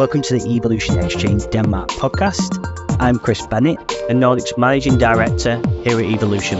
Welcome 0.00 0.22
to 0.22 0.38
the 0.38 0.56
Evolution 0.56 0.98
Exchange 0.98 1.46
Denmark 1.50 1.90
podcast. 1.90 2.96
I'm 3.00 3.18
Chris 3.18 3.46
Bennett, 3.46 3.86
the 3.86 4.14
Nordics 4.14 4.56
Managing 4.56 4.96
Director 4.96 5.56
here 5.84 5.98
at 5.98 6.06
Evolution. 6.06 6.58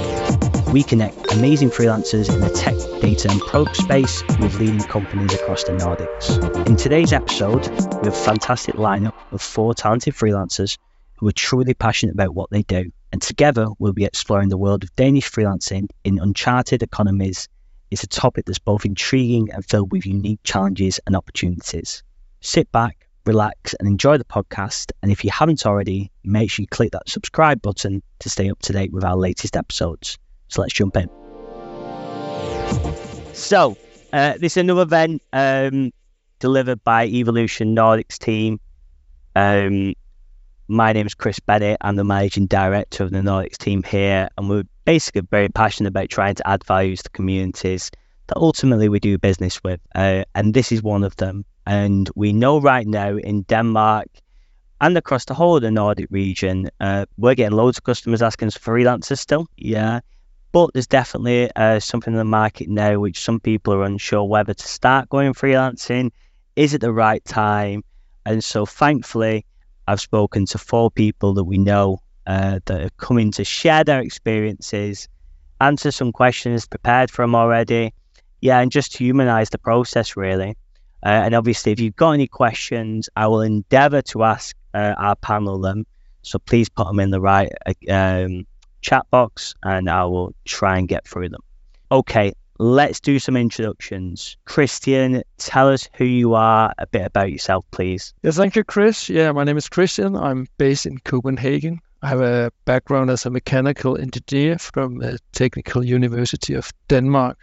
We 0.75 0.83
connect 0.83 1.33
amazing 1.33 1.71
freelancers 1.71 2.29
in 2.29 2.43
the 2.43 2.51
tech, 2.51 2.75
data, 3.01 3.31
and 3.31 3.41
product 3.41 3.77
space 3.77 4.23
with 4.41 4.61
leading 4.61 4.83
companies 4.83 5.33
across 5.33 5.65
the 5.65 5.73
Nordics. 5.73 6.67
In 6.67 6.77
today's 6.77 7.15
episode, 7.15 7.67
we 7.67 7.77
have 7.77 8.09
a 8.09 8.13
fantastic 8.13 8.75
lineup 8.75 9.15
of 9.33 9.41
four 9.41 9.73
talented 9.73 10.13
freelancers 10.13 10.77
who 11.17 11.27
are 11.27 11.33
truly 11.33 11.73
passionate 11.73 12.17
about 12.17 12.35
what 12.35 12.51
they 12.51 12.61
do. 12.61 12.93
And 13.11 13.23
together, 13.23 13.69
we'll 13.79 13.95
be 13.95 14.05
exploring 14.05 14.51
the 14.51 14.59
world 14.59 14.85
of 14.85 14.95
Danish 14.97 15.31
freelancing 15.33 15.89
in 16.05 16.19
uncharted 16.19 16.83
economies. 16.83 17.49
It's 17.91 18.05
a 18.05 18.07
topic 18.07 18.45
that's 18.45 18.59
both 18.59 18.85
intriguing 18.85 19.51
and 19.51 19.65
filled 19.65 19.93
with 19.93 20.05
unique 20.05 20.41
challenges 20.45 21.01
and 21.07 21.17
opportunities. 21.17 22.03
Sit 22.43 22.71
back, 22.71 23.07
relax, 23.31 23.75
and 23.75 23.89
enjoy 23.89 24.19
the 24.19 24.25
podcast. 24.25 24.93
And 25.03 25.13
if 25.13 25.25
you 25.25 25.31
haven't 25.31 25.65
already, 25.65 26.11
make 26.25 26.51
sure 26.51 26.65
you 26.65 26.67
click 26.67 26.91
that 26.93 27.09
subscribe 27.09 27.63
button 27.63 28.03
to 28.21 28.29
stay 28.29 28.51
up 28.51 28.59
to 28.63 28.73
date 28.73 28.93
with 28.93 29.05
our 29.05 29.17
latest 29.17 29.57
episodes. 29.57 30.19
So 30.49 30.63
let's 30.63 30.75
jump 30.75 30.97
in. 30.97 31.09
So, 33.35 33.77
uh, 34.13 34.35
this 34.39 34.57
is 34.57 34.57
another 34.59 34.83
event 34.83 35.23
um, 35.33 35.93
delivered 36.41 36.83
by 36.83 37.07
Evolution 37.07 37.75
Nordics 37.75 38.19
team. 38.19 38.59
Um, 39.37 39.95
my 40.67 40.93
name 40.93 41.07
is 41.07 41.15
Chris 41.15 41.39
Bennett. 41.39 41.79
I'm 41.81 41.97
the 41.97 42.05
managing 42.05 42.47
director 42.47 43.05
of 43.05 43.11
the 43.11 43.19
Nordics 43.19 43.59
team 43.59 43.83
here, 43.83 44.29
and 44.37 44.49
we're 44.51 44.65
basically 44.85 45.23
very 45.23 45.49
passionate 45.49 45.89
about 45.89 46.09
trying 46.09 46.35
to 46.35 46.49
add 46.49 46.65
value 46.65 46.97
to 46.97 47.03
the 47.03 47.11
communities 47.11 47.91
that 48.27 48.37
ultimately 48.37 48.89
we 48.89 49.01
do 49.01 49.19
business 49.19 49.63
with. 49.63 49.81
Uh, 49.95 50.25
and 50.35 50.53
this 50.53 50.73
is 50.73 50.83
one 50.83 51.05
of 51.05 51.17
them. 51.17 51.45
And 51.67 52.09
we 52.15 52.33
know 52.33 52.61
right 52.61 52.87
now 52.87 53.17
in 53.17 53.43
Denmark 53.43 54.09
and 54.81 54.97
across 54.97 55.27
the 55.27 55.35
whole 55.35 55.57
of 55.57 55.63
the 55.63 55.71
Nordic 55.71 56.09
region, 56.11 56.71
uh, 56.81 57.07
we're 57.19 57.35
getting 57.35 57.57
loads 57.57 57.79
of 57.79 57.85
customers 57.85 58.23
asking 58.23 58.49
us 58.49 58.57
for 58.57 58.79
freelancers 58.79 59.19
still. 59.19 59.47
Yeah. 59.57 60.01
But 60.53 60.73
there's 60.73 60.87
definitely 60.87 61.51
uh, 61.55 61.79
something 61.81 62.15
in 62.15 62.19
the 62.19 62.25
market 62.25 62.69
now 62.69 62.99
which 62.99 63.21
some 63.21 63.39
people 63.39 63.75
are 63.75 63.85
unsure 63.85 64.25
whether 64.25 64.55
to 64.55 64.69
start 64.69 65.09
going 65.09 65.33
freelancing. 65.35 66.11
Is 66.57 66.75
it 66.75 66.81
the 66.81 66.93
right 66.93 67.25
time? 67.25 67.85
And 68.27 68.43
so 68.43 68.67
thankfully, 68.67 69.45
I've 69.87 70.01
spoken 70.01 70.47
to 70.47 70.59
four 70.59 70.91
people 70.91 71.35
that 71.35 71.45
we 71.45 71.59
know 71.59 72.01
uh, 72.27 72.61
that 72.65 72.81
are 72.81 72.91
coming 72.97 73.31
to 73.33 73.45
share 73.45 73.85
their 73.85 74.01
experiences, 74.01 75.09
answer 75.61 75.91
some 75.91 76.13
questions, 76.13 76.67
prepared 76.67 77.11
for 77.11 77.23
them 77.23 77.35
already. 77.35 77.93
Yeah, 78.41 78.61
and 78.61 78.73
just 78.73 78.97
humanize 78.97 79.51
the 79.51 79.59
process 79.59 80.17
really. 80.17 80.57
Uh, 81.03 81.09
and 81.25 81.35
obviously, 81.35 81.73
if 81.73 81.81
you've 81.81 81.97
got 81.97 82.13
any 82.13 82.27
questions, 82.27 83.09
I 83.17 83.27
will 83.27 83.43
endeavor 83.43 84.03
to 84.03 84.25
ask 84.25 84.57
uh, 84.75 84.95
our 84.99 85.17
panel 85.17 85.59
them. 85.59 85.87
So 86.23 86.39
please 86.39 86.69
put 86.69 86.87
them 86.87 87.01
in 87.01 87.11
the 87.11 87.21
right 87.21 87.51
uh, 87.67 87.93
um, 87.93 88.47
chat 88.83 89.07
box 89.11 89.55
and 89.63 89.89
I 89.89 90.05
will 90.05 90.35
try 90.45 90.79
and 90.79 90.87
get 90.89 91.07
through 91.07 91.31
them. 91.31 91.43
Okay, 91.91 92.33
let's 92.59 93.01
do 93.01 93.19
some 93.19 93.37
introductions. 93.37 94.37
Christian, 94.45 95.23
tell 95.39 95.69
us 95.69 95.89
who 95.95 96.05
you 96.05 96.35
are, 96.35 96.73
a 96.79 96.87
bit 96.87 97.07
about 97.07 97.33
yourself, 97.33 97.65
please. 97.71 98.15
Yes, 98.23 98.37
thank 98.37 98.55
you, 98.55 98.65
Chris. 98.65 99.09
Yeah, 99.09 99.33
my 99.33 99.45
name 99.45 99.57
is 99.57 99.69
Christian. 99.69 100.15
I'm 100.15 100.47
based 100.59 100.87
in 100.87 100.99
Copenhagen. 100.99 101.81
I 102.03 102.09
have 102.09 102.21
a 102.21 102.53
background 102.65 103.11
as 103.11 103.27
a 103.27 103.31
mechanical 103.31 103.99
engineer 103.99 104.59
from 104.59 104.99
the 104.99 105.19
Technical 105.33 105.85
University 105.85 106.55
of 106.55 106.73
Denmark. 106.89 107.39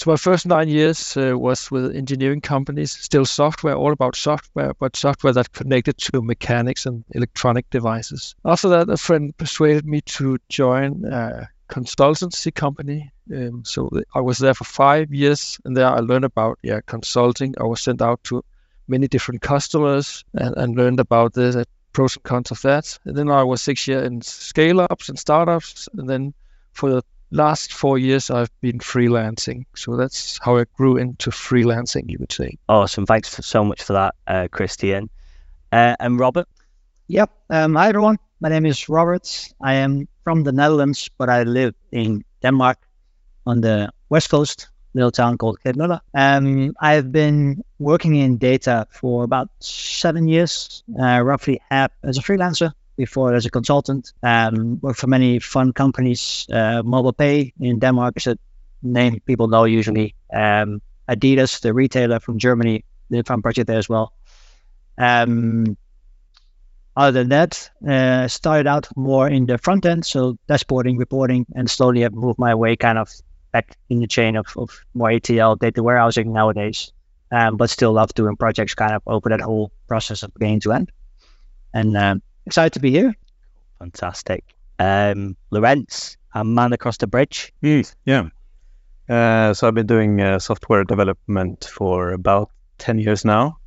So 0.00 0.10
my 0.10 0.16
first 0.16 0.46
nine 0.46 0.70
years 0.70 1.14
uh, 1.14 1.38
was 1.38 1.70
with 1.70 1.94
engineering 1.94 2.40
companies, 2.40 2.90
still 2.90 3.26
software, 3.26 3.74
all 3.74 3.92
about 3.92 4.16
software, 4.16 4.72
but 4.72 4.96
software 4.96 5.34
that 5.34 5.52
connected 5.52 5.98
to 5.98 6.22
mechanics 6.22 6.86
and 6.86 7.04
electronic 7.10 7.68
devices. 7.68 8.34
After 8.42 8.70
that, 8.70 8.88
a 8.88 8.96
friend 8.96 9.36
persuaded 9.36 9.84
me 9.84 10.00
to 10.16 10.38
join 10.48 11.04
a 11.04 11.50
consultancy 11.68 12.54
company 12.54 13.12
um, 13.30 13.62
so 13.66 13.90
I 14.14 14.20
was 14.20 14.38
there 14.38 14.54
for 14.54 14.64
five 14.64 15.12
years, 15.12 15.58
and 15.66 15.76
there 15.76 15.86
I 15.86 15.98
learned 15.98 16.24
about 16.24 16.58
yeah 16.62 16.80
consulting. 16.80 17.54
I 17.60 17.64
was 17.64 17.82
sent 17.82 18.00
out 18.00 18.24
to 18.24 18.42
many 18.88 19.06
different 19.06 19.42
customers 19.42 20.24
and, 20.32 20.56
and 20.56 20.76
learned 20.76 21.00
about 21.00 21.34
the 21.34 21.66
pros 21.92 22.16
and 22.16 22.24
cons 22.24 22.50
of 22.52 22.62
that. 22.62 22.98
And 23.04 23.14
then 23.14 23.30
I 23.30 23.42
was 23.42 23.60
six 23.60 23.86
years 23.86 24.06
in 24.06 24.22
scale 24.22 24.80
ups 24.80 25.10
and 25.10 25.18
startups, 25.18 25.90
and 25.92 26.08
then 26.08 26.32
for 26.72 26.88
the 26.90 27.02
last 27.30 27.72
four 27.72 27.98
years 27.98 28.30
I've 28.30 28.50
been 28.60 28.78
freelancing. 28.78 29.64
So 29.74 29.96
that's 29.96 30.38
how 30.42 30.58
I 30.58 30.64
grew 30.76 30.96
into 30.96 31.30
freelancing, 31.30 32.10
you 32.10 32.18
would 32.20 32.32
say. 32.32 32.58
Awesome. 32.68 33.06
Thanks 33.06 33.44
so 33.46 33.64
much 33.64 33.82
for 33.82 33.94
that, 33.94 34.14
uh, 34.26 34.48
Christian. 34.50 35.10
Uh, 35.72 35.96
and 36.00 36.18
Robbert? 36.18 36.46
Yep. 37.08 37.30
Um, 37.50 37.74
hi, 37.74 37.88
everyone. 37.88 38.18
My 38.40 38.48
name 38.48 38.66
is 38.66 38.88
Robbert. 38.88 39.52
I 39.60 39.74
am 39.74 40.08
from 40.24 40.44
the 40.44 40.52
Netherlands, 40.52 41.10
but 41.18 41.28
I 41.28 41.42
live 41.42 41.74
in 41.92 42.24
Denmark 42.42 42.78
on 43.46 43.60
the 43.60 43.90
west 44.08 44.30
coast, 44.30 44.68
little 44.94 45.10
town 45.10 45.38
called 45.38 45.58
Klitmøller. 45.64 46.00
Um, 46.14 46.74
I've 46.80 47.12
been 47.12 47.62
working 47.78 48.14
in 48.16 48.38
data 48.38 48.86
for 48.90 49.24
about 49.24 49.48
seven 49.60 50.28
years, 50.28 50.82
uh, 51.00 51.20
roughly 51.20 51.60
half 51.70 51.90
as 52.02 52.18
a 52.18 52.22
freelancer, 52.22 52.72
before 53.00 53.34
as 53.34 53.46
a 53.46 53.50
consultant. 53.50 54.12
Um, 54.22 54.78
worked 54.82 55.00
for 55.00 55.06
many 55.06 55.38
fun 55.38 55.72
companies. 55.72 56.46
Uh, 56.52 56.82
MobilePay 56.82 57.52
in 57.58 57.78
Denmark 57.78 58.16
is 58.18 58.26
a 58.26 58.36
name 58.82 59.20
people 59.24 59.48
know 59.48 59.64
usually. 59.64 60.14
Um, 60.32 60.82
Adidas, 61.08 61.60
the 61.60 61.72
retailer 61.72 62.20
from 62.20 62.38
Germany, 62.38 62.84
did 63.10 63.20
a 63.20 63.24
fun 63.24 63.42
project 63.42 63.66
there 63.68 63.78
as 63.78 63.88
well. 63.88 64.12
Um, 64.98 65.76
other 66.94 67.12
than 67.20 67.28
that, 67.30 67.70
uh, 67.88 68.28
started 68.28 68.66
out 68.66 68.88
more 68.96 69.26
in 69.28 69.46
the 69.46 69.56
front 69.56 69.86
end, 69.86 70.04
so 70.04 70.36
dashboarding, 70.46 70.98
reporting, 70.98 71.46
and 71.54 71.70
slowly 71.70 72.02
have 72.02 72.12
moved 72.12 72.38
my 72.38 72.54
way 72.54 72.76
kind 72.76 72.98
of 72.98 73.08
back 73.52 73.76
in 73.88 74.00
the 74.00 74.06
chain 74.06 74.36
of, 74.36 74.46
of 74.56 74.84
more 74.92 75.10
ETL 75.10 75.56
data 75.56 75.82
warehousing 75.82 76.32
nowadays. 76.32 76.92
Um, 77.32 77.56
but 77.56 77.70
still 77.70 77.92
love 77.92 78.12
doing 78.12 78.36
projects 78.36 78.74
kind 78.74 78.92
of 78.92 79.02
over 79.06 79.28
that 79.30 79.40
whole 79.40 79.70
process 79.86 80.22
of 80.24 80.34
beginning 80.34 80.60
to 80.60 80.72
end. 80.72 80.90
And 81.72 81.96
um, 81.96 82.22
excited 82.50 82.72
to 82.72 82.80
be 82.80 82.90
here. 82.90 83.14
Fantastic. 83.78 84.42
Um, 84.80 85.36
Lorentz, 85.52 86.16
a 86.34 86.44
man 86.44 86.72
across 86.72 86.96
the 86.96 87.06
bridge. 87.06 87.52
Mm, 87.62 87.94
yeah. 88.04 88.28
Uh, 89.08 89.54
so 89.54 89.68
I've 89.68 89.74
been 89.74 89.86
doing 89.86 90.20
uh, 90.20 90.40
software 90.40 90.82
development 90.82 91.70
for 91.72 92.10
about 92.10 92.50
10 92.78 92.98
years 92.98 93.24
now 93.24 93.58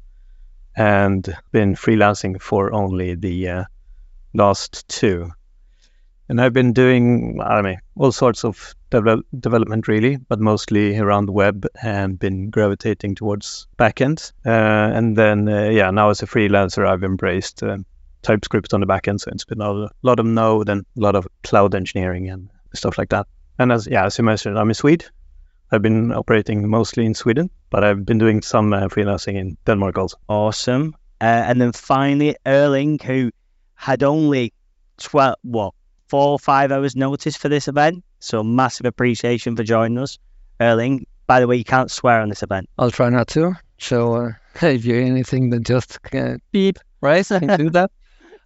and 0.75 1.23
been 1.53 1.75
freelancing 1.75 2.41
for 2.41 2.73
only 2.73 3.15
the 3.15 3.47
uh, 3.47 3.63
last 4.33 4.85
two 4.89 5.31
and 6.29 6.39
I've 6.39 6.53
been 6.53 6.73
doing, 6.73 7.39
I 7.41 7.61
mean, 7.61 7.77
all 7.95 8.11
sorts 8.11 8.45
of 8.45 8.75
development 8.89 9.87
really, 9.87 10.17
but 10.17 10.39
mostly 10.39 10.97
around 10.97 11.25
the 11.25 11.31
web 11.31 11.65
and 11.81 12.17
been 12.17 12.49
gravitating 12.49 13.15
towards 13.15 13.67
backend. 13.77 14.31
Uh, 14.45 14.49
and 14.49 15.15
then, 15.15 15.47
uh, 15.47 15.69
yeah, 15.69 15.91
now 15.91 16.09
as 16.09 16.23
a 16.23 16.25
freelancer, 16.25 16.87
I've 16.87 17.03
embraced 17.03 17.61
uh, 17.61 17.77
TypeScript 18.23 18.73
on 18.73 18.79
the 18.79 18.87
backend. 18.87 19.21
So 19.21 19.31
it's 19.31 19.45
been 19.45 19.61
a 19.61 19.89
lot 20.01 20.19
of 20.19 20.25
Node 20.25 20.69
and 20.69 20.85
a 20.97 20.99
lot 20.99 21.15
of 21.15 21.27
cloud 21.43 21.75
engineering 21.75 22.29
and 22.29 22.49
stuff 22.73 22.97
like 22.97 23.09
that. 23.09 23.27
And 23.59 23.71
as, 23.71 23.87
yeah, 23.87 24.05
as 24.05 24.17
you 24.17 24.23
mentioned, 24.23 24.57
I'm 24.57 24.69
in 24.69 24.73
Sweden. 24.73 25.07
I've 25.71 25.81
been 25.81 26.11
operating 26.11 26.69
mostly 26.69 27.05
in 27.05 27.13
Sweden, 27.13 27.49
but 27.69 27.83
I've 27.83 28.05
been 28.05 28.17
doing 28.17 28.41
some 28.41 28.73
uh, 28.73 28.87
freelancing 28.87 29.35
in 29.35 29.57
Denmark 29.65 29.97
also. 29.97 30.17
Awesome. 30.27 30.95
Uh, 31.21 31.45
and 31.47 31.61
then 31.61 31.71
finally, 31.71 32.35
Erling, 32.45 32.99
who 32.99 33.31
had 33.75 34.03
only 34.03 34.53
12, 34.97 35.35
what, 35.43 35.73
four 36.07 36.29
or 36.29 36.39
five 36.39 36.71
hours 36.71 36.95
notice 36.95 37.35
for 37.35 37.49
this 37.49 37.67
event. 37.67 38.03
So 38.19 38.43
massive 38.43 38.85
appreciation 38.85 39.55
for 39.55 39.63
joining 39.63 39.97
us, 39.97 40.19
Erling. 40.59 41.05
By 41.25 41.39
the 41.39 41.47
way, 41.47 41.55
you 41.55 41.63
can't 41.63 41.89
swear 41.89 42.21
on 42.21 42.29
this 42.29 42.43
event. 42.43 42.69
I'll 42.77 42.91
try 42.91 43.09
not 43.09 43.27
to. 43.29 43.55
So 43.79 44.15
uh, 44.15 44.31
if 44.61 44.85
you 44.85 44.95
hear 44.95 45.03
anything, 45.03 45.49
then 45.49 45.63
just 45.63 45.97
uh, 46.13 46.37
beep, 46.51 46.77
right? 47.01 47.29
I 47.31 47.39
can 47.45 47.57
do 47.57 47.69
that. 47.71 47.91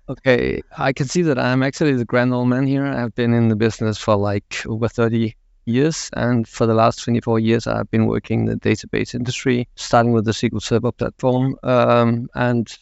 Okay, 0.09 0.61
I 0.77 0.93
can 0.93 1.05
see 1.05 1.21
that 1.23 1.37
I'm 1.37 1.61
actually 1.61 1.93
the 1.93 2.05
grand 2.05 2.33
old 2.33 2.47
man 2.47 2.65
here. 2.65 2.85
I've 2.85 3.13
been 3.13 3.33
in 3.33 3.49
the 3.49 3.57
business 3.57 3.97
for 3.97 4.15
like 4.15 4.65
over 4.65 4.87
30 4.87 5.35
years, 5.65 6.09
and 6.13 6.47
for 6.47 6.65
the 6.65 6.73
last 6.73 7.03
24 7.03 7.39
years, 7.39 7.67
I've 7.67 7.91
been 7.91 8.05
working 8.05 8.41
in 8.41 8.45
the 8.45 8.55
database 8.55 9.13
industry, 9.13 9.67
starting 9.75 10.13
with 10.13 10.23
the 10.23 10.31
SQL 10.31 10.61
Server 10.61 10.93
platform, 10.93 11.57
um, 11.63 12.29
and 12.35 12.73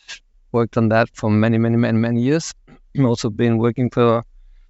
worked 0.52 0.78
on 0.78 0.90
that 0.90 1.10
for 1.16 1.32
many, 1.32 1.58
many, 1.58 1.78
many, 1.78 1.98
many 1.98 2.22
years. 2.22 2.54
I've 2.98 3.06
also 3.06 3.32
been 3.32 3.58
working 3.58 3.90
for 3.90 4.24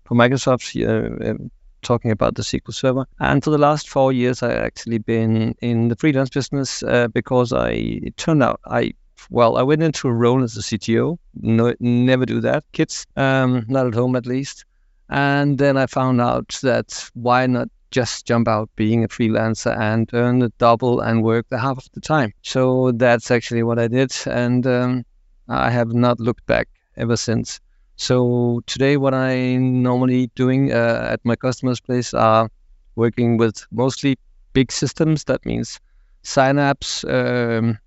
for 0.06 0.16
Microsoft, 0.16 0.66
uh, 0.82 1.32
um, 1.32 1.52
talking 1.82 2.12
about 2.12 2.36
the 2.36 2.42
SQL 2.42 2.74
Server. 2.74 3.06
And 3.20 3.44
for 3.44 3.50
the 3.50 3.58
last 3.58 3.90
four 3.90 4.14
years, 4.14 4.42
I 4.42 4.54
actually 4.54 5.00
been 5.00 5.56
in 5.62 5.90
the 5.90 5.98
freelance 5.98 6.30
business 6.30 6.84
uh, 6.84 7.10
because 7.10 7.52
I 7.52 7.72
it 7.72 8.16
turned 8.16 8.44
out 8.44 8.62
I 8.66 8.94
well 9.30 9.58
I 9.58 9.64
went 9.64 9.84
into 9.84 10.08
a 10.08 10.14
role 10.14 10.44
as 10.44 10.58
a 10.58 10.62
CTO. 10.62 11.18
No, 11.42 11.74
never 11.80 12.26
do 12.26 12.42
that, 12.42 12.64
kids. 12.72 13.06
Um, 13.16 13.66
not 13.68 13.88
at 13.88 13.94
home 13.94 14.16
at 14.16 14.26
least. 14.26 14.66
And 15.10 15.58
then 15.58 15.78
I 15.78 15.86
found 15.86 16.20
out 16.20 16.58
that 16.64 17.10
why 17.14 17.46
not 17.46 17.70
just 17.92 18.26
jump 18.26 18.48
out 18.48 18.70
being 18.76 19.04
a 19.04 19.08
freelancer 19.08 19.78
and 19.80 20.10
earn 20.14 20.40
the 20.40 20.52
double 20.58 21.00
and 21.00 21.24
work 21.24 21.48
the 21.50 21.60
half 21.60 21.78
of 21.78 21.90
the 21.94 22.02
time. 22.02 22.34
So 22.42 22.92
that's 22.92 23.32
actually 23.32 23.64
what 23.64 23.80
I 23.80 23.88
did. 23.88 24.12
And 24.26 24.66
um, 24.68 25.06
I 25.48 25.70
have 25.70 25.94
not 25.94 26.20
looked 26.20 26.46
back 26.46 26.68
ever 26.98 27.16
since. 27.16 27.60
So 27.98 28.62
today, 28.66 28.98
what 28.98 29.14
I 29.14 29.56
normally 29.56 30.28
doing 30.36 30.74
uh, 30.74 31.08
at 31.12 31.24
my 31.24 31.36
customer's 31.36 31.80
place 31.80 32.14
are 32.14 32.50
working 32.96 33.38
with 33.38 33.66
mostly 33.72 34.18
big 34.52 34.72
systems. 34.72 35.24
That 35.26 35.46
means 35.46 35.80
Synapse 36.24 37.06
um, 37.06 37.78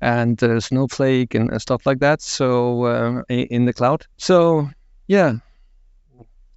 and 0.00 0.42
uh, 0.42 0.60
Snowflake 0.60 1.34
and, 1.34 1.50
and, 1.50 1.62
stuff 1.62 1.86
like 1.86 2.00
that. 2.00 2.22
So 2.22 2.84
uh, 2.84 3.22
in 3.28 3.64
the 3.64 3.72
cloud. 3.72 4.06
So 4.18 4.68
yeah, 5.08 5.36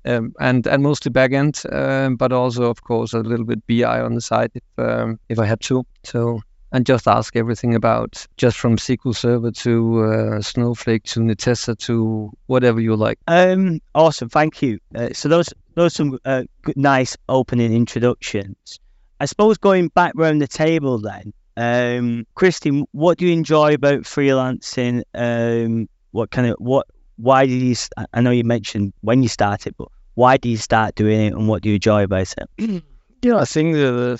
um, 0.06 0.34
and 0.40 0.66
and 0.68 0.84
mostly 0.84 1.12
backend, 1.12 1.66
um, 1.74 2.16
but 2.16 2.32
also 2.32 2.70
of 2.70 2.84
course 2.84 3.14
a 3.14 3.20
little 3.20 3.46
bit 3.46 3.66
BI 3.68 4.02
on 4.02 4.16
the 4.16 4.22
side 4.22 4.52
if 4.56 4.64
um, 4.78 5.20
if 5.30 5.40
I 5.40 5.46
had 5.46 5.62
to. 5.62 5.86
So 6.04 6.42
and 6.72 6.86
just 6.86 7.08
ask 7.08 7.36
everything 7.36 7.74
about 7.74 8.26
just 8.38 8.58
from 8.58 8.78
SQL 8.78 9.16
Server 9.16 9.52
to 9.52 10.04
uh, 10.04 10.42
Snowflake 10.42 11.04
to 11.04 11.20
Netezza 11.20 11.78
to 11.80 12.32
whatever 12.46 12.80
you 12.80 12.96
like. 12.96 13.18
Um, 13.28 13.80
awesome, 13.96 14.30
thank 14.30 14.62
you. 14.62 14.80
Uh, 14.94 15.10
so 15.14 15.30
those 15.30 15.50
those 15.76 15.94
some 15.94 16.20
uh, 16.26 16.44
good, 16.62 16.78
nice 16.78 17.18
opening 17.28 17.74
introductions. 17.74 18.80
I 19.20 19.26
suppose 19.26 19.58
going 19.58 19.90
back 19.90 20.14
around 20.16 20.40
the 20.40 20.48
table 20.48 20.98
then, 20.98 21.34
um, 21.60 22.26
Christy, 22.36 22.86
what 22.94 23.18
do 23.18 23.28
you 23.28 23.34
enjoy 23.34 23.74
about 23.74 24.04
freelancing? 24.04 25.04
Um, 25.14 25.90
what 26.12 26.32
kind 26.32 26.48
of 26.48 26.56
what? 26.60 26.88
Why 27.18 27.46
did 27.46 27.62
you? 27.62 27.76
I 28.14 28.22
know 28.22 28.32
you 28.32 28.46
mentioned 28.46 28.94
when 29.02 29.22
you 29.22 29.28
started, 29.28 29.76
but 29.78 29.90
why 30.14 30.38
do 30.38 30.48
you 30.48 30.56
start 30.56 30.96
doing 30.96 31.20
it, 31.20 31.34
and 31.34 31.50
what 31.50 31.62
do 31.62 31.70
you 31.70 31.76
enjoy 31.76 32.04
about 32.04 32.34
it? 32.38 32.84
Yeah, 33.22 33.36
I 33.36 33.44
think 33.44 33.74
the 33.74 34.18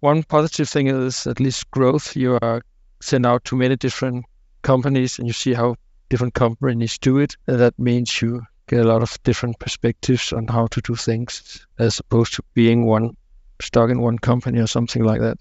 one 0.00 0.22
positive 0.22 0.70
thing 0.70 0.86
is 0.86 1.26
at 1.26 1.38
least 1.38 1.70
growth. 1.70 2.16
You 2.16 2.38
are 2.40 2.62
sent 3.02 3.26
out 3.26 3.44
to 3.44 3.56
many 3.56 3.76
different 3.76 4.24
companies 4.62 5.18
and 5.18 5.28
you 5.28 5.34
see 5.34 5.52
how 5.52 5.76
different 6.08 6.32
companies 6.32 6.96
do 6.96 7.18
it. 7.18 7.36
And 7.46 7.60
that 7.60 7.78
means 7.78 8.22
you 8.22 8.40
get 8.68 8.80
a 8.80 8.88
lot 8.88 9.02
of 9.02 9.22
different 9.22 9.58
perspectives 9.58 10.32
on 10.32 10.46
how 10.46 10.66
to 10.68 10.80
do 10.80 10.94
things 10.94 11.66
as 11.78 12.00
opposed 12.00 12.32
to 12.36 12.42
being 12.54 12.86
one 12.86 13.18
stuck 13.60 13.90
in 13.90 14.00
one 14.00 14.18
company 14.18 14.60
or 14.60 14.66
something 14.66 15.04
like 15.04 15.20
that. 15.20 15.36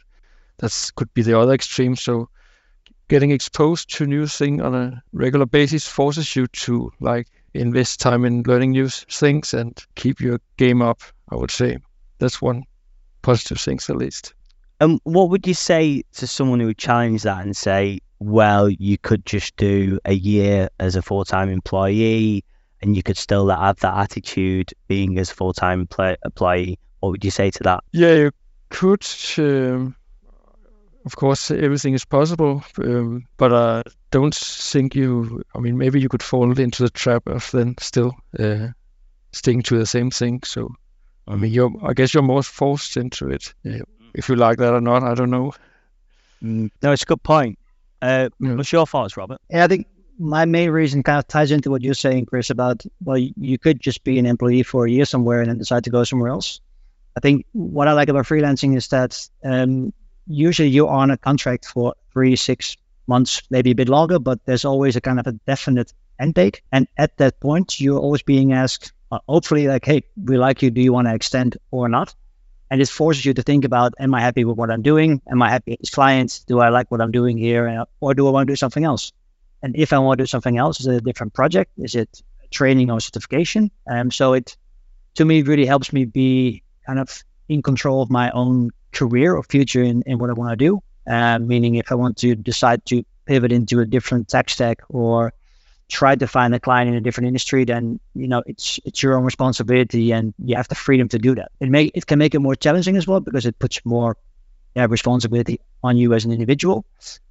That 0.58 0.92
could 0.96 1.14
be 1.14 1.22
the 1.22 1.38
other 1.38 1.54
extreme. 1.54 1.96
So 1.96 2.30
getting 3.08 3.32
exposed 3.32 3.94
to 3.96 4.06
new 4.06 4.28
thing 4.28 4.62
on 4.62 4.76
a 4.76 5.04
regular 5.14 5.46
basis 5.46 5.88
forces 5.88 6.36
you 6.36 6.48
to 6.48 6.92
like 7.00 7.28
invest 7.54 8.00
time 8.00 8.26
in 8.26 8.44
learning 8.44 8.72
new 8.72 8.90
things 8.90 9.54
and 9.54 9.82
keep 9.96 10.20
your 10.20 10.40
game 10.58 10.82
up. 10.82 11.02
I 11.30 11.36
would 11.36 11.52
say 11.52 11.78
that's 12.20 12.42
one 12.42 12.64
positive 13.22 13.60
thing 13.60 13.80
at 13.90 13.98
least. 13.98 14.34
And 14.80 15.00
what 15.04 15.30
would 15.30 15.48
you 15.48 15.54
say 15.54 16.04
to 16.14 16.28
someone 16.28 16.60
who 16.60 16.68
would 16.68 16.78
challenge 16.78 17.24
that 17.24 17.44
and 17.44 17.56
say, 17.56 18.00
well, 18.20 18.70
you 18.70 18.98
could 18.98 19.26
just 19.26 19.56
do 19.56 20.00
a 20.06 20.14
year 20.14 20.70
as 20.80 20.96
a 20.96 21.02
full 21.02 21.26
time 21.26 21.50
employee 21.50 22.44
and 22.82 22.96
you 22.96 23.04
could 23.04 23.18
still 23.18 23.50
have 23.50 23.80
that 23.80 23.98
attitude 23.98 24.74
being 24.88 25.18
as 25.18 25.32
full 25.32 25.54
time 25.54 25.88
employee? 26.24 26.80
What 27.00 27.12
would 27.12 27.26
you 27.26 27.32
say 27.32 27.52
to 27.52 27.64
that? 27.64 27.84
Yeah, 27.92 28.14
you 28.16 28.32
could. 28.70 29.06
Um, 29.38 29.96
of 31.06 31.16
course, 31.16 31.52
everything 31.52 31.94
is 31.94 32.06
possible, 32.06 32.64
um, 32.80 33.26
but 33.38 33.54
I 33.54 33.84
don't 34.12 34.36
think 34.36 34.96
you. 34.96 35.44
I 35.56 35.60
mean, 35.60 35.78
maybe 35.78 36.02
you 36.02 36.10
could 36.10 36.24
fall 36.24 36.58
into 36.58 36.84
the 36.84 36.90
trap 36.90 37.28
of 37.28 37.50
then 37.52 37.76
still 37.80 38.16
uh, 38.38 38.70
sticking 39.32 39.62
to 39.64 39.78
the 39.78 39.86
same 39.86 40.12
thing. 40.12 40.42
So, 40.44 40.74
I 41.28 41.36
mean, 41.36 41.52
you're. 41.52 41.72
I 41.84 41.94
guess 41.94 42.14
you're 42.14 42.24
more 42.24 42.44
forced 42.44 42.98
into 42.98 43.30
it. 43.30 43.54
Yeah 43.64 43.82
if 44.16 44.30
you 44.30 44.36
like 44.36 44.58
that 44.58 44.74
or 44.74 44.82
not, 44.82 45.04
I 45.04 45.14
don't 45.14 45.30
know. 45.30 45.54
Mm, 46.44 46.72
no, 46.82 46.92
it's 46.92 47.04
a 47.04 47.06
good 47.06 47.22
point. 47.22 47.60
Uh, 48.02 48.30
yeah. 48.40 48.56
What's 48.56 48.72
your 48.72 48.88
thoughts, 48.88 49.16
Robbert? 49.16 49.38
Yeah, 49.50 49.64
I 49.64 49.68
think 49.68 49.88
my 50.18 50.46
main 50.46 50.70
reason 50.72 51.04
kind 51.04 51.20
of 51.20 51.28
ties 51.28 51.52
into 51.52 51.70
what 51.70 51.82
you're 51.82 51.94
saying, 51.94 52.26
Chris, 52.26 52.50
about 52.50 52.84
well, 53.04 53.18
you 53.18 53.58
could 53.58 53.80
just 53.80 54.04
be 54.04 54.18
an 54.18 54.26
employee 54.26 54.64
for 54.64 54.86
a 54.86 54.90
year 54.90 55.06
somewhere 55.06 55.42
and 55.42 55.50
then 55.50 55.58
decide 55.58 55.84
to 55.84 55.90
go 55.90 56.04
somewhere 56.04 56.30
else. 56.30 56.62
I 57.18 57.20
think 57.20 57.46
what 57.52 57.88
I 57.88 57.94
like 57.94 58.10
about 58.10 58.26
freelancing 58.26 58.76
is 58.76 58.88
that 58.90 59.28
um, 59.44 59.94
usually 60.28 60.70
you're 60.70 60.90
on 60.90 61.12
a 61.12 61.18
contract 61.18 61.66
for 61.66 61.96
three, 62.12 62.36
six 62.36 62.78
months, 63.08 63.42
maybe 63.50 63.72
a 63.72 63.76
bit 63.76 63.90
longer, 63.90 64.20
but 64.20 64.46
there's 64.46 64.66
always 64.66 64.96
a 64.96 65.02
kind 65.02 65.20
of 65.20 65.28
a 65.28 65.34
definite 65.34 65.94
end 66.20 66.34
date. 66.34 66.62
And 66.72 66.88
at 66.98 67.18
that 67.18 67.40
point, 67.40 67.80
you're 67.80 68.00
always 68.00 68.24
being 68.24 68.54
asked, 68.54 68.94
uh, 69.12 69.20
hopefully, 69.28 69.68
like, 69.68 69.86
hey, 69.86 70.04
we 70.22 70.38
like 70.38 70.62
you. 70.62 70.72
Do 70.72 70.82
you 70.82 70.94
want 70.94 71.08
to 71.08 71.14
extend 71.14 71.58
or 71.72 71.90
not? 71.90 72.16
and 72.70 72.82
it 72.82 72.90
forces 72.90 73.26
you 73.26 73.34
to 73.34 73.44
think 73.44 73.66
about 73.66 73.94
am 74.00 74.14
i 74.14 74.22
happy 74.22 74.44
with 74.44 74.58
what 74.58 74.72
i'm 74.72 74.82
doing 74.82 75.22
am 75.30 75.42
i 75.42 75.50
happy 75.50 75.78
as 75.82 75.90
clients 75.90 76.40
do 76.40 76.60
i 76.60 76.70
like 76.70 76.90
what 76.92 77.02
i'm 77.02 77.12
doing 77.12 77.38
here 77.38 77.86
or 78.00 78.14
do 78.14 78.28
i 78.28 78.32
want 78.32 78.48
to 78.48 78.52
do 78.52 78.56
something 78.56 78.84
else 78.84 79.12
and 79.62 79.76
if 79.76 79.94
i 79.94 80.00
want 80.00 80.18
to 80.18 80.24
do 80.24 80.28
something 80.28 80.58
else 80.58 80.80
is 80.80 80.88
it 80.88 80.96
a 80.96 81.02
different 81.02 81.34
project 81.34 81.72
is 81.78 81.96
it 81.96 82.22
training 82.52 82.90
or 82.92 83.00
certification 83.00 83.72
um, 83.90 84.12
so 84.12 84.34
it 84.34 84.58
to 85.16 85.26
me 85.26 85.42
really 85.42 85.66
helps 85.66 85.92
me 85.94 86.06
be 86.06 86.64
kind 86.86 87.00
of 87.00 87.24
in 87.48 87.62
control 87.62 88.02
of 88.02 88.10
my 88.10 88.32
own 88.32 88.72
career 88.92 89.36
or 89.36 89.44
future 89.44 89.84
in, 89.84 90.02
in 90.06 90.18
what 90.20 90.30
i 90.30 90.34
want 90.34 90.52
to 90.52 90.56
do 90.56 90.82
uh, 91.08 91.40
meaning 91.40 91.76
if 91.76 91.92
i 91.92 91.96
want 91.96 92.18
to 92.18 92.36
decide 92.36 92.84
to 92.86 93.04
pivot 93.26 93.52
into 93.52 93.80
a 93.80 93.86
different 93.86 94.28
tech 94.28 94.50
stack 94.50 94.82
or 94.90 95.34
try 95.88 96.16
to 96.16 96.28
find 96.28 96.56
a 96.56 96.60
client 96.60 96.90
in 96.90 96.96
a 96.96 97.02
different 97.02 97.28
industry, 97.28 97.64
then 97.64 98.00
you 98.14 98.28
know 98.28 98.44
it's 98.46 98.80
it's 98.86 99.04
your 99.04 99.18
own 99.18 99.24
responsibility, 99.24 100.12
and 100.12 100.34
you 100.44 100.56
have 100.56 100.68
the 100.68 100.76
freedom 100.76 101.08
to 101.10 101.20
do 101.20 101.36
that. 101.36 101.52
It 101.60 101.70
may 101.70 101.86
it 101.86 102.06
can 102.06 102.20
make 102.20 102.36
it 102.36 102.40
more 102.40 102.56
challenging 102.56 102.98
as 102.98 103.08
well 103.08 103.20
because 103.20 103.46
it 103.46 103.60
puts 103.60 103.86
more 103.86 104.18
yeah, 104.76 104.88
responsibility 104.90 105.60
on 105.84 105.98
you 105.98 106.14
as 106.14 106.26
an 106.26 106.32
individual. 106.32 106.86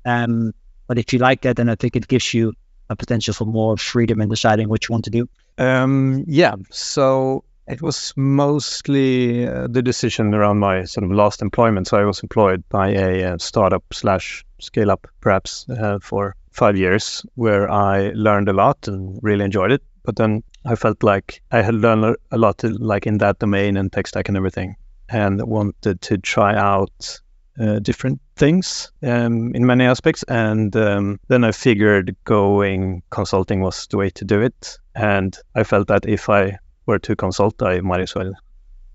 Um, 0.05 0.55
but 0.87 0.99
if 0.99 1.12
you 1.12 1.19
like 1.19 1.43
that, 1.43 1.56
then 1.56 1.69
I 1.69 1.75
think 1.75 1.96
it 1.96 2.08
gives 2.08 2.32
you 2.32 2.55
a 2.88 2.96
potential 2.96 3.34
for 3.34 3.44
more 3.44 3.76
freedom 3.76 4.20
in 4.20 4.28
deciding 4.28 4.69
what 4.69 4.88
you 4.88 4.93
want 4.93 5.05
to 5.05 5.10
do. 5.10 5.28
Um, 5.58 6.25
yeah. 6.26 6.55
So 6.70 7.44
it 7.66 7.81
was 7.81 8.12
mostly 8.16 9.46
uh, 9.46 9.66
the 9.69 9.82
decision 9.82 10.34
around 10.34 10.58
my 10.58 10.84
sort 10.84 11.05
of 11.05 11.11
last 11.11 11.43
employment. 11.43 11.87
So 11.87 11.99
I 11.99 12.05
was 12.05 12.20
employed 12.20 12.62
by 12.69 12.90
a 12.90 13.25
uh, 13.25 13.38
startup 13.38 13.84
slash 13.93 14.44
scale 14.61 14.90
up, 14.90 15.06
perhaps, 15.20 15.66
uh, 15.69 15.99
for 16.00 16.37
five 16.50 16.76
years 16.76 17.25
where 17.34 17.70
I 17.70 18.12
learned 18.14 18.49
a 18.49 18.52
lot 18.52 18.87
and 18.87 19.19
really 19.22 19.44
enjoyed 19.44 19.72
it. 19.72 19.82
But 20.05 20.16
then 20.16 20.43
I 20.64 20.75
felt 20.75 21.02
like 21.02 21.43
I 21.50 21.62
had 21.62 21.75
learned 21.75 22.16
a 22.31 22.38
lot, 22.38 22.58
to, 22.58 22.69
like 22.69 23.06
in 23.06 23.19
that 23.19 23.38
domain 23.38 23.76
and 23.76 23.93
tech 23.93 24.06
stack 24.06 24.28
and 24.28 24.37
everything, 24.37 24.76
and 25.08 25.43
wanted 25.43 26.02
to 26.02 26.19
try 26.19 26.55
out 26.55 27.20
uh, 27.58 27.78
different 27.78 28.20
things 28.37 28.93
um, 29.02 29.55
in 29.55 29.64
many 29.64 29.84
aspects. 29.84 30.22
And 30.25 30.76
um, 30.76 31.20
then 31.28 31.44
I 31.44 31.52
figured 31.52 32.15
going 32.24 33.03
consulting 33.10 33.60
was 33.60 33.86
the 33.86 33.96
way 33.96 34.10
to 34.10 34.24
do 34.24 34.43
it. 34.43 34.79
And 34.94 35.36
I 35.55 35.65
felt 35.65 35.88
that 35.88 36.06
if 36.06 36.29
I 36.29 36.58
were 36.86 36.98
to 37.00 37.17
consult, 37.17 37.62
I 37.62 37.81
might 37.81 38.00
as 38.00 38.14
well 38.14 38.32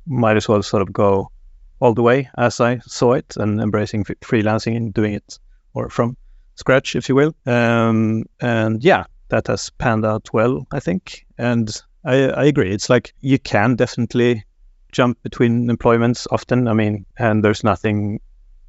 might 0.06 0.38
as 0.38 0.48
well 0.48 0.64
sort 0.64 0.82
of 0.82 0.92
go 0.92 1.32
all 1.80 1.94
the 1.94 2.02
way 2.02 2.30
as 2.38 2.60
I 2.60 2.80
saw 2.80 3.14
it 3.14 3.38
and 3.38 3.62
embracing 3.62 4.04
freelancing 4.04 4.76
and 4.76 4.94
doing 4.94 5.14
it 5.14 5.40
or 5.74 5.90
from 5.90 6.18
scratch, 6.56 6.96
if 6.96 7.08
you 7.10 7.16
will. 7.16 7.36
Um, 7.46 8.26
and 8.42 8.84
yeah, 8.84 9.06
that 9.30 9.48
has 9.48 9.70
panned 9.70 10.06
out 10.06 10.30
well, 10.34 10.68
I 10.72 10.80
think. 10.80 11.26
And 11.38 11.70
I, 12.04 12.30
I 12.30 12.46
agree. 12.46 12.72
It's 12.72 12.90
like 12.90 13.14
you 13.22 13.40
can 13.40 13.76
definitely 13.76 14.44
jump 14.92 15.22
between 15.24 15.70
employments 15.70 16.28
often. 16.32 16.68
I 16.68 16.74
mean, 16.74 17.06
and 17.18 17.44
there's 17.44 17.64
nothing 17.64 18.20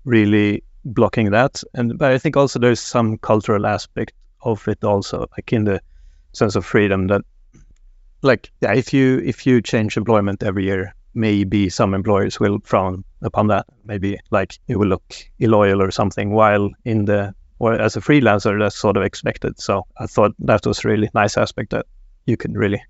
really 0.05 0.63
blocking 0.85 1.31
that. 1.31 1.63
And 1.75 1.99
but 1.99 2.13
I 2.13 2.19
think 2.19 2.37
also 2.37 2.59
there's 2.59 2.81
some 2.81 3.19
cultural 3.19 3.67
aspect 3.67 4.13
of 4.43 4.67
it 4.69 4.85
also, 4.85 5.27
like 5.37 5.53
in 5.53 5.65
the 5.65 5.81
sense 6.33 6.57
of 6.57 6.65
freedom 6.65 7.09
that 7.09 7.23
like 8.23 8.51
yeah, 8.61 8.75
if 8.75 8.93
you 8.93 9.19
if 9.25 9.47
you 9.47 9.63
change 9.63 9.97
employment 9.97 10.43
every 10.43 10.65
year, 10.65 10.95
maybe 11.15 11.69
some 11.69 11.95
employers 11.95 12.41
will 12.41 12.59
frown 12.65 13.05
upon 13.23 13.49
that. 13.49 13.67
Maybe 13.85 14.19
like 14.31 14.59
it 14.69 14.77
will 14.77 14.89
look 14.89 15.15
illoyal 15.39 15.83
or 15.83 15.91
something. 15.91 16.31
While 16.31 16.71
in 16.85 17.05
the 17.05 17.35
or 17.59 17.75
as 17.75 17.97
a 17.97 18.01
freelancer, 18.01 18.59
that's 18.59 18.77
sort 18.77 18.97
of 18.97 19.03
expected. 19.03 19.61
So 19.61 19.87
I 19.99 20.07
thought 20.07 20.35
that 20.41 20.67
was 20.67 20.85
really 20.85 21.11
nice 21.15 21.37
aspect 21.37 21.71
that 21.71 21.87
you 22.27 22.37
can 22.37 22.55
really, 22.55 22.83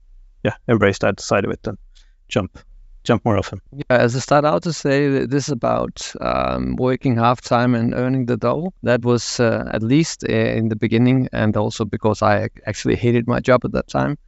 yeah, 0.44 0.54
embrace 0.68 0.98
that 1.00 1.20
side 1.20 1.44
of 1.44 1.50
it 1.50 1.66
and 1.66 1.76
jump 2.28 2.58
jump 3.02 3.24
more 3.24 3.38
often. 3.38 3.60
Yeah, 3.72 3.96
as 3.96 4.14
I 4.14 4.20
start 4.20 4.44
out 4.44 4.62
to 4.64 4.72
say, 4.72 5.24
this 5.26 5.48
is 5.48 5.52
about 5.52 6.12
um, 6.20 6.76
working 6.76 7.16
half 7.16 7.40
time 7.40 7.74
and 7.74 7.94
earning 7.94 8.26
the 8.26 8.36
double. 8.36 8.74
That 8.82 9.04
was 9.04 9.40
uh, 9.40 9.68
at 9.72 9.82
least 9.82 10.24
uh, 10.28 10.32
in 10.32 10.68
the 10.68 10.76
beginning, 10.76 11.28
and 11.32 11.56
also 11.56 11.84
because 11.84 12.22
I 12.22 12.48
actually 12.66 12.96
hated 12.96 13.26
my 13.26 13.40
job 13.40 13.64
at 13.64 13.72
that 13.72 13.88
time. 13.88 14.18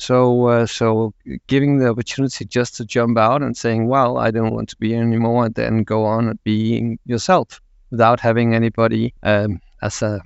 So, 0.00 0.46
uh, 0.46 0.66
so 0.66 1.12
giving 1.46 1.78
the 1.78 1.90
opportunity 1.90 2.46
just 2.46 2.76
to 2.76 2.86
jump 2.86 3.18
out 3.18 3.42
and 3.42 3.54
saying, 3.54 3.86
"Well, 3.86 4.16
I 4.16 4.30
don't 4.30 4.54
want 4.54 4.70
to 4.70 4.76
be 4.76 4.94
anymore," 4.94 5.44
and 5.46 5.54
then 5.54 5.84
go 5.84 6.06
on 6.06 6.38
being 6.42 6.98
yourself 7.04 7.60
without 7.90 8.18
having 8.18 8.54
anybody 8.54 9.12
um, 9.22 9.60
as 9.82 10.00
a 10.02 10.22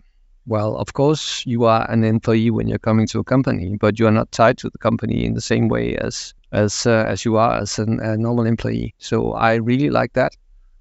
well, 0.47 0.77
of 0.77 0.93
course, 0.93 1.43
you 1.47 1.65
are 1.65 1.91
an 1.91 2.05
employee 2.05 2.51
when 2.51 2.69
you're 2.69 2.79
coming 2.79 3.07
to 3.09 3.19
a 3.19 3.25
company, 3.25 3.77
but 3.77 3.99
you 3.99 4.07
are 4.07 4.13
not 4.13 4.31
tied 4.31 4.59
to 4.59 4.71
the 4.71 4.79
company 4.79 5.25
in 5.25 5.35
the 5.35 5.41
same 5.41 5.69
way 5.69 5.97
as 5.97 6.35
as 6.53 6.87
uh, 6.87 7.05
as 7.09 7.25
you 7.25 7.37
are 7.37 7.55
as 7.55 7.79
an, 7.79 7.99
a 8.01 8.17
normal 8.17 8.47
employee. 8.47 8.95
So 8.99 9.33
I 9.33 9.55
really 9.55 9.91
like 9.91 10.13
that. 10.13 10.37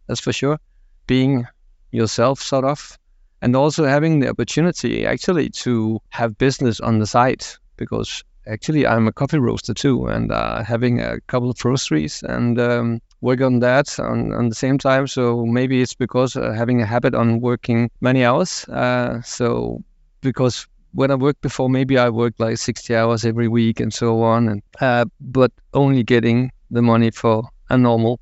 That's 0.08 0.20
for 0.20 0.34
sure. 0.34 0.60
Being 1.08 1.48
yourself, 1.92 2.42
sort 2.42 2.66
of, 2.66 3.00
and 3.42 3.56
also 3.56 3.86
having 3.86 4.20
the 4.20 4.30
opportunity 4.30 5.06
actually 5.06 5.50
to 5.50 6.00
have 6.10 6.38
business 6.38 6.80
on 6.80 7.00
the 7.00 7.08
side 7.08 7.44
because 7.78 8.24
actually 8.48 8.86
I'm 8.86 9.08
a 9.08 9.14
coffee 9.14 9.40
roaster 9.40 9.74
too, 9.74 10.08
and 10.08 10.32
uh, 10.32 10.64
having 10.64 11.00
a 11.00 11.20
couple 11.22 11.50
of 11.50 11.58
roasteries 11.58 12.24
and 12.24 12.60
um, 12.60 13.02
work 13.22 13.42
on 13.42 13.60
that 13.60 14.00
on, 14.00 14.34
on 14.34 14.50
the 14.50 14.56
same 14.56 14.78
time. 14.78 15.08
So 15.08 15.46
maybe 15.46 15.82
it's 15.82 15.94
because 15.94 16.36
uh, 16.36 16.52
having 16.52 16.82
a 16.82 16.86
habit 16.86 17.16
on 17.16 17.40
working 17.40 17.90
many 18.02 18.24
hours. 18.24 18.68
Uh, 18.70 19.22
so 19.22 19.82
because 20.22 20.68
when 20.94 21.12
I 21.12 21.16
worked 21.16 21.42
before, 21.42 21.70
maybe 21.70 21.98
I 21.98 22.10
worked 22.10 22.40
like 22.40 22.58
60 22.58 22.96
hours 22.96 23.26
every 23.26 23.48
week 23.48 23.80
and 23.80 23.94
so 23.94 24.22
on, 24.22 24.48
and 24.48 24.62
uh, 24.80 25.06
but 25.20 25.52
only 25.74 26.04
getting 26.04 26.52
the 26.70 26.82
money 26.82 27.12
for 27.12 27.44
a 27.70 27.78
normal, 27.78 28.20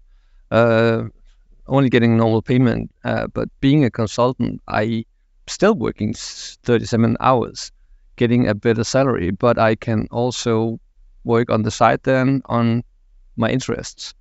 uh, 0.51 1.03
only 1.67 1.89
getting 1.89 2.17
normal 2.17 2.41
payment. 2.41 2.91
Uh, 3.03 3.27
but 3.27 3.49
being 3.59 3.83
a 3.83 3.91
consultant, 3.91 4.61
I 4.67 5.05
still 5.47 5.75
working 5.75 6.13
37 6.13 7.17
hours, 7.19 7.71
getting 8.21 8.47
a 8.47 8.53
better 8.53 8.83
salary, 8.83 9.31
but 9.31 9.57
I 9.57 9.73
can 9.75 10.07
also 10.11 10.79
work 11.23 11.49
on 11.49 11.63
the 11.63 11.71
side 11.71 12.01
then 12.03 12.43
on 12.45 12.83
my 13.35 13.49
interests. 13.49 14.13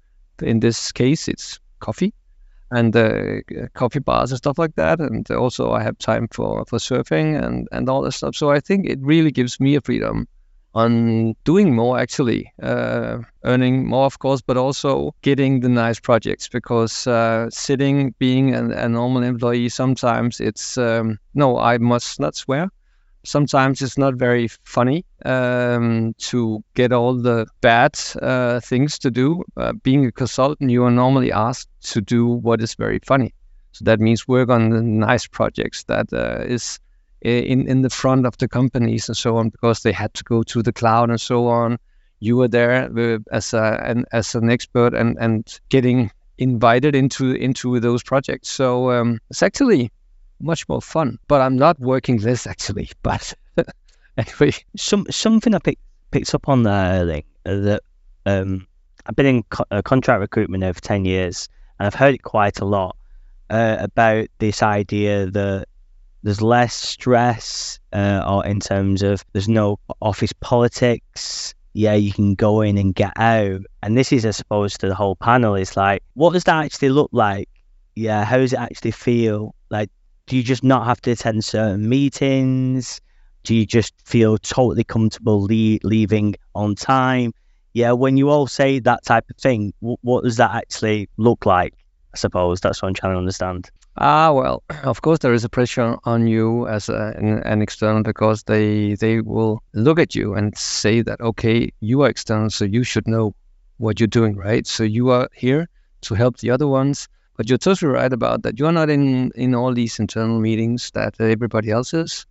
In 0.43 0.61
this 0.61 0.91
case, 0.91 1.29
it's 1.29 1.61
coffee 1.81 2.15
and 2.71 2.97
uh, 2.97 3.43
coffee 3.75 3.99
bars 3.99 4.31
and 4.33 4.39
stuff 4.39 4.59
like 4.59 4.75
that. 4.77 5.01
And 5.01 5.31
also, 5.31 5.73
I 5.73 5.83
have 5.83 5.99
time 5.99 6.29
for, 6.33 6.65
for 6.65 6.79
surfing 6.79 7.29
and, 7.45 7.69
and 7.73 7.91
all 7.91 8.01
that 8.03 8.13
stuff. 8.13 8.35
So 8.37 8.51
I 8.51 8.61
think 8.61 8.87
it 8.87 8.99
really 9.03 9.31
gives 9.31 9.61
me 9.61 9.77
a 9.77 9.83
freedom 9.83 10.27
on 10.73 11.35
doing 11.45 11.75
more, 11.75 11.99
actually, 11.99 12.51
uh, 12.63 13.19
earning 13.45 13.87
more, 13.87 14.07
of 14.07 14.19
course, 14.19 14.41
but 14.41 14.57
also 14.57 15.15
getting 15.21 15.61
the 15.61 15.69
nice 15.69 16.01
projects 16.01 16.49
because 16.49 17.07
uh, 17.07 17.51
sitting, 17.51 18.15
being 18.19 18.55
a, 18.55 18.63
a, 18.85 18.89
normal 18.89 19.23
employee, 19.25 19.69
sometimes 19.69 20.41
it's 20.41 20.79
um, 20.79 21.19
no, 21.35 21.59
I 21.59 21.77
must 21.79 22.19
not 22.19 22.35
swear 22.35 22.71
sometimes 23.25 23.83
it's 23.83 23.99
not 23.99 24.15
very 24.15 24.49
funny 24.65 25.05
um, 25.25 26.15
to 26.19 26.63
get 26.75 26.93
all 26.93 27.15
the 27.15 27.47
bad 27.61 27.99
uh, 28.21 28.61
things 28.61 28.99
to 29.01 29.11
do. 29.11 29.43
Uh, 29.57 29.73
being 29.73 30.07
a 30.07 30.13
consultant, 30.13 30.71
you 30.71 30.85
are 30.85 30.91
normally 30.91 31.33
asked 31.33 31.69
to 31.93 32.01
do 32.01 32.27
what 32.27 32.61
is 32.61 32.75
very 32.75 33.01
funny. 33.05 33.35
So 33.73 33.85
that 33.85 34.01
means 34.01 34.27
work 34.27 34.49
on 34.49 34.71
the 34.71 34.83
nice 34.83 35.27
projects 35.27 35.85
that 35.85 36.13
uh, 36.13 36.45
is 36.45 36.81
in 37.21 37.69
in 37.69 37.83
the 37.83 37.91
front 37.91 38.27
of 38.27 38.37
the 38.39 38.49
companies 38.49 39.09
and 39.09 39.17
so 39.17 39.37
on 39.37 39.51
because 39.51 39.83
they 39.83 39.93
had 39.93 40.15
to 40.15 40.25
go 40.25 40.43
to 40.43 40.63
the 40.63 40.73
cloud 40.73 41.11
and 41.11 41.21
so 41.21 41.49
on. 41.49 41.79
You 42.19 42.37
were 42.37 42.49
there 42.49 42.91
uh, 42.97 43.19
as 43.31 43.55
a 43.55 43.81
an, 43.85 44.05
as 44.13 44.35
an 44.35 44.51
expert 44.51 44.95
and 44.95 45.17
and 45.21 45.61
getting 45.69 46.11
invited 46.39 46.95
into 46.95 47.33
into 47.33 47.79
those 47.81 48.03
projects. 48.03 48.49
So 48.49 48.91
um, 48.91 49.21
it's 49.31 49.43
actually 49.43 49.93
much 50.41 50.69
more 50.69 50.83
fun. 50.83 51.19
But 51.29 51.41
I'm 51.41 51.57
not 51.57 51.79
working 51.79 52.19
this 52.19 52.47
actually. 52.47 52.91
But 53.03 53.35
anyway, 54.17 54.53
some 54.77 55.07
something 55.11 55.55
I 55.55 55.59
picked 55.59 55.83
picked 56.11 56.35
up 56.35 56.49
on 56.49 56.63
there 56.63 57.01
early 57.01 57.27
that 57.45 57.83
um, 58.27 58.67
I've 59.07 59.17
been 59.17 59.27
in 59.27 59.43
co- 59.45 59.65
uh, 59.71 59.83
contract 59.83 60.21
recruitment 60.21 60.65
over 60.65 60.81
ten 60.81 61.05
years, 61.05 61.49
and 61.79 61.87
I've 61.87 61.95
heard 61.95 62.15
it 62.15 62.23
quite 62.23 62.61
a 62.61 62.65
lot 62.65 62.97
uh, 63.49 63.77
about 63.81 64.29
this 64.39 64.63
idea 64.63 65.27
that 65.31 65.67
there's 66.23 66.43
less 66.43 66.75
stress, 66.75 67.81
uh, 67.93 68.23
or 68.27 68.47
in 68.47 68.61
terms 68.61 69.03
of 69.03 69.25
there's 69.33 69.49
no 69.49 69.79
office 70.01 70.33
politics. 70.33 71.55
Yeah, 71.73 71.95
you 71.95 72.13
can 72.13 72.35
go 72.35 72.63
in 72.63 72.79
and 72.79 72.95
get 72.95 73.13
out. 73.17 73.63
And 73.83 73.97
this 73.97 74.13
is, 74.13 74.27
I 74.27 74.33
suppose, 74.33 74.77
to 74.79 74.89
the 74.89 74.95
whole 74.95 75.17
panel. 75.17 75.55
Is 75.55 75.77
like, 75.77 76.03
what 76.15 76.33
does 76.33 76.45
that 76.45 76.65
actually 76.65 76.91
look 76.91 77.11
like? 77.13 77.49
Yeah, 77.95 78.25
how 78.25 78.39
does 78.39 78.53
it 78.53 78.59
actually 78.59 78.91
feel? 78.91 79.55
Like, 79.71 79.91
do 80.31 80.37
you 80.37 80.45
just 80.45 80.63
not 80.63 80.87
have 80.87 81.01
to 81.01 81.11
attend 81.11 81.45
certain 81.45 81.89
meetings? 81.89 83.01
Do 83.43 83.53
you 83.53 83.67
just 83.67 83.95
feel 84.05 84.39
totally 84.39 84.85
comfortable 84.85 85.43
le- 85.43 85.81
leaving 85.83 86.37
on 86.55 86.77
time? 86.77 87.35
Yeah, 87.73 87.93
when 87.93 88.17
you 88.17 88.31
all 88.31 88.47
say 88.47 88.79
that 88.79 89.05
type 89.05 89.29
of 89.29 89.37
thing, 89.39 89.73
w- 89.81 89.97
what 90.03 90.23
does 90.23 90.37
that 90.37 90.55
actually 90.55 91.09
look 91.17 91.47
like? 91.47 91.75
I 92.15 92.17
suppose 92.17 92.61
that's 92.61 92.81
what 92.81 92.87
I'm 92.87 92.95
trying 92.95 93.15
to 93.15 93.19
understand. 93.19 93.73
Ah, 93.97 94.31
well, 94.33 94.63
of 94.85 95.03
course 95.03 95.19
there 95.19 95.33
is 95.33 95.43
a 95.43 95.49
pressure 95.49 95.97
on 96.05 96.29
you 96.29 96.69
as 96.69 96.89
a, 96.89 97.13
an, 97.17 97.43
an, 97.43 97.61
external 97.61 98.05
because 98.05 98.45
they 98.45 98.95
they 98.95 99.21
will 99.21 99.61
look 99.75 99.99
at 99.99 100.15
you 100.15 100.35
and 100.35 100.57
say 100.57 101.03
that 101.03 101.21
okay, 101.21 101.73
you 101.81 102.03
are 102.03 102.09
external, 102.09 102.51
so 102.51 102.65
you 102.65 102.85
should 102.85 103.09
know 103.09 103.35
what 103.79 103.99
you're 103.99 104.07
doing, 104.21 104.37
right? 104.37 104.65
So 104.65 104.85
you 104.85 105.11
are 105.11 105.29
here 105.35 105.69
to 106.03 106.15
help 106.15 106.37
the 106.37 106.51
other 106.51 106.69
ones. 106.69 107.09
But 107.41 107.49
you're 107.49 107.57
totally 107.57 107.91
right 107.91 108.13
about 108.13 108.43
that. 108.43 108.59
You're 108.59 108.71
not 108.71 108.91
in 108.91 109.31
in 109.35 109.55
all 109.55 109.73
these 109.73 109.99
internal 109.99 110.41
meetings 110.41 110.91
that 110.91 111.19
everybody 111.19 111.71
else 111.71 111.95
is. 111.95 112.27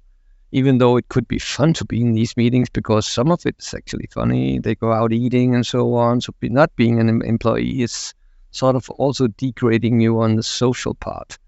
Even 0.51 0.77
though 0.77 0.97
it 0.97 1.09
could 1.09 1.27
be 1.27 1.39
fun 1.39 1.73
to 1.73 1.85
be 1.85 1.99
in 1.99 2.13
these 2.13 2.37
meetings 2.37 2.69
because 2.69 3.07
some 3.07 3.31
of 3.31 3.43
it 3.47 3.55
is 3.57 3.73
actually 3.73 4.07
funny. 4.13 4.59
They 4.59 4.75
go 4.75 4.93
out 4.93 5.11
eating 5.11 5.55
and 5.55 5.65
so 5.65 5.95
on. 5.95 6.21
So 6.21 6.31
not 6.43 6.75
being 6.75 6.99
an 6.99 7.23
employee 7.23 7.81
is 7.81 8.13
sort 8.51 8.75
of 8.75 8.87
also 8.91 9.25
degrading 9.25 9.99
you 9.99 10.21
on 10.21 10.35
the 10.35 10.43
social 10.43 10.93
part. 10.93 11.39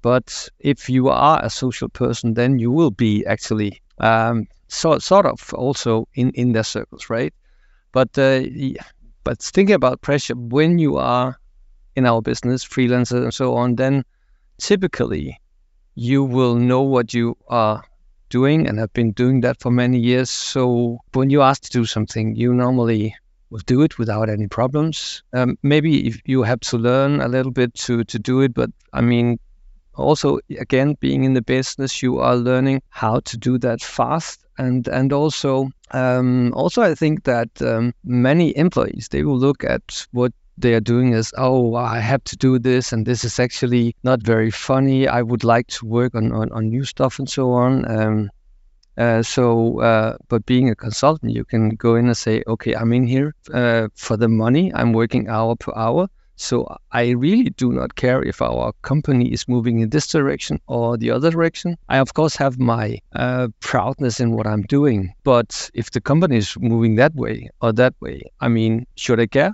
But 0.00 0.48
if 0.60 0.88
you 0.88 1.08
are 1.08 1.44
a 1.44 1.50
social 1.50 1.88
person, 1.88 2.34
then 2.34 2.60
you 2.60 2.70
will 2.70 2.92
be 2.92 3.26
actually 3.26 3.82
um, 3.98 4.46
so, 4.68 4.96
sort 5.00 5.26
of 5.26 5.52
also 5.54 6.06
in, 6.14 6.30
in 6.34 6.52
their 6.52 6.62
circles, 6.62 7.10
right? 7.10 7.34
But 7.90 8.16
uh, 8.16 8.42
but 9.24 9.42
thinking 9.42 9.74
about 9.74 10.02
pressure 10.02 10.36
when 10.36 10.78
you 10.78 10.98
are 10.98 11.36
in 11.98 12.06
our 12.06 12.22
business, 12.22 12.64
freelancers 12.64 13.22
and 13.22 13.34
so 13.34 13.56
on, 13.56 13.76
then 13.76 14.04
typically 14.58 15.38
you 15.94 16.24
will 16.24 16.54
know 16.54 16.82
what 16.82 17.12
you 17.12 17.36
are 17.48 17.82
doing 18.30 18.66
and 18.66 18.78
have 18.78 18.92
been 18.92 19.12
doing 19.12 19.40
that 19.40 19.60
for 19.60 19.70
many 19.70 19.98
years. 19.98 20.30
So 20.30 20.98
when 21.12 21.30
you 21.30 21.42
ask 21.42 21.62
to 21.62 21.70
do 21.70 21.84
something, 21.84 22.36
you 22.36 22.54
normally 22.54 23.14
will 23.50 23.62
do 23.66 23.82
it 23.82 23.98
without 23.98 24.28
any 24.28 24.46
problems. 24.46 25.22
Um, 25.32 25.58
maybe 25.62 26.06
if 26.06 26.20
you 26.24 26.42
have 26.42 26.60
to 26.60 26.78
learn 26.78 27.20
a 27.20 27.28
little 27.28 27.52
bit 27.52 27.74
to, 27.74 28.04
to 28.04 28.18
do 28.18 28.40
it, 28.42 28.54
but 28.54 28.70
I 28.92 29.00
mean, 29.00 29.38
also 29.94 30.38
again, 30.58 30.96
being 31.00 31.24
in 31.24 31.34
the 31.34 31.42
business, 31.42 32.02
you 32.02 32.18
are 32.18 32.36
learning 32.36 32.82
how 32.90 33.20
to 33.20 33.36
do 33.36 33.58
that 33.58 33.82
fast. 33.82 34.44
And 34.58 34.88
and 34.88 35.12
also 35.12 35.70
um, 35.92 36.52
also 36.54 36.82
I 36.82 36.94
think 36.94 37.24
that 37.24 37.62
um, 37.62 37.94
many 38.04 38.56
employees 38.56 39.08
they 39.08 39.22
will 39.22 39.38
look 39.38 39.64
at 39.64 40.06
what 40.10 40.32
they 40.60 40.74
are 40.74 40.80
doing 40.80 41.12
is, 41.12 41.32
oh, 41.38 41.74
I 41.74 41.98
have 42.00 42.24
to 42.24 42.36
do 42.36 42.58
this, 42.58 42.92
and 42.92 43.06
this 43.06 43.24
is 43.24 43.38
actually 43.38 43.94
not 44.02 44.22
very 44.22 44.50
funny. 44.50 45.08
I 45.08 45.22
would 45.22 45.44
like 45.44 45.68
to 45.68 45.86
work 45.86 46.14
on, 46.14 46.32
on, 46.32 46.50
on 46.52 46.68
new 46.68 46.84
stuff 46.84 47.18
and 47.18 47.28
so 47.28 47.52
on. 47.52 47.90
Um, 47.90 48.30
uh, 48.96 49.22
so, 49.22 49.80
uh, 49.80 50.16
but 50.28 50.44
being 50.44 50.68
a 50.68 50.74
consultant, 50.74 51.32
you 51.32 51.44
can 51.44 51.70
go 51.70 51.94
in 51.94 52.06
and 52.06 52.16
say, 52.16 52.42
okay, 52.48 52.74
I'm 52.74 52.92
in 52.92 53.06
here 53.06 53.34
uh, 53.54 53.88
for 53.94 54.16
the 54.16 54.28
money. 54.28 54.72
I'm 54.74 54.92
working 54.92 55.28
hour 55.28 55.54
per 55.54 55.72
hour. 55.76 56.08
So 56.40 56.76
I 56.92 57.10
really 57.10 57.50
do 57.50 57.72
not 57.72 57.96
care 57.96 58.22
if 58.22 58.40
our 58.40 58.72
company 58.82 59.32
is 59.32 59.48
moving 59.48 59.80
in 59.80 59.90
this 59.90 60.06
direction 60.06 60.60
or 60.68 60.96
the 60.96 61.10
other 61.10 61.32
direction. 61.32 61.76
I 61.88 61.98
of 61.98 62.14
course 62.14 62.36
have 62.36 62.60
my 62.60 62.98
uh, 63.12 63.48
proudness 63.58 64.20
in 64.20 64.30
what 64.30 64.46
I'm 64.46 64.62
doing, 64.62 65.14
but 65.24 65.68
if 65.74 65.90
the 65.90 66.00
company 66.00 66.36
is 66.36 66.56
moving 66.60 66.94
that 66.94 67.14
way 67.16 67.50
or 67.60 67.72
that 67.72 67.94
way, 68.00 68.22
I 68.40 68.46
mean, 68.46 68.86
should 68.94 69.18
I 69.18 69.26
care? 69.26 69.52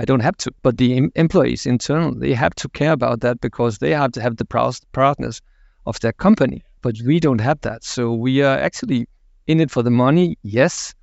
I 0.00 0.06
don't 0.06 0.20
have 0.20 0.36
to. 0.38 0.50
But 0.62 0.78
the 0.78 0.96
em- 0.96 1.12
employees 1.14 1.66
internal, 1.66 2.14
they 2.14 2.32
have 2.32 2.54
to 2.54 2.68
care 2.70 2.92
about 2.92 3.20
that 3.20 3.40
because 3.40 3.78
they 3.78 3.90
have 3.90 4.12
to 4.12 4.22
have 4.22 4.36
the 4.36 4.46
proudness 4.92 5.42
of 5.84 6.00
their 6.00 6.14
company. 6.14 6.64
But 6.80 6.96
we 7.04 7.20
don't 7.20 7.40
have 7.40 7.60
that. 7.60 7.84
So 7.84 8.14
we 8.14 8.42
are 8.42 8.58
actually 8.58 9.06
in 9.46 9.60
it 9.60 9.70
for 9.70 9.82
the 9.82 9.90
money, 9.90 10.38
yes. 10.42 10.94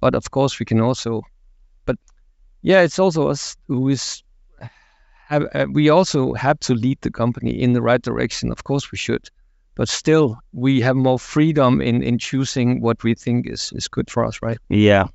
But 0.00 0.16
of 0.16 0.32
course, 0.32 0.58
we 0.58 0.66
can 0.66 0.80
also. 0.80 1.22
But 1.86 1.96
yeah, 2.62 2.80
it's 2.82 2.98
also 2.98 3.28
us 3.28 3.56
who 3.68 3.88
is. 3.88 4.24
Have, 5.28 5.46
uh, 5.54 5.66
we 5.72 5.88
also 5.88 6.34
have 6.34 6.58
to 6.60 6.74
lead 6.74 6.98
the 7.00 7.10
company 7.10 7.62
in 7.62 7.72
the 7.74 7.80
right 7.80 8.02
direction. 8.02 8.50
Of 8.50 8.64
course, 8.64 8.90
we 8.90 8.98
should. 8.98 9.30
But 9.76 9.88
still, 9.88 10.36
we 10.52 10.80
have 10.80 10.96
more 10.96 11.18
freedom 11.18 11.80
in, 11.80 12.02
in 12.02 12.18
choosing 12.18 12.82
what 12.82 13.02
we 13.04 13.14
think 13.14 13.46
is, 13.46 13.72
is 13.74 13.88
good 13.88 14.10
for 14.10 14.24
us, 14.26 14.42
right? 14.42 14.58
Yeah, 14.68 15.06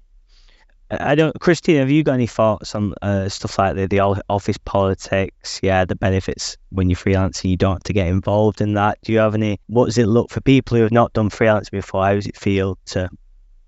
I 0.89 1.15
don't, 1.15 1.37
Christine. 1.39 1.77
Have 1.77 1.91
you 1.91 2.03
got 2.03 2.13
any 2.13 2.27
thoughts 2.27 2.73
on 2.73 2.93
uh, 3.01 3.27
stuff 3.27 3.59
like 3.59 3.75
the 3.75 3.87
the 3.87 3.99
office 4.29 4.57
politics? 4.57 5.59
Yeah, 5.61 5.83
the 5.83 5.95
benefits 5.95 6.57
when 6.69 6.89
you're 6.89 6.97
freelancing, 6.97 7.49
you 7.49 7.57
don't 7.57 7.75
have 7.75 7.83
to 7.83 7.93
get 7.93 8.07
involved 8.07 8.61
in 8.61 8.75
that. 8.75 8.97
Do 9.03 9.11
you 9.11 9.19
have 9.19 9.35
any? 9.35 9.59
What 9.67 9.87
does 9.87 9.97
it 9.97 10.07
look 10.07 10.29
for 10.29 10.39
people 10.39 10.77
who 10.77 10.83
have 10.83 10.91
not 10.91 11.11
done 11.11 11.29
freelancing 11.29 11.71
before? 11.71 12.05
How 12.05 12.13
does 12.13 12.27
it 12.27 12.37
feel 12.37 12.77
to 12.87 13.09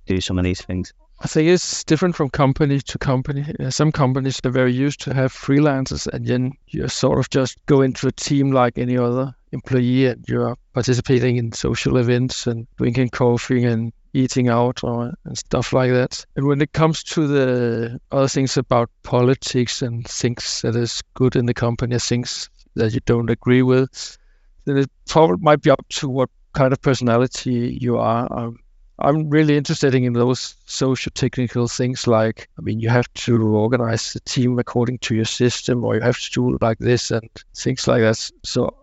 do 0.06 0.22
some 0.22 0.38
of 0.38 0.46
these 0.46 0.62
things? 0.62 0.94
I 1.22 1.28
think 1.28 1.50
it's 1.50 1.84
different 1.84 2.16
from 2.16 2.30
company 2.30 2.80
to 2.80 2.98
company. 2.98 3.46
Some 3.70 3.92
companies 3.92 4.40
are 4.46 4.52
very 4.52 4.72
used 4.72 5.02
to 5.02 5.14
have 5.14 5.34
freelancers, 5.34 6.08
and 6.08 6.26
then 6.26 6.54
you 6.68 6.88
sort 6.88 7.20
of 7.20 7.30
just 7.30 7.58
go 7.66 7.82
into 7.82 8.08
a 8.08 8.14
team 8.14 8.52
like 8.52 8.78
any 8.78 8.98
other 8.98 9.36
employee, 9.52 10.06
and 10.06 10.24
you're 10.30 10.56
participating 10.80 11.36
in 11.36 11.52
social 11.52 11.98
events 11.98 12.48
and 12.48 12.66
drinking 12.78 13.10
coffee 13.10 13.66
and 13.66 13.92
eating 14.14 14.48
out 14.48 14.82
or 14.82 15.14
and 15.26 15.38
stuff 15.38 15.74
like 15.74 15.92
that. 15.92 16.26
And 16.38 16.48
when 16.48 16.62
it 16.62 16.72
comes 16.72 17.04
to 17.16 17.28
the 17.28 18.00
other 18.10 18.30
things 18.30 18.56
about 18.56 18.90
politics 19.04 19.82
and 19.82 20.08
things 20.08 20.62
that 20.62 20.78
is 20.78 21.04
good 21.16 21.36
in 21.36 21.46
the 21.48 21.54
company, 21.54 22.00
things 22.00 22.50
that 22.76 22.94
you 22.94 23.02
don't 23.06 23.30
agree 23.30 23.62
with, 23.62 24.18
then 24.64 24.78
it 24.78 24.90
probably 25.06 25.40
might 25.42 25.62
be 25.62 25.70
up 25.70 25.86
to 25.90 26.08
what 26.08 26.30
kind 26.54 26.72
of 26.72 26.82
personality 26.82 27.78
you 27.82 27.98
are. 27.98 28.26
Um, 28.32 28.60
I'm 28.98 29.30
really 29.30 29.58
interested 29.58 29.94
in 29.94 30.14
those 30.14 30.56
social 30.66 31.12
technical 31.12 31.68
things 31.68 32.08
like, 32.08 32.48
I 32.58 32.62
mean, 32.62 32.80
you 32.80 32.88
have 32.88 33.14
to 33.26 33.36
organize 33.36 34.14
the 34.14 34.22
team 34.22 34.58
according 34.60 35.00
to 35.00 35.14
your 35.14 35.26
system, 35.26 35.84
or 35.84 35.96
you 35.96 36.02
have 36.02 36.20
to 36.20 36.32
do 36.32 36.58
like 36.62 36.78
this 36.78 37.12
and 37.12 37.30
things 37.54 37.86
like 37.86 38.02
that. 38.02 38.32
So 38.46 38.78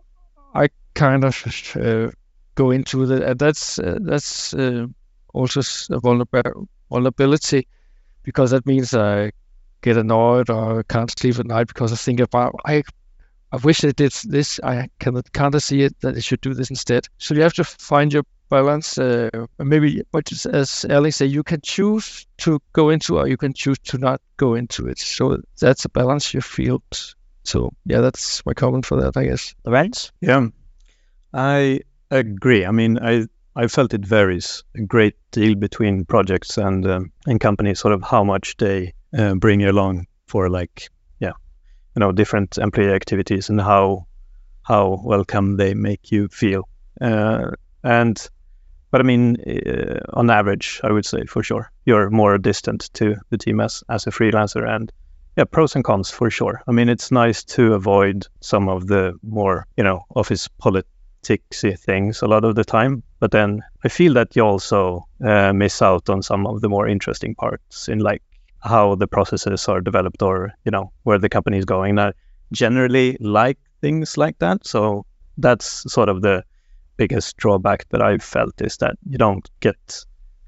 I 0.55 0.69
kind 0.97 1.25
of 1.25 1.77
uh, 1.77 2.11
go 2.57 2.71
into 2.73 3.07
that. 3.07 3.23
And 3.23 3.39
that's 3.39 3.79
uh, 3.79 3.99
that's 4.01 4.53
uh, 4.55 4.87
also 5.33 5.61
a 5.91 6.01
vulnerability 6.91 7.69
because 8.25 8.51
that 8.51 8.67
means 8.67 8.95
I 8.95 9.31
get 9.83 9.97
annoyed 9.97 10.51
or 10.51 10.83
can't 10.83 11.17
sleep 11.17 11.39
at 11.39 11.47
night 11.47 11.69
because 11.69 11.93
I 11.93 11.97
think 11.97 12.19
about 12.21 12.57
I 12.65 12.83
I 13.53 13.59
wish 13.59 13.83
they 13.83 13.93
did 13.93 14.13
this. 14.25 14.59
I 14.65 14.89
cannot 14.99 15.33
can't 15.33 15.55
I 15.55 15.59
see 15.59 15.83
it 15.83 16.01
that 16.01 16.15
they 16.15 16.21
should 16.21 16.41
do 16.41 16.55
this 16.55 16.71
instead. 16.71 17.07
So 17.19 17.35
you 17.35 17.43
have 17.43 17.55
to 17.55 17.65
find 17.65 18.13
your 18.13 18.25
balance. 18.49 18.99
Uh, 18.99 19.31
maybe 19.59 20.03
what 20.11 20.33
as 20.47 20.87
Erling 20.89 21.13
say, 21.13 21.27
you 21.27 21.43
can 21.43 21.61
choose 21.61 22.27
to 22.39 22.61
go 22.73 22.91
into 22.91 23.19
or 23.19 23.29
you 23.29 23.37
can 23.37 23.53
choose 23.53 23.79
to 23.91 23.99
not 23.99 24.21
go 24.37 24.55
into 24.55 24.89
it. 24.89 24.99
So 24.99 25.39
that's 25.61 25.85
a 25.85 25.89
balance 25.89 26.35
you 26.35 26.41
feel. 26.41 26.83
So 27.45 27.73
yeah, 27.85 28.01
that's 28.01 28.45
my 28.45 28.55
comment 28.55 28.87
for 28.87 29.01
that, 29.03 29.17
I 29.17 29.27
guess. 29.27 29.55
Lorentz? 29.65 30.11
Yeah, 30.21 30.49
I 31.33 31.81
agree. 32.11 32.65
I 32.65 32.71
mean, 32.71 32.99
I 32.99 33.27
I 33.55 33.69
felt 33.69 33.95
it 33.95 34.05
varies 34.05 34.65
a 34.75 34.83
great 34.83 35.15
deal 35.31 35.55
between 35.55 36.05
projects 36.05 36.59
and 36.59 36.87
um, 36.87 37.13
and 37.27 37.41
companies, 37.41 37.81
sort 37.81 37.95
of 37.95 38.03
how 38.03 38.25
much 38.25 38.57
they 38.57 38.93
uh, 39.17 39.35
bring 39.35 39.61
you 39.61 39.71
along 39.71 40.07
for 40.27 40.49
like 40.51 40.91
yeah, 41.21 41.33
you 41.95 42.01
know, 42.01 42.13
different 42.13 42.59
employee 42.59 42.93
activities 42.93 43.49
and 43.49 43.61
how 43.61 44.07
how 44.63 45.01
welcome 45.05 45.57
they 45.57 45.75
make 45.75 46.13
you 46.13 46.29
feel. 46.29 46.69
Uh, 47.01 47.51
and 47.83 48.29
but 48.91 49.01
I 49.01 49.05
mean, 49.05 49.37
uh, 49.47 50.01
on 50.15 50.31
average, 50.31 50.81
I 50.85 50.93
would 50.93 51.07
say 51.07 51.25
for 51.27 51.43
sure 51.43 51.71
you're 51.85 52.11
more 52.11 52.39
distant 52.39 52.91
to 52.95 53.17
the 53.31 53.39
team 53.39 53.61
as 53.61 53.83
as 53.89 54.07
a 54.07 54.11
freelancer, 54.11 54.69
and 54.69 54.93
yeah, 55.37 55.45
pros 55.45 55.75
and 55.75 55.85
cons 55.85 56.11
for 56.11 56.31
sure. 56.31 56.63
I 56.67 56.73
mean, 56.73 56.89
it's 56.89 57.11
nice 57.11 57.45
to 57.57 57.75
avoid 57.75 58.27
some 58.41 58.69
of 58.69 58.87
the 58.87 59.15
more 59.23 59.67
you 59.77 59.85
know 59.85 60.05
office 60.15 60.49
politicsy 61.27 61.79
things 61.79 62.23
a 62.23 62.27
lot 62.27 62.45
of 62.45 62.55
the 62.55 62.65
time, 62.65 63.03
but 63.21 63.31
then 63.31 63.63
I 63.85 63.89
feel 63.89 64.15
that 64.15 64.37
you 64.37 64.43
also 64.43 65.07
uh, 65.25 65.53
miss 65.53 65.83
out 65.83 66.09
on 66.09 66.23
some 66.23 66.47
of 66.47 66.61
the 66.61 66.69
more 66.69 66.89
interesting 66.89 67.35
parts 67.35 67.89
in 67.89 67.99
like 67.99 68.23
how 68.61 68.95
the 68.95 69.07
processes 69.07 69.69
are 69.69 69.81
developed 69.81 70.23
or 70.23 70.53
you 70.65 70.71
know 70.71 70.93
where 71.05 71.19
the 71.19 71.29
company 71.29 71.59
is 71.59 71.65
going. 71.65 71.99
I 71.99 72.13
generally 72.53 73.17
like 73.21 73.59
things 73.81 74.17
like 74.17 74.39
that, 74.39 74.67
so 74.67 75.07
that's 75.39 75.91
sort 75.93 76.09
of 76.09 76.23
the 76.23 76.45
biggest 76.97 77.37
drawback 77.37 77.89
that 77.91 78.03
I've 78.03 78.23
felt 78.23 78.61
is 78.61 78.79
that 78.79 78.97
you 79.09 79.19
don't 79.19 79.49
get 79.61 80.05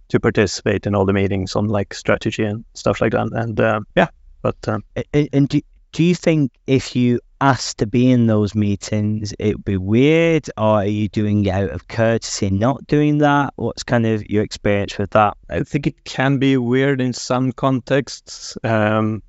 to 0.08 0.18
participate 0.18 0.86
in 0.86 0.94
all 0.94 1.04
the 1.04 1.12
meetings 1.12 1.54
on 1.54 1.68
like 1.68 1.92
strategy 1.92 2.42
and 2.42 2.64
stuff 2.74 3.00
like 3.00 3.12
that. 3.12 3.28
And 3.32 3.60
uh, 3.60 3.80
yeah, 3.94 4.08
but 4.40 4.56
um, 4.66 4.82
and, 5.12 5.28
and 5.32 5.48
do, 5.48 5.60
do 5.92 6.02
you 6.02 6.14
think 6.14 6.52
if 6.66 6.96
you 6.96 7.20
asked 7.40 7.78
to 7.78 7.86
be 7.86 8.10
in 8.10 8.26
those 8.26 8.54
meetings, 8.54 9.32
it 9.38 9.56
would 9.56 9.64
be 9.64 9.76
weird, 9.76 10.48
or 10.56 10.78
are 10.78 10.86
you 10.86 11.08
doing 11.08 11.44
it 11.44 11.50
out 11.50 11.70
of 11.70 11.88
courtesy 11.88 12.50
not 12.50 12.86
doing 12.86 13.18
that? 13.18 13.52
What's 13.56 13.82
kind 13.82 14.06
of 14.06 14.28
your 14.28 14.42
experience 14.42 14.98
with 14.98 15.10
that? 15.10 15.36
I 15.48 15.62
think 15.62 15.86
it 15.86 16.04
can 16.04 16.38
be 16.38 16.56
weird 16.56 17.00
in 17.00 17.12
some 17.12 17.52
contexts. 17.52 18.56
Um, 18.64 19.22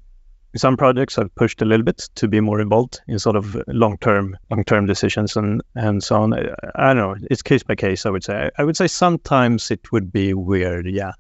some 0.56 0.78
projects 0.78 1.18
I've 1.18 1.34
pushed 1.36 1.62
a 1.62 1.66
little 1.66 1.84
bit 1.84 2.10
to 2.16 2.28
be 2.28 2.40
more 2.40 2.60
involved 2.60 3.02
in 3.08 3.20
sort 3.20 3.36
of 3.36 3.56
long-term 3.68 4.36
long-term 4.50 4.88
decisions 4.88 5.36
and 5.36 5.62
and 5.76 6.04
so 6.04 6.24
on. 6.24 6.34
I, 6.34 6.56
I 6.76 6.94
don't 6.94 6.98
know. 6.98 7.28
It's 7.30 7.44
case 7.44 7.62
by 7.62 7.76
case. 7.76 8.06
I 8.06 8.10
would 8.10 8.24
say. 8.24 8.50
I 8.58 8.64
would 8.64 8.76
say 8.76 8.88
sometimes 8.88 9.70
it 9.70 9.92
would 9.92 10.12
be 10.12 10.34
weird, 10.34 10.88
yeah, 10.88 11.12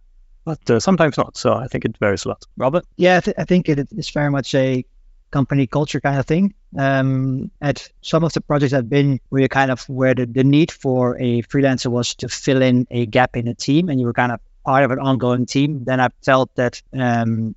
but 0.46 0.69
uh, 0.69 0.80
sometimes 0.80 1.17
not. 1.17 1.38
So 1.38 1.54
I 1.54 1.67
think 1.67 1.86
it 1.86 1.97
varies 1.99 2.25
a 2.25 2.30
lot. 2.30 2.43
Robbert? 2.58 2.86
Yeah, 2.97 3.17
I, 3.17 3.19
th- 3.19 3.36
I 3.38 3.43
think 3.43 3.69
it 3.69 3.88
is 3.91 4.10
very 4.10 4.32
much 4.32 4.56
a 4.56 4.84
company 5.32 5.68
culture 5.68 6.00
kind 6.00 6.20
of 6.20 6.26
thing. 6.26 6.54
Um, 6.78 7.52
at 7.62 7.89
some 8.02 8.24
of 8.24 8.34
the 8.34 8.42
projects 8.42 8.74
I've 8.74 8.89
been, 8.89 9.20
where 9.30 9.42
you 9.42 9.50
kind 9.50 9.72
of 9.72 9.84
where 9.89 10.13
the, 10.13 10.26
the 10.26 10.44
need 10.44 10.72
for 10.72 11.18
a 11.20 11.42
freelancer 11.44 11.88
was 11.88 12.15
to 12.15 12.30
fill 12.30 12.62
in 12.62 12.88
a 12.92 13.06
gap 13.06 13.36
in 13.36 13.48
a 13.48 13.56
team, 13.56 13.89
and 13.89 14.00
you 14.00 14.06
were 14.06 14.13
kind 14.13 14.32
of 14.32 14.39
part 14.65 14.84
of 14.84 14.92
an 14.92 15.00
ongoing 15.00 15.46
team. 15.46 15.84
Then 15.84 16.00
I 16.00 16.10
felt 16.24 16.54
that 16.56 16.82
um, 16.94 17.56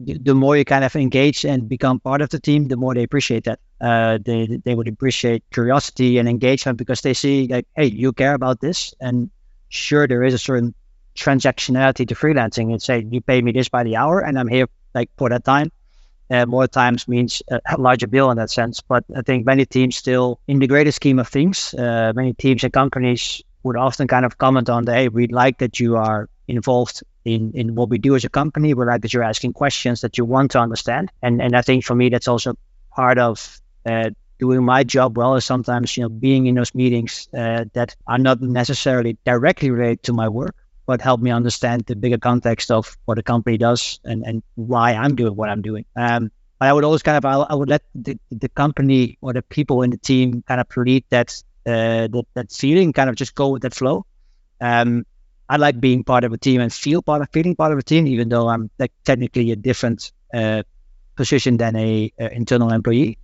the 0.00 0.34
more 0.34 0.56
you 0.56 0.64
kind 0.64 0.84
of 0.84 0.94
engage 0.94 1.44
and 1.44 1.68
become 1.68 2.00
part 2.00 2.20
of 2.20 2.30
the 2.30 2.38
team, 2.38 2.68
the 2.68 2.76
more 2.76 2.94
they 2.94 3.02
appreciate 3.02 3.44
that. 3.44 3.60
Uh, 3.80 4.18
they 4.24 4.60
they 4.64 4.74
would 4.74 4.88
appreciate 4.88 5.44
curiosity 5.52 6.18
and 6.18 6.28
engagement 6.28 6.78
because 6.78 7.00
they 7.00 7.14
see 7.14 7.46
like, 7.46 7.66
hey, 7.76 7.86
you 7.86 8.12
care 8.12 8.34
about 8.34 8.60
this, 8.60 8.94
and 9.00 9.30
sure, 9.68 10.06
there 10.06 10.24
is 10.24 10.34
a 10.34 10.38
certain 10.38 10.74
transactionality 11.14 12.06
to 12.08 12.14
freelancing. 12.14 12.70
And 12.70 12.82
say 12.82 13.06
you 13.08 13.20
pay 13.20 13.40
me 13.40 13.52
this 13.52 13.68
by 13.68 13.84
the 13.84 13.96
hour, 13.96 14.20
and 14.20 14.38
I'm 14.38 14.48
here 14.48 14.68
like 14.94 15.10
for 15.16 15.28
that 15.30 15.44
time. 15.44 15.70
Uh, 16.30 16.44
more 16.46 16.66
times 16.66 17.08
means 17.08 17.42
a 17.50 17.60
larger 17.78 18.06
bill 18.06 18.30
in 18.30 18.36
that 18.36 18.50
sense. 18.50 18.80
But 18.80 19.04
I 19.16 19.22
think 19.22 19.46
many 19.46 19.64
teams 19.64 19.96
still, 19.96 20.40
in 20.46 20.58
the 20.58 20.66
greater 20.66 20.92
scheme 20.92 21.18
of 21.18 21.28
things, 21.28 21.74
uh, 21.74 22.12
many 22.14 22.34
teams 22.34 22.64
and 22.64 22.72
companies 22.72 23.42
would 23.62 23.76
often 23.76 24.08
kind 24.08 24.24
of 24.24 24.38
comment 24.38 24.68
on 24.68 24.84
the, 24.84 24.94
hey, 24.94 25.08
we'd 25.08 25.32
like 25.32 25.58
that 25.58 25.80
you 25.80 25.96
are 25.96 26.28
involved 26.46 27.02
in, 27.24 27.52
in 27.54 27.74
what 27.74 27.90
we 27.90 27.98
do 27.98 28.14
as 28.14 28.24
a 28.24 28.28
company. 28.28 28.74
We 28.74 28.84
like 28.84 29.02
that 29.02 29.12
you're 29.12 29.22
asking 29.22 29.52
questions 29.52 30.00
that 30.00 30.18
you 30.18 30.24
want 30.24 30.52
to 30.52 30.60
understand. 30.60 31.10
And 31.22 31.40
and 31.42 31.54
I 31.54 31.62
think 31.62 31.84
for 31.84 31.94
me 31.94 32.08
that's 32.08 32.28
also 32.28 32.54
part 32.90 33.18
of 33.18 33.60
uh, 33.86 34.10
doing 34.38 34.64
my 34.64 34.84
job 34.84 35.16
well 35.16 35.36
is 35.36 35.44
sometimes 35.44 35.96
you 35.96 36.04
know 36.04 36.08
being 36.08 36.46
in 36.46 36.54
those 36.54 36.74
meetings 36.74 37.28
uh, 37.36 37.64
that 37.74 37.96
are 38.06 38.18
not 38.18 38.40
necessarily 38.40 39.18
directly 39.24 39.70
related 39.70 40.02
to 40.04 40.12
my 40.12 40.28
work, 40.28 40.54
but 40.88 41.02
help 41.02 41.20
me 41.20 41.30
understand 41.30 41.84
the 41.84 41.94
bigger 41.94 42.16
context 42.16 42.70
of 42.70 42.96
what 43.04 43.16
the 43.16 43.22
company 43.22 43.58
does 43.58 44.00
and, 44.04 44.24
and 44.24 44.42
why 44.54 44.94
I'm 44.94 45.14
doing 45.16 45.36
what 45.36 45.50
I'm 45.50 45.60
doing. 45.60 45.84
Um, 45.94 46.30
I 46.62 46.72
would 46.72 46.82
always 46.82 47.02
kind 47.02 47.18
of 47.18 47.24
I, 47.26 47.34
I 47.52 47.54
would 47.54 47.68
let 47.68 47.82
the, 47.94 48.18
the 48.30 48.48
company 48.48 49.18
or 49.20 49.34
the 49.34 49.42
people 49.42 49.82
in 49.82 49.90
the 49.90 49.98
team 49.98 50.42
kind 50.48 50.62
of 50.62 50.66
lead 50.78 51.04
that 51.10 51.42
uh, 51.66 52.08
that 52.08 52.24
that 52.32 52.50
feeling, 52.50 52.94
kind 52.94 53.10
of 53.10 53.16
just 53.16 53.34
go 53.34 53.50
with 53.50 53.62
that 53.62 53.74
flow. 53.74 54.06
Um, 54.62 55.04
I 55.46 55.58
like 55.58 55.78
being 55.78 56.04
part 56.04 56.24
of 56.24 56.32
a 56.32 56.38
team 56.38 56.62
and 56.62 56.72
feel 56.72 57.02
part 57.02 57.20
of 57.20 57.28
feeling 57.34 57.54
part 57.54 57.70
of 57.72 57.78
a 57.78 57.82
team, 57.82 58.06
even 58.06 58.30
though 58.30 58.48
I'm 58.48 58.70
like 58.78 58.92
technically 59.04 59.52
a 59.52 59.56
different 59.56 60.10
uh, 60.32 60.62
position 61.16 61.58
than 61.58 61.76
a, 61.76 62.10
a, 62.18 62.32
internal 62.34 62.72
employee. 62.72 63.18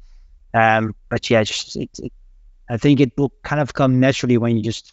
Um, 0.53 0.95
but 1.09 1.31
yeah, 1.31 1.43
just 1.43 1.77
it, 1.77 1.99
it, 1.99 2.13
I 2.69 2.77
think 2.77 3.01
it 3.01 3.13
will 3.17 3.33
kind 3.43 3.63
of 3.63 3.73
come 3.73 4.01
naturally 4.01 4.37
when 4.37 4.55
you 4.55 4.63
just 4.63 4.93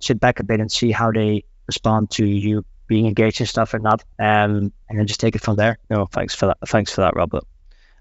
sit 0.00 0.18
back 0.18 0.40
a 0.40 0.42
bit 0.42 0.58
and 0.58 0.70
see 0.70 0.90
how 0.90 1.12
they 1.12 1.44
respond 1.68 2.10
to 2.12 2.26
you 2.26 2.64
being 2.88 3.06
engaged 3.06 3.40
in 3.40 3.46
stuff 3.46 3.74
or 3.74 3.78
not, 3.78 4.02
um, 4.18 4.72
and 4.88 4.98
then 4.98 5.06
just 5.06 5.20
take 5.20 5.36
it 5.36 5.42
from 5.42 5.56
there. 5.56 5.78
No, 5.90 6.06
thanks 6.06 6.34
for 6.34 6.46
that. 6.46 6.58
Thanks 6.66 6.92
for 6.92 7.02
that, 7.02 7.14
Robbert. 7.14 7.44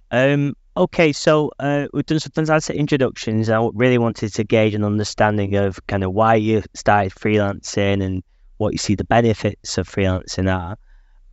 Um, 0.10 0.56
okay, 0.76 1.12
so 1.12 1.52
uh, 1.60 1.88
we've 1.94 2.06
done 2.06 2.20
some 2.20 2.32
fantastic 2.32 2.78
introductions. 2.78 3.50
I 3.50 3.68
really 3.74 3.98
wanted 3.98 4.34
to 4.34 4.44
gauge 4.44 4.74
an 4.74 4.84
understanding 4.84 5.56
of 5.56 5.86
kind 5.88 6.04
of 6.04 6.14
why 6.14 6.36
you 6.36 6.64
started 6.74 7.14
freelancing 7.14 8.04
and 8.04 8.24
what 8.58 8.72
you 8.72 8.78
see 8.78 8.96
the 8.96 9.04
benefits 9.04 9.78
of 9.78 9.88
freelancing 9.90 10.52
are. 10.52 10.78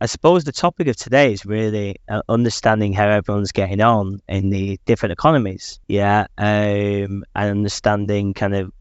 I 0.01 0.07
suppose 0.07 0.43
the 0.43 0.51
topic 0.51 0.87
of 0.87 0.97
today 0.97 1.31
is 1.31 1.45
really 1.45 1.95
uh, 2.09 2.21
understanding 2.27 2.91
how 2.91 3.07
everyone's 3.07 3.53
getting 3.53 3.79
on 3.79 4.21
in 4.27 4.49
the 4.49 4.77
different 4.85 5.13
economies. 5.13 5.79
Yeah, 5.87 6.27
um, 6.37 7.23
and 7.33 7.49
understanding 7.51 8.33
kind 8.33 8.55
of 8.55 8.73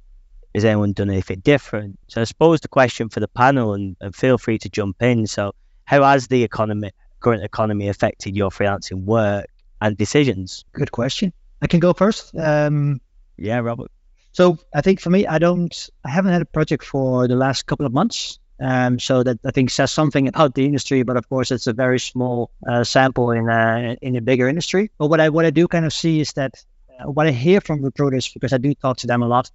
has 0.55 0.64
anyone 0.64 0.93
done 0.93 1.11
anything 1.11 1.40
different. 1.40 1.99
So 2.09 2.21
I 2.21 2.25
suppose 2.25 2.61
the 2.61 2.69
question 2.69 3.09
for 3.09 3.21
the 3.21 3.29
panel, 3.29 3.75
and, 3.75 3.97
and 4.01 4.14
feel 4.14 4.38
free 4.38 4.59
to 4.59 4.69
jump 4.69 5.03
in. 5.03 5.27
So, 5.27 5.55
how 5.85 6.03
has 6.03 6.29
the 6.29 6.43
economy, 6.45 6.93
current 7.21 7.45
economy, 7.45 7.88
affected 7.88 8.37
your 8.37 8.51
freelancing 8.51 9.05
work 9.05 9.47
and 9.81 9.97
decisions? 9.97 10.64
Good 10.73 10.93
question. 10.93 11.33
I 11.61 11.67
can 11.67 11.81
go 11.81 11.93
first. 11.93 12.35
Um, 12.37 13.01
yeah, 13.37 13.59
Robbert. 13.59 13.88
So 14.33 14.59
I 14.75 14.81
think 14.81 15.01
for 15.01 15.11
me, 15.11 15.27
I 15.27 15.38
don't, 15.38 15.90
I 16.05 16.11
haven't 16.11 16.33
had 16.33 16.43
a 16.43 16.47
project 16.47 16.85
for 16.85 17.29
the 17.29 17.37
last 17.37 17.67
couple 17.67 17.87
of 17.87 17.93
months. 17.93 18.38
Um, 18.61 19.01
so 19.01 19.25
that 19.25 19.40
I 19.45 19.51
think 19.51 19.71
says 19.71 19.90
something 19.90 20.29
about 20.29 20.55
the 20.55 20.64
industry, 20.64 21.03
but 21.03 21.17
of 21.17 21.29
course 21.29 21.51
it's 21.51 21.67
a 21.67 21.73
very 21.73 21.99
small 21.99 22.53
uh, 22.67 22.85
sample 22.85 23.33
in 23.33 23.49
a 23.49 23.97
in 24.01 24.14
a 24.14 24.21
bigger 24.21 24.49
industry. 24.49 24.93
But 24.97 25.09
what 25.09 25.21
I 25.21 25.29
what 25.31 25.45
I 25.45 25.51
do 25.51 25.67
kind 25.67 25.85
of 25.85 25.93
see 25.93 26.21
is 26.21 26.35
that 26.35 26.64
uh, 27.01 27.11
what 27.11 27.27
I 27.27 27.33
hear 27.33 27.61
from 27.61 27.83
recruiters 27.83 28.29
because 28.29 28.53
I 28.53 28.59
do 28.59 28.73
talk 28.75 28.99
to 28.99 29.09
them 29.09 29.25
a 29.25 29.27
lot 29.27 29.51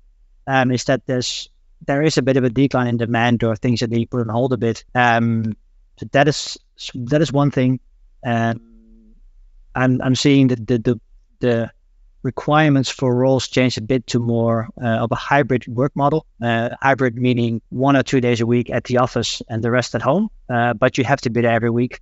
um, 0.50 0.72
is 0.72 0.86
that 0.86 1.06
there's 1.06 1.50
there 1.86 2.02
is 2.02 2.18
a 2.18 2.22
bit 2.22 2.38
of 2.38 2.44
a 2.44 2.50
decline 2.50 2.88
in 2.88 2.98
demand 2.98 3.44
or 3.44 3.56
things 3.56 3.80
that 3.80 3.90
they 3.90 4.06
put 4.06 4.22
on 4.22 4.30
hold 4.30 4.52
a 4.52 4.58
bit. 4.58 4.84
Um, 4.96 5.56
so 5.98 6.08
that 6.12 6.28
is 6.28 6.58
that 6.96 7.22
is 7.22 7.32
one 7.32 7.52
thing. 7.52 7.80
Um, 8.26 9.14
I'm 9.76 10.02
I'm 10.02 10.16
seeing 10.16 10.48
that 10.48 10.68
the 10.68 10.80
the 10.80 11.00
the 11.40 11.72
requirements 12.24 12.90
for 12.90 13.16
roles 13.16 13.48
change 13.48 13.78
a 13.78 13.82
bit 13.82 14.08
to 14.08 14.20
more 14.20 14.68
uh, 14.82 15.04
of 15.04 15.12
a 15.12 15.16
hybrid 15.16 15.68
work 15.68 15.96
model. 15.96 16.26
Uh, 16.42 16.70
hybrid 16.82 17.16
meaning 17.16 17.62
one 17.70 17.96
or 17.96 18.04
two 18.04 18.20
days 18.20 18.42
a 18.42 18.46
week 18.46 18.70
at 18.72 18.84
the 18.86 18.98
office 18.98 19.42
and 19.48 19.64
the 19.64 19.72
rest 19.72 19.96
at 19.96 20.02
home. 20.02 20.30
Uh, 20.50 20.74
but 20.74 20.98
you 20.98 21.04
have 21.04 21.22
to 21.22 21.30
be 21.30 21.42
there 21.42 21.52
every 21.52 21.70
week, 21.70 22.02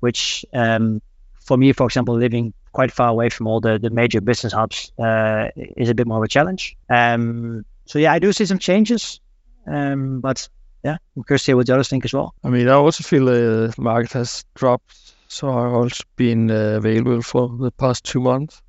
which 0.00 0.44
um, 0.52 1.00
for 1.34 1.56
me, 1.56 1.72
for 1.72 1.86
example, 1.86 2.14
living 2.14 2.52
quite 2.72 2.92
far 2.92 3.08
away 3.08 3.30
from 3.30 3.46
all 3.46 3.60
the, 3.60 3.78
the 3.78 3.90
major 3.90 4.20
business 4.20 4.52
hubs 4.52 4.92
uh, 4.98 5.48
is 5.56 5.88
a 5.88 5.94
bit 5.94 6.06
more 6.06 6.18
of 6.18 6.24
a 6.24 6.28
challenge. 6.28 6.76
Um, 6.90 7.64
so 7.86 7.98
yeah, 7.98 8.12
I 8.12 8.18
do 8.18 8.32
see 8.32 8.46
some 8.46 8.58
changes, 8.58 9.20
um, 9.66 10.20
but 10.20 10.48
yeah, 10.84 10.98
I'm 11.16 11.24
curious 11.24 11.44
to 11.44 11.50
hear 11.50 11.56
what 11.56 11.66
the 11.66 11.74
others 11.74 11.88
think 11.88 12.04
as 12.04 12.12
well. 12.12 12.34
I 12.44 12.48
mean, 12.48 12.68
I 12.68 12.74
also 12.74 13.02
feel 13.02 13.24
the 13.24 13.74
market 13.78 14.12
has 14.12 14.44
dropped, 14.54 15.14
so 15.28 15.48
I've 15.50 15.72
also 15.72 16.04
been 16.16 16.50
uh, 16.50 16.76
available 16.76 17.22
for 17.22 17.48
the 17.48 17.70
past 17.72 18.04
two 18.04 18.20
months, 18.20 18.60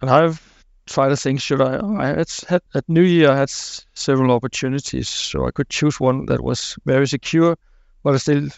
and 0.00 0.10
I've 0.10 0.40
tried 0.86 1.10
to 1.10 1.16
think 1.16 1.40
should 1.40 1.60
I? 1.60 1.80
I 1.98 2.06
had, 2.06 2.30
had 2.48 2.62
at 2.74 2.88
New 2.88 3.02
Year 3.02 3.30
I 3.30 3.36
had 3.36 3.50
several 3.50 4.32
opportunities, 4.32 5.08
so 5.08 5.46
I 5.46 5.50
could 5.50 5.68
choose 5.68 6.00
one 6.00 6.26
that 6.26 6.42
was 6.42 6.76
very 6.84 7.06
secure, 7.06 7.56
but 8.02 8.14
I 8.14 8.18
still 8.18 8.48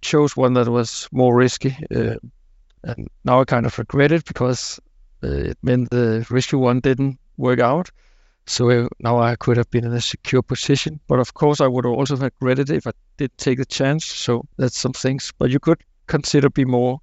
chose 0.00 0.36
one 0.36 0.54
that 0.54 0.68
was 0.68 1.08
more 1.12 1.34
risky. 1.34 1.76
Uh, 1.94 2.16
and 2.84 3.08
now 3.24 3.40
I 3.40 3.44
kind 3.44 3.66
of 3.66 3.78
regret 3.78 4.12
it 4.12 4.24
because 4.24 4.80
uh, 5.22 5.28
it 5.28 5.58
meant 5.62 5.90
the 5.90 6.26
risky 6.30 6.56
one 6.56 6.80
didn't 6.80 7.18
work 7.36 7.60
out. 7.60 7.90
So 8.46 8.70
uh, 8.70 8.88
now 8.98 9.18
I 9.18 9.36
could 9.36 9.56
have 9.56 9.70
been 9.70 9.84
in 9.84 9.92
a 9.92 10.00
secure 10.00 10.42
position. 10.42 11.00
But 11.06 11.20
of 11.20 11.34
course, 11.34 11.60
I 11.60 11.66
would 11.66 11.86
also 11.86 12.16
have 12.16 12.22
regretted 12.22 12.70
it 12.70 12.76
if 12.76 12.86
I 12.86 12.92
did 13.16 13.36
take 13.38 13.58
the 13.58 13.64
chance. 13.64 14.04
So 14.04 14.44
that's 14.56 14.78
some 14.78 14.92
things. 14.92 15.32
But 15.38 15.50
you 15.50 15.60
could 15.60 15.82
consider 16.06 16.50
be 16.50 16.64
more 16.64 17.00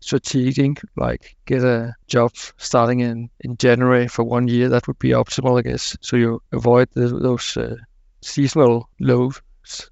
strategic, 0.00 0.82
like 0.96 1.36
get 1.46 1.62
a 1.62 1.94
job 2.06 2.32
starting 2.58 3.00
in, 3.00 3.30
in 3.40 3.56
January 3.56 4.08
for 4.08 4.24
one 4.24 4.48
year. 4.48 4.68
That 4.68 4.86
would 4.86 4.98
be 4.98 5.10
optimal, 5.10 5.58
I 5.58 5.62
guess. 5.62 5.96
So 6.00 6.16
you 6.16 6.42
avoid 6.52 6.88
the, 6.94 7.08
those 7.08 7.56
uh, 7.56 7.76
seasonal 8.20 8.88
lows, 9.00 9.40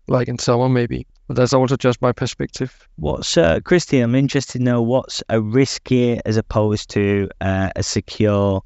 like 0.09 0.29
in 0.29 0.39
summer 0.39 0.69
maybe. 0.69 1.07
But 1.29 1.37
that's 1.37 1.53
also 1.53 1.77
just 1.77 2.03
my 2.03 2.13
perspective. 2.13 2.89
What's 2.97 3.37
uh, 3.37 3.61
Christian? 3.61 4.03
I'm 4.03 4.17
interested 4.17 4.59
to 4.59 4.65
know 4.65 4.83
what's 4.83 5.23
a 5.29 5.37
riskier 5.37 6.21
as 6.25 6.37
opposed 6.37 6.91
to 6.91 7.29
uh, 7.41 7.71
a 7.77 7.83
secure 7.85 8.63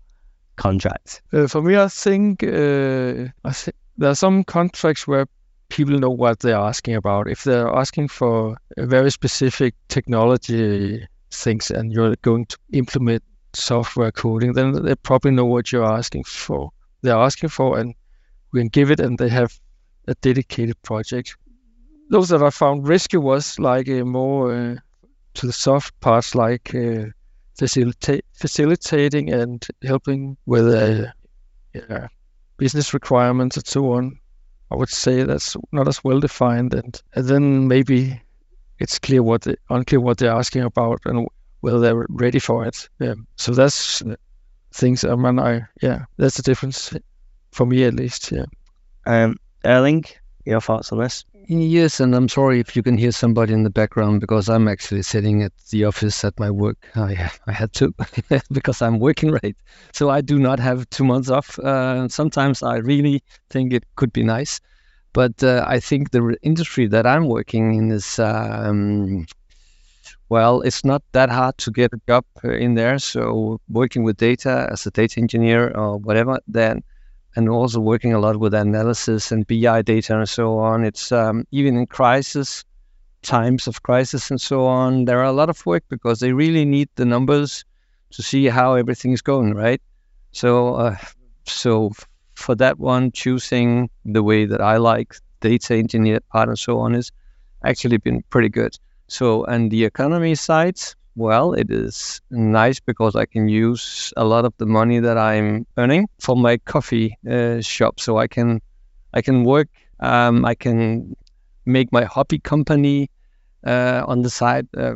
contract. 0.56 1.22
Uh, 1.32 1.46
for 1.46 1.62
me, 1.62 1.76
I 1.76 1.88
think 1.88 2.42
uh, 2.42 3.28
I 3.44 3.52
there 3.96 4.10
are 4.10 4.14
some 4.14 4.44
contracts 4.44 5.06
where 5.06 5.26
people 5.68 5.98
know 5.98 6.10
what 6.10 6.40
they're 6.40 6.56
asking 6.56 6.96
about. 6.96 7.28
If 7.28 7.44
they're 7.44 7.68
asking 7.68 8.08
for 8.08 8.56
a 8.76 8.86
very 8.86 9.10
specific 9.10 9.74
technology 9.88 11.06
things 11.30 11.70
and 11.70 11.92
you're 11.92 12.16
going 12.22 12.46
to 12.46 12.58
implement 12.72 13.22
software 13.52 14.12
coding, 14.12 14.52
then 14.52 14.84
they 14.84 14.94
probably 14.94 15.30
know 15.30 15.46
what 15.46 15.72
you're 15.72 15.84
asking 15.84 16.24
for. 16.24 16.70
They're 17.02 17.16
asking 17.16 17.50
for, 17.50 17.78
and 17.78 17.94
we 18.52 18.60
can 18.60 18.68
give 18.68 18.90
it, 18.90 19.00
and 19.00 19.18
they 19.18 19.28
have 19.28 19.58
a 20.06 20.14
dedicated 20.14 20.80
project. 20.82 21.36
Those 22.10 22.28
that 22.28 22.42
I 22.42 22.50
found 22.50 22.86
risky 22.86 23.16
was 23.16 23.58
like 23.58 23.88
a 23.88 24.04
more 24.04 24.54
uh, 24.54 24.76
to 25.34 25.46
the 25.46 25.52
soft 25.52 25.98
parts, 26.00 26.34
like 26.34 26.74
uh, 26.74 27.06
facilitate, 27.56 28.24
facilitating 28.32 29.32
and 29.32 29.66
helping 29.82 30.36
with 30.46 30.66
uh, 30.66 31.06
yeah, 31.72 32.08
business 32.56 32.94
requirements 32.94 33.56
and 33.56 33.66
so 33.66 33.92
on. 33.92 34.18
I 34.70 34.76
would 34.76 34.88
say 34.88 35.22
that's 35.22 35.56
not 35.72 35.88
as 35.88 36.02
well 36.02 36.20
defined, 36.20 36.74
and, 36.74 37.00
and 37.14 37.26
then 37.26 37.68
maybe 37.68 38.20
it's 38.78 38.98
clear 38.98 39.22
what 39.22 39.42
they, 39.42 39.56
unclear 39.70 40.00
what 40.00 40.18
they're 40.18 40.32
asking 40.32 40.62
about 40.62 41.02
and 41.04 41.28
whether 41.60 41.78
they're 41.78 42.06
ready 42.08 42.38
for 42.38 42.66
it. 42.66 42.88
Yeah. 42.98 43.14
So 43.36 43.52
that's 43.52 44.02
things. 44.72 45.04
I 45.04 45.14
mean, 45.14 45.38
I 45.38 45.62
yeah, 45.80 46.06
that's 46.16 46.36
the 46.36 46.42
difference 46.42 46.92
for 47.52 47.66
me 47.66 47.84
at 47.84 47.94
least. 47.94 48.32
Yeah. 48.32 48.46
Um, 49.06 49.36
Erling, 49.64 50.04
your 50.44 50.60
thoughts 50.60 50.92
on 50.92 50.98
this? 50.98 51.24
Yes, 51.46 52.00
and 52.00 52.14
I'm 52.14 52.28
sorry 52.28 52.58
if 52.60 52.74
you 52.74 52.82
can 52.82 52.96
hear 52.96 53.12
somebody 53.12 53.52
in 53.52 53.64
the 53.64 53.70
background 53.70 54.20
because 54.20 54.48
I'm 54.48 54.66
actually 54.66 55.02
sitting 55.02 55.42
at 55.42 55.52
the 55.70 55.84
office 55.84 56.24
at 56.24 56.38
my 56.40 56.50
work. 56.50 56.78
I 56.96 57.30
I 57.46 57.52
had 57.52 57.72
to 57.74 57.94
because 58.52 58.80
I'm 58.80 58.98
working 58.98 59.30
right, 59.30 59.56
so 59.92 60.08
I 60.10 60.22
do 60.22 60.38
not 60.38 60.58
have 60.60 60.88
two 60.90 61.04
months 61.04 61.28
off. 61.30 61.58
Uh, 61.58 62.08
sometimes 62.08 62.62
I 62.62 62.76
really 62.78 63.22
think 63.50 63.72
it 63.74 63.84
could 63.96 64.12
be 64.12 64.22
nice, 64.22 64.60
but 65.12 65.42
uh, 65.42 65.64
I 65.66 65.80
think 65.80 66.10
the 66.12 66.36
industry 66.42 66.86
that 66.88 67.06
I'm 67.06 67.26
working 67.26 67.74
in 67.74 67.90
is 67.92 68.18
um, 68.18 69.26
well, 70.28 70.60
it's 70.62 70.84
not 70.84 71.02
that 71.12 71.30
hard 71.30 71.58
to 71.58 71.70
get 71.70 71.92
a 71.92 72.00
job 72.08 72.24
uh, 72.44 72.50
in 72.52 72.74
there. 72.74 72.98
So 72.98 73.60
working 73.68 74.02
with 74.04 74.16
data 74.16 74.68
as 74.70 74.86
a 74.86 74.90
data 74.90 75.20
engineer 75.20 75.70
or 75.76 75.98
whatever, 75.98 76.38
then 76.46 76.82
and 77.36 77.48
also 77.48 77.80
working 77.80 78.12
a 78.12 78.18
lot 78.18 78.38
with 78.38 78.54
analysis 78.54 79.32
and 79.32 79.46
BI 79.46 79.82
data 79.82 80.16
and 80.16 80.28
so 80.28 80.58
on. 80.58 80.84
It's 80.84 81.10
um, 81.12 81.46
even 81.50 81.76
in 81.76 81.86
crisis 81.86 82.64
times 83.22 83.66
of 83.66 83.82
crisis 83.82 84.30
and 84.30 84.40
so 84.40 84.66
on, 84.66 85.06
there 85.06 85.18
are 85.18 85.24
a 85.24 85.32
lot 85.32 85.48
of 85.50 85.64
work 85.66 85.82
because 85.88 86.20
they 86.20 86.32
really 86.32 86.64
need 86.64 86.88
the 86.94 87.04
numbers 87.04 87.64
to 88.10 88.22
see 88.22 88.46
how 88.46 88.74
everything 88.74 89.12
is 89.12 89.22
going, 89.22 89.54
right? 89.54 89.80
So, 90.32 90.74
uh, 90.74 90.96
so 91.46 91.92
for 92.34 92.54
that 92.56 92.78
one, 92.78 93.12
choosing 93.12 93.90
the 94.04 94.22
way 94.22 94.44
that 94.44 94.60
I 94.60 94.76
like 94.76 95.16
data 95.40 95.74
engineer 95.74 96.20
part 96.32 96.48
and 96.48 96.58
so 96.58 96.78
on 96.80 96.94
is 96.94 97.10
actually 97.64 97.96
been 97.96 98.22
pretty 98.30 98.48
good. 98.48 98.76
So, 99.08 99.44
and 99.44 99.70
the 99.70 99.84
economy 99.84 100.34
side, 100.34 100.78
well, 101.16 101.52
it 101.52 101.70
is 101.70 102.20
nice 102.30 102.80
because 102.80 103.14
I 103.16 103.26
can 103.26 103.48
use 103.48 104.12
a 104.16 104.24
lot 104.24 104.44
of 104.44 104.52
the 104.58 104.66
money 104.66 105.00
that 105.00 105.16
I'm 105.18 105.66
earning 105.76 106.08
for 106.20 106.36
my 106.36 106.58
coffee 106.58 107.16
uh, 107.30 107.60
shop. 107.60 108.00
So 108.00 108.18
I 108.18 108.26
can, 108.26 108.60
I 109.12 109.22
can 109.22 109.44
work. 109.44 109.68
Um, 110.00 110.44
I 110.44 110.54
can 110.54 111.16
make 111.66 111.92
my 111.92 112.04
hobby 112.04 112.38
company 112.38 113.10
uh, 113.66 114.04
on 114.06 114.22
the 114.22 114.30
side. 114.30 114.66
Uh, 114.76 114.94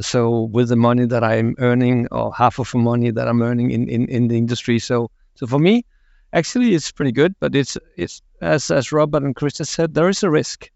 so 0.00 0.42
with 0.52 0.68
the 0.68 0.76
money 0.76 1.06
that 1.06 1.24
I'm 1.24 1.54
earning, 1.58 2.08
or 2.10 2.32
half 2.34 2.58
of 2.58 2.70
the 2.70 2.78
money 2.78 3.10
that 3.10 3.28
I'm 3.28 3.42
earning 3.42 3.70
in, 3.70 3.88
in, 3.88 4.08
in 4.08 4.28
the 4.28 4.36
industry. 4.36 4.78
So 4.78 5.10
so 5.34 5.46
for 5.46 5.58
me, 5.58 5.84
actually, 6.32 6.74
it's 6.74 6.92
pretty 6.92 7.12
good. 7.12 7.34
But 7.40 7.54
it's 7.54 7.76
it's 7.96 8.22
as 8.40 8.70
as 8.70 8.92
Robbert 8.92 9.24
and 9.24 9.34
Krista 9.34 9.66
said, 9.66 9.94
there 9.94 10.08
is 10.08 10.22
a 10.22 10.30
risk. 10.30 10.70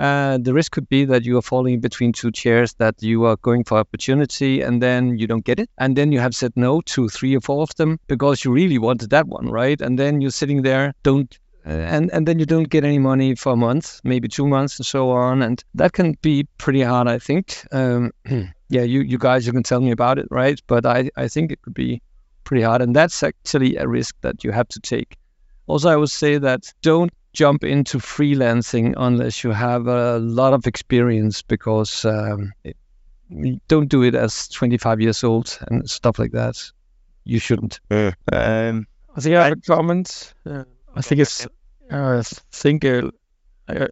Uh, 0.00 0.38
the 0.38 0.54
risk 0.54 0.72
could 0.72 0.88
be 0.88 1.04
that 1.04 1.26
you 1.26 1.36
are 1.36 1.42
falling 1.42 1.78
between 1.78 2.10
two 2.10 2.32
chairs, 2.32 2.72
that 2.78 3.02
you 3.02 3.26
are 3.26 3.36
going 3.36 3.62
for 3.64 3.76
opportunity 3.76 4.62
and 4.62 4.82
then 4.82 5.18
you 5.18 5.26
don't 5.26 5.44
get 5.44 5.60
it. 5.60 5.68
And 5.76 5.94
then 5.94 6.10
you 6.10 6.18
have 6.20 6.34
said 6.34 6.52
no 6.56 6.80
to 6.92 7.10
three 7.10 7.36
or 7.36 7.42
four 7.42 7.62
of 7.62 7.74
them 7.76 8.00
because 8.06 8.42
you 8.42 8.50
really 8.50 8.78
wanted 8.78 9.10
that 9.10 9.28
one, 9.28 9.50
right? 9.50 9.78
And 9.78 9.98
then 9.98 10.22
you're 10.22 10.30
sitting 10.30 10.62
there, 10.62 10.94
don't, 11.02 11.38
uh, 11.66 11.72
and, 11.72 12.10
and 12.12 12.26
then 12.26 12.38
you 12.38 12.46
don't 12.46 12.70
get 12.70 12.82
any 12.82 12.98
money 12.98 13.34
for 13.34 13.52
a 13.52 13.56
month, 13.56 14.00
maybe 14.02 14.26
two 14.26 14.48
months 14.48 14.78
and 14.78 14.86
so 14.86 15.10
on. 15.10 15.42
And 15.42 15.62
that 15.74 15.92
can 15.92 16.16
be 16.22 16.48
pretty 16.56 16.80
hard, 16.80 17.06
I 17.06 17.18
think. 17.18 17.62
Um, 17.70 18.12
yeah, 18.70 18.82
you, 18.82 19.02
you 19.02 19.18
guys, 19.18 19.46
you 19.46 19.52
can 19.52 19.62
tell 19.62 19.82
me 19.82 19.90
about 19.90 20.18
it, 20.18 20.28
right? 20.30 20.58
But 20.66 20.86
I, 20.86 21.10
I 21.14 21.28
think 21.28 21.52
it 21.52 21.60
could 21.60 21.74
be 21.74 22.00
pretty 22.44 22.62
hard. 22.62 22.80
And 22.80 22.96
that's 22.96 23.22
actually 23.22 23.76
a 23.76 23.86
risk 23.86 24.16
that 24.22 24.44
you 24.44 24.50
have 24.50 24.68
to 24.68 24.80
take. 24.80 25.18
Also, 25.66 25.90
I 25.90 25.96
would 25.96 26.10
say 26.10 26.38
that 26.38 26.72
don't 26.80 27.12
jump 27.32 27.64
into 27.64 27.98
freelancing 27.98 28.94
unless 28.96 29.44
you 29.44 29.50
have 29.50 29.86
a 29.86 30.18
lot 30.18 30.52
of 30.52 30.66
experience 30.66 31.42
because 31.42 32.04
um, 32.04 32.52
it, 32.64 32.76
don't 33.68 33.88
do 33.88 34.02
it 34.02 34.14
as 34.14 34.48
25 34.48 35.00
years 35.00 35.24
old 35.24 35.58
and 35.68 35.88
stuff 35.88 36.18
like 36.18 36.32
that. 36.32 36.56
You 37.24 37.38
shouldn't. 37.38 37.80
Um, 38.32 38.86
I 39.14 39.20
think 39.20 39.36
I 39.36 39.44
have 39.44 39.52
a 39.52 39.60
comment. 39.60 40.34
Uh, 40.44 40.64
I 40.94 41.02
think 41.02 41.20
it's. 41.20 41.46
Uh, 41.90 42.18
I 42.18 42.22
think 42.52 42.84
uh, 42.84 43.10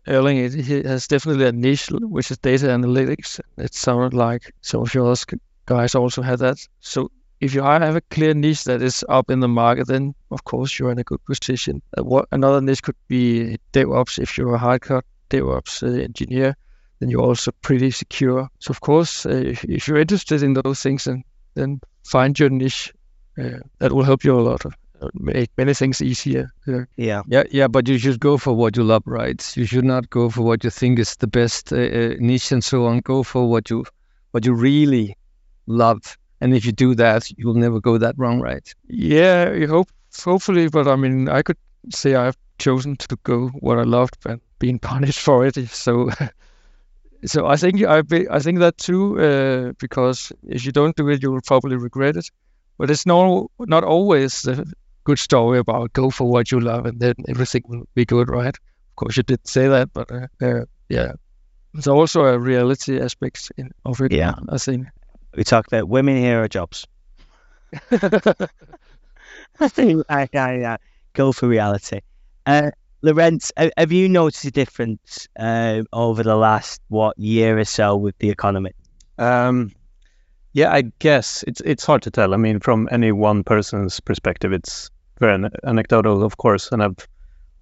Erling 0.07 0.39
it, 0.39 0.55
he 0.55 0.83
has 0.83 1.07
definitely 1.07 1.47
a 1.47 1.53
niche 1.53 1.89
which 1.91 2.31
is 2.31 2.39
data 2.39 2.67
analytics. 2.67 3.41
It 3.57 3.75
sounded 3.75 4.15
like 4.15 4.53
some 4.61 4.83
of 4.83 4.95
your 4.95 5.15
guys 5.67 5.95
also 5.95 6.23
had 6.23 6.41
that. 6.41 6.59
So 6.81 7.11
if 7.41 7.55
you 7.55 7.63
have 7.63 7.97
a 7.97 8.01
clear 8.01 8.35
niche 8.35 8.65
that 8.65 8.83
is 8.83 9.05
up 9.09 9.31
in 9.31 9.41
the 9.41 9.49
market, 9.49 9.87
then 9.87 10.15
of 10.31 10.45
course 10.45 10.79
you're 10.79 10.91
in 10.91 10.99
a 10.99 11.05
good 11.05 11.25
position. 11.25 11.83
Uh, 11.97 12.05
what 12.05 12.27
another 12.33 12.61
niche 12.61 12.83
could 12.83 12.97
be 13.07 13.59
DevOps. 13.73 14.19
If 14.19 14.37
you're 14.37 14.55
a 14.55 14.59
hardcore 14.59 15.03
DevOps 15.31 15.83
uh, 15.83 16.03
engineer, 16.03 16.57
then 16.99 17.11
you're 17.11 17.23
also 17.23 17.53
pretty 17.63 17.91
secure. 17.91 18.49
So 18.59 18.73
of 18.73 18.81
course, 18.81 19.25
uh, 19.25 19.31
if, 19.31 19.65
if, 19.65 19.87
you're 19.87 19.99
interested 19.99 20.43
in 20.43 20.55
those 20.55 20.83
things, 20.83 21.05
then 21.05 21.23
then 21.55 21.81
find 22.05 22.39
your 22.39 22.51
niche. 22.51 22.93
Uh, 23.39 23.61
that 23.79 23.93
will 23.93 24.03
help 24.03 24.25
you 24.25 24.37
a 24.37 24.41
lot. 24.41 24.63
Make 25.15 25.51
many 25.57 25.75
things 25.75 26.03
easier. 26.03 26.51
Yeah. 26.97 27.23
yeah. 27.29 27.45
Yeah, 27.53 27.69
but 27.69 27.87
you 27.87 27.99
should 27.99 28.19
go 28.19 28.37
for 28.37 28.53
what 28.53 28.77
you 28.77 28.83
love, 28.83 29.05
right? 29.07 29.57
You 29.57 29.65
should 29.65 29.85
not 29.85 30.11
go 30.11 30.29
for 30.29 30.43
what 30.43 30.65
you 30.65 30.71
think 30.71 30.99
is 30.99 31.15
the 31.15 31.29
best 31.29 31.71
niche 31.71 32.51
and 32.51 32.65
so 32.65 32.87
on. 32.87 32.99
Go 32.99 33.23
for 33.23 33.49
what 33.49 33.71
you 33.71 33.85
what 34.33 34.45
you 34.45 34.55
really 34.55 35.17
love 35.69 36.19
and 36.41 36.55
if 36.55 36.65
you 36.65 36.73
do 36.73 36.95
that, 36.95 37.31
you'll 37.37 37.55
never 37.55 37.81
go 37.81 37.99
that 37.99 38.15
wrong, 38.19 38.41
right? 38.41 38.75
Yeah, 38.87 39.53
you 39.53 39.67
hope, 39.67 39.89
hopefully. 40.25 40.69
But 40.69 40.87
I 40.87 40.97
mean, 40.97 41.29
I 41.29 41.43
could 41.43 41.59
say 41.91 42.15
I've 42.15 42.37
chosen 42.59 42.97
to 42.97 43.17
go 43.23 43.49
what 43.49 43.79
I 43.79 43.83
loved 43.83 44.17
and 44.27 44.41
being 44.59 44.79
punished 44.93 45.21
for 45.21 45.47
it. 45.47 45.57
So, 45.71 46.11
so 47.25 47.47
I 47.47 47.57
think 47.57 47.85
I 47.85 48.03
be, 48.03 48.29
I 48.29 48.39
think 48.39 48.61
that 48.61 48.79
too. 48.79 49.21
Uh, 49.21 49.73
because 49.79 50.33
if 50.47 50.65
you 50.65 50.73
don't 50.73 50.97
do 50.97 51.09
it, 51.09 51.23
you 51.23 51.33
will 51.33 51.43
probably 51.43 51.77
regret 51.77 52.17
it. 52.17 52.31
But 52.79 52.91
it's 52.91 53.07
no 53.07 53.51
not 53.59 53.83
always 53.83 54.47
a 54.47 54.65
good 55.03 55.19
story 55.19 55.59
about 55.59 55.93
go 55.93 56.11
for 56.11 56.31
what 56.31 56.53
you 56.53 56.61
love 56.61 56.87
and 56.87 57.01
then 57.01 57.15
everything 57.29 57.63
will 57.67 57.89
be 57.95 58.05
good, 58.05 58.29
right? 58.29 58.55
Of 58.55 58.97
course, 58.97 59.17
you 59.17 59.23
did 59.25 59.49
say 59.49 59.67
that, 59.69 59.93
but 59.93 60.13
uh, 60.13 60.27
uh, 60.41 60.65
yeah, 60.89 61.13
there's 61.73 61.89
also 61.89 62.25
a 62.25 62.39
reality 62.39 63.01
aspect 63.01 63.51
in, 63.57 63.73
of 63.85 64.01
it. 64.01 64.13
Yeah, 64.13 64.35
I 64.49 64.59
think 64.59 64.87
we 65.35 65.45
talk 65.45 65.67
about 65.67 65.89
women 65.89 66.17
here 66.17 66.37
hero 66.37 66.49
jobs. 66.49 66.87
I, 67.91 69.69
think 69.69 70.05
I, 70.09 70.29
uh, 70.35 70.77
go 71.13 71.33
for 71.33 71.49
reality. 71.49 72.01
Uh, 72.47 72.71
Lorentz, 73.03 73.53
have 73.57 73.93
you 73.93 74.09
noticed 74.09 74.45
a 74.47 74.51
difference 74.51 75.29
uh, 75.39 75.83
over 75.93 76.23
the 76.23 76.35
last 76.35 76.81
what 76.89 77.19
year 77.19 77.59
or 77.59 77.65
so 77.65 77.97
with 77.97 78.19
the 78.19 78.31
economy? 78.31 78.73
Um, 79.19 79.73
yeah, 80.53 80.73
I 80.73 80.83
guess 80.99 81.45
it's 81.47 81.61
it's 81.61 81.85
hard 81.85 82.03
to 82.03 82.11
tell. 82.11 82.35
I 82.35 82.37
mean, 82.37 82.59
from 82.61 82.89
any 82.91 83.13
one 83.13 83.45
person's 83.45 84.01
perspective, 84.01 84.53
it's 84.53 84.91
very 85.21 85.49
anecdotal, 85.65 86.25
of 86.25 86.37
course, 86.37 86.73
and 86.73 86.83
I've 86.83 87.07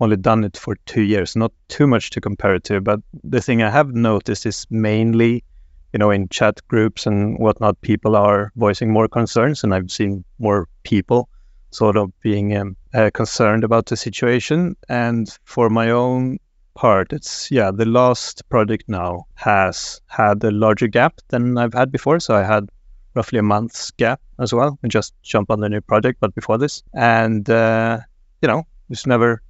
only 0.00 0.16
done 0.16 0.44
it 0.44 0.56
for 0.56 0.76
two 0.86 1.02
years, 1.02 1.36
not 1.36 1.52
too 1.68 1.86
much 1.86 2.10
to 2.10 2.20
compare 2.20 2.54
it 2.54 2.64
to. 2.64 2.80
But 2.80 3.00
the 3.24 3.40
thing 3.40 3.62
I 3.62 3.70
have 3.70 3.94
noticed 3.94 4.46
is 4.46 4.66
mainly, 4.70 5.44
you 5.92 5.98
know, 5.98 6.10
in 6.10 6.28
chat 6.28 6.60
groups 6.68 7.06
and 7.06 7.38
whatnot, 7.38 7.80
people 7.80 8.16
are 8.16 8.52
voicing 8.56 8.92
more 8.92 9.08
concerns, 9.08 9.64
and 9.64 9.74
I've 9.74 9.90
seen 9.90 10.24
more 10.38 10.68
people 10.82 11.28
sort 11.70 11.96
of 11.96 12.12
being 12.20 12.56
um, 12.56 12.76
uh, 12.94 13.10
concerned 13.12 13.64
about 13.64 13.86
the 13.86 13.96
situation. 13.96 14.76
And 14.88 15.28
for 15.44 15.68
my 15.68 15.90
own 15.90 16.38
part, 16.74 17.12
it's 17.12 17.50
yeah, 17.50 17.70
the 17.70 17.86
last 17.86 18.48
project 18.48 18.84
now 18.88 19.24
has 19.34 20.00
had 20.06 20.42
a 20.44 20.50
larger 20.50 20.86
gap 20.86 21.20
than 21.28 21.58
I've 21.58 21.74
had 21.74 21.90
before. 21.90 22.20
So 22.20 22.34
I 22.34 22.44
had 22.44 22.68
roughly 23.14 23.38
a 23.38 23.42
month's 23.42 23.90
gap 23.92 24.20
as 24.38 24.52
well, 24.52 24.78
and 24.82 24.92
just 24.92 25.14
jump 25.22 25.50
on 25.50 25.60
the 25.60 25.68
new 25.68 25.80
project. 25.80 26.18
But 26.20 26.34
before 26.34 26.58
this, 26.58 26.82
and 26.94 27.48
uh, 27.48 28.00
you 28.42 28.48
know, 28.48 28.64
it's 28.90 29.06
never 29.06 29.42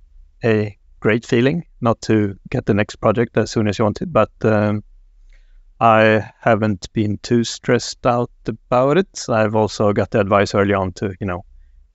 a 0.44 0.77
great 1.01 1.27
feeling 1.27 1.66
not 1.81 2.01
to 2.03 2.38
get 2.51 2.66
the 2.66 2.75
next 2.75 2.96
project 2.96 3.37
as 3.37 3.51
soon 3.51 3.68
as 3.68 3.79
you 3.79 3.85
want 3.85 4.03
it, 4.03 4.12
but. 4.12 4.31
Um, 4.42 4.83
I 5.80 6.30
haven't 6.40 6.92
been 6.92 7.18
too 7.18 7.44
stressed 7.44 8.06
out 8.06 8.30
about 8.46 8.98
it. 8.98 9.26
I've 9.28 9.54
also 9.54 9.92
got 9.92 10.10
the 10.10 10.20
advice 10.20 10.54
early 10.54 10.74
on 10.74 10.92
to, 10.94 11.14
you 11.20 11.26
know, 11.26 11.44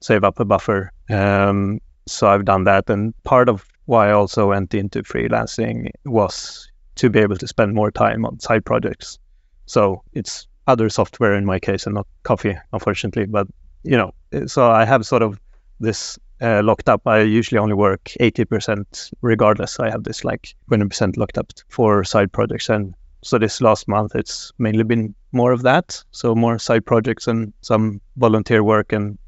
save 0.00 0.24
up 0.24 0.38
a 0.38 0.44
buffer. 0.44 0.92
Um, 1.10 1.80
so 2.06 2.28
I've 2.28 2.44
done 2.44 2.64
that. 2.64 2.88
And 2.88 3.14
part 3.24 3.48
of 3.48 3.66
why 3.86 4.08
I 4.08 4.12
also 4.12 4.48
went 4.50 4.74
into 4.74 5.02
freelancing 5.02 5.90
was 6.04 6.70
to 6.96 7.10
be 7.10 7.20
able 7.20 7.36
to 7.36 7.48
spend 7.48 7.74
more 7.74 7.90
time 7.90 8.24
on 8.24 8.38
side 8.38 8.64
projects. 8.64 9.18
So 9.66 10.02
it's 10.12 10.46
other 10.66 10.88
software 10.88 11.34
in 11.34 11.44
my 11.44 11.58
case 11.58 11.86
and 11.86 11.94
not 11.94 12.06
coffee, 12.22 12.56
unfortunately. 12.72 13.26
But, 13.26 13.48
you 13.82 13.96
know, 13.96 14.12
so 14.46 14.70
I 14.70 14.84
have 14.84 15.04
sort 15.06 15.22
of 15.22 15.40
this 15.80 16.18
uh, 16.40 16.62
locked 16.62 16.88
up. 16.88 17.06
I 17.06 17.20
usually 17.20 17.58
only 17.58 17.74
work 17.74 18.12
80% 18.20 19.12
regardless. 19.22 19.80
I 19.80 19.90
have 19.90 20.04
this 20.04 20.24
like 20.24 20.54
20% 20.70 21.16
locked 21.16 21.38
up 21.38 21.52
for 21.68 22.04
side 22.04 22.32
projects. 22.32 22.68
And 22.68 22.94
so 23.22 23.38
this 23.38 23.60
last 23.60 23.88
month, 23.88 24.14
it's 24.14 24.52
mainly 24.58 24.82
been 24.82 25.14
more 25.30 25.52
of 25.52 25.62
that. 25.62 26.02
So 26.10 26.34
more 26.34 26.58
side 26.58 26.84
projects 26.84 27.28
and 27.28 27.52
some 27.60 28.00
volunteer 28.16 28.62
work 28.62 28.92
and 28.92 29.18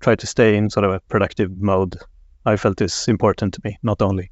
try 0.00 0.16
to 0.16 0.26
stay 0.26 0.56
in 0.56 0.70
sort 0.70 0.84
of 0.84 0.92
a 0.92 1.00
productive 1.00 1.56
mode. 1.56 1.96
I 2.44 2.56
felt 2.56 2.80
is 2.80 3.08
important 3.08 3.54
to 3.54 3.60
me, 3.64 3.78
not 3.82 4.02
only 4.02 4.30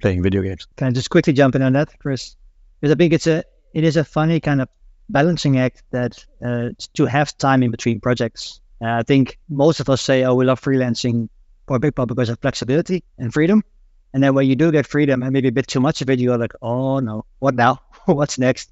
playing 0.00 0.22
video 0.22 0.42
games. 0.42 0.66
Can 0.76 0.88
I 0.88 0.90
just 0.90 1.10
quickly 1.10 1.32
jump 1.32 1.54
in 1.54 1.62
on 1.62 1.72
that, 1.74 1.88
Chris? 1.98 2.36
Because 2.80 2.94
I 2.94 2.96
think 2.96 3.12
it's 3.12 3.26
a 3.26 3.44
it 3.74 3.84
is 3.84 3.96
a 3.96 4.04
funny 4.04 4.40
kind 4.40 4.60
of 4.60 4.68
balancing 5.08 5.58
act 5.58 5.82
that 5.90 6.24
uh, 6.44 6.70
to 6.94 7.06
have 7.06 7.36
time 7.38 7.62
in 7.62 7.70
between 7.70 8.00
projects. 8.00 8.60
Uh, 8.80 8.90
I 8.90 9.02
think 9.02 9.38
most 9.48 9.80
of 9.80 9.88
us 9.88 10.00
say, 10.00 10.24
"Oh, 10.24 10.34
we 10.34 10.44
love 10.44 10.60
freelancing 10.60 11.28
for 11.66 11.76
a 11.76 11.80
big 11.80 11.94
part 11.94 12.08
because 12.08 12.28
of 12.28 12.38
flexibility 12.40 13.04
and 13.18 13.32
freedom." 13.32 13.62
And 14.14 14.22
then 14.22 14.34
when 14.34 14.46
you 14.46 14.56
do 14.56 14.72
get 14.72 14.86
freedom 14.86 15.22
and 15.22 15.32
maybe 15.32 15.48
a 15.48 15.52
bit 15.52 15.66
too 15.66 15.80
much 15.80 16.00
of 16.00 16.08
it, 16.10 16.18
you're 16.18 16.38
like, 16.38 16.52
"Oh 16.62 17.00
no, 17.00 17.24
what 17.40 17.54
now? 17.54 17.80
What's 18.14 18.38
next?" 18.38 18.70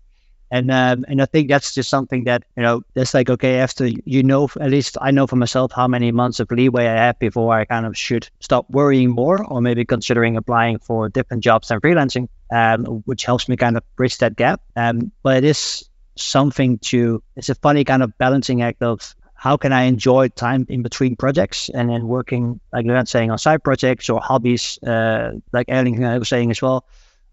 And 0.50 0.70
um, 0.70 1.04
and 1.08 1.20
I 1.20 1.26
think 1.26 1.48
that's 1.48 1.74
just 1.74 1.90
something 1.90 2.24
that 2.24 2.44
you 2.56 2.62
know, 2.62 2.82
that's 2.94 3.14
like 3.14 3.28
okay, 3.28 3.58
after 3.58 3.86
you 3.86 4.22
know, 4.22 4.48
at 4.60 4.70
least 4.70 4.96
I 5.00 5.10
know 5.10 5.26
for 5.26 5.36
myself 5.36 5.72
how 5.72 5.88
many 5.88 6.12
months 6.12 6.38
of 6.38 6.50
leeway 6.50 6.86
I 6.86 7.06
have 7.06 7.18
before 7.18 7.52
I 7.52 7.64
kind 7.64 7.84
of 7.84 7.96
should 7.96 8.28
stop 8.40 8.70
worrying 8.70 9.10
more, 9.10 9.44
or 9.44 9.60
maybe 9.60 9.84
considering 9.84 10.36
applying 10.36 10.78
for 10.78 11.08
different 11.08 11.42
jobs 11.42 11.70
and 11.70 11.82
freelancing, 11.82 12.28
um, 12.52 12.84
which 13.06 13.24
helps 13.24 13.48
me 13.48 13.56
kind 13.56 13.76
of 13.76 13.82
bridge 13.96 14.18
that 14.18 14.36
gap. 14.36 14.60
Um, 14.76 15.10
but 15.22 15.38
it 15.38 15.44
is 15.44 15.88
something 16.16 16.78
to, 16.78 17.22
it's 17.36 17.48
a 17.48 17.54
funny 17.54 17.84
kind 17.84 18.02
of 18.02 18.16
balancing 18.18 18.62
act 18.62 18.82
of 18.82 19.14
how 19.34 19.56
can 19.56 19.72
I 19.72 19.82
enjoy 19.82 20.28
time 20.28 20.66
in 20.68 20.82
between 20.82 21.14
projects 21.16 21.68
and 21.68 21.90
then 21.90 22.08
working, 22.08 22.58
like 22.72 22.86
you're 22.86 23.04
saying, 23.06 23.30
on 23.30 23.38
side 23.38 23.62
projects 23.62 24.08
or 24.08 24.20
hobbies, 24.20 24.78
uh, 24.82 25.32
like 25.52 25.66
Erling 25.68 26.00
was 26.00 26.28
saying 26.28 26.50
as 26.50 26.62
well. 26.62 26.86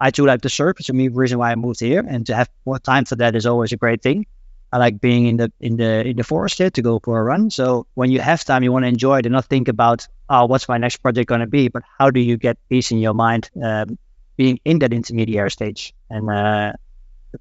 I 0.03 0.11
do 0.11 0.25
like 0.25 0.41
the 0.41 0.49
surf. 0.49 0.81
It's 0.81 0.89
a 0.89 0.93
reason 0.93 1.39
why 1.39 1.51
I 1.53 1.55
moved 1.55 1.79
here, 1.79 2.03
and 2.05 2.25
to 2.25 2.35
have 2.35 2.49
more 2.65 2.77
time 2.77 3.05
for 3.05 3.15
that 3.15 3.37
is 3.37 3.45
always 3.45 3.71
a 3.71 3.77
great 3.77 4.01
thing. 4.01 4.25
I 4.73 4.77
like 4.77 4.99
being 4.99 5.27
in 5.27 5.37
the 5.37 5.49
in 5.61 5.77
the 5.77 6.05
in 6.05 6.17
the 6.17 6.25
forest 6.25 6.57
here 6.57 6.69
to 6.71 6.81
go 6.81 6.99
for 7.01 7.17
a 7.21 7.23
run. 7.23 7.49
So 7.49 7.87
when 7.93 8.11
you 8.11 8.19
have 8.19 8.43
time, 8.43 8.63
you 8.63 8.73
want 8.73 8.83
to 8.83 8.89
enjoy 8.89 9.19
it 9.19 9.25
and 9.25 9.31
not 9.31 9.45
think 9.45 9.69
about 9.69 10.07
oh, 10.29 10.45
what's 10.45 10.67
my 10.67 10.77
next 10.77 10.97
project 10.97 11.29
going 11.29 11.39
to 11.39 11.47
be, 11.47 11.69
but 11.69 11.83
how 11.97 12.09
do 12.09 12.19
you 12.19 12.35
get 12.35 12.57
peace 12.67 12.91
in 12.91 12.97
your 12.97 13.13
mind, 13.13 13.49
um, 13.63 13.97
being 14.35 14.59
in 14.65 14.79
that 14.79 14.91
intermediary 14.91 15.51
stage. 15.51 15.93
And 16.09 16.29
uh, 16.29 16.73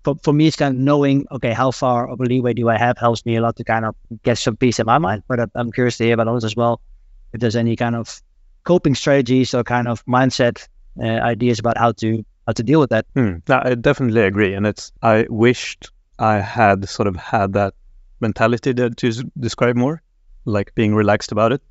for 0.04 0.14
for 0.22 0.32
me, 0.32 0.46
it's 0.46 0.56
kind 0.56 0.76
of 0.76 0.80
knowing 0.80 1.26
okay, 1.32 1.52
how 1.52 1.72
far 1.72 2.08
of 2.08 2.20
a 2.20 2.24
leeway 2.24 2.54
do 2.54 2.68
I 2.68 2.78
have 2.78 2.96
helps 2.96 3.26
me 3.26 3.34
a 3.36 3.40
lot 3.40 3.56
to 3.56 3.64
kind 3.64 3.84
of 3.84 3.96
get 4.22 4.38
some 4.38 4.56
peace 4.56 4.78
in 4.78 4.86
my 4.86 4.98
mind. 4.98 5.24
But 5.26 5.50
I'm 5.56 5.72
curious 5.72 5.96
to 5.96 6.04
hear 6.04 6.14
about 6.14 6.28
others 6.28 6.44
as 6.44 6.54
well, 6.54 6.80
if 7.32 7.40
there's 7.40 7.56
any 7.56 7.74
kind 7.74 7.96
of 7.96 8.22
coping 8.62 8.94
strategies 8.94 9.52
or 9.52 9.64
kind 9.64 9.88
of 9.88 10.04
mindset 10.06 10.68
uh, 11.02 11.32
ideas 11.34 11.58
about 11.58 11.76
how 11.76 11.90
to 12.02 12.24
how 12.46 12.52
to 12.52 12.62
deal 12.62 12.80
with 12.80 12.90
that. 12.90 13.06
Hmm. 13.14 13.36
No, 13.48 13.60
I 13.64 13.74
definitely 13.74 14.22
agree, 14.22 14.54
and 14.54 14.66
it's 14.66 14.92
I 15.02 15.26
wished 15.28 15.90
I 16.18 16.38
had 16.38 16.88
sort 16.88 17.08
of 17.08 17.16
had 17.16 17.52
that 17.54 17.74
mentality 18.20 18.72
that 18.72 18.96
describe 19.38 19.76
more, 19.76 20.02
like 20.44 20.74
being 20.74 20.94
relaxed 20.94 21.32
about 21.32 21.52
it. 21.52 21.62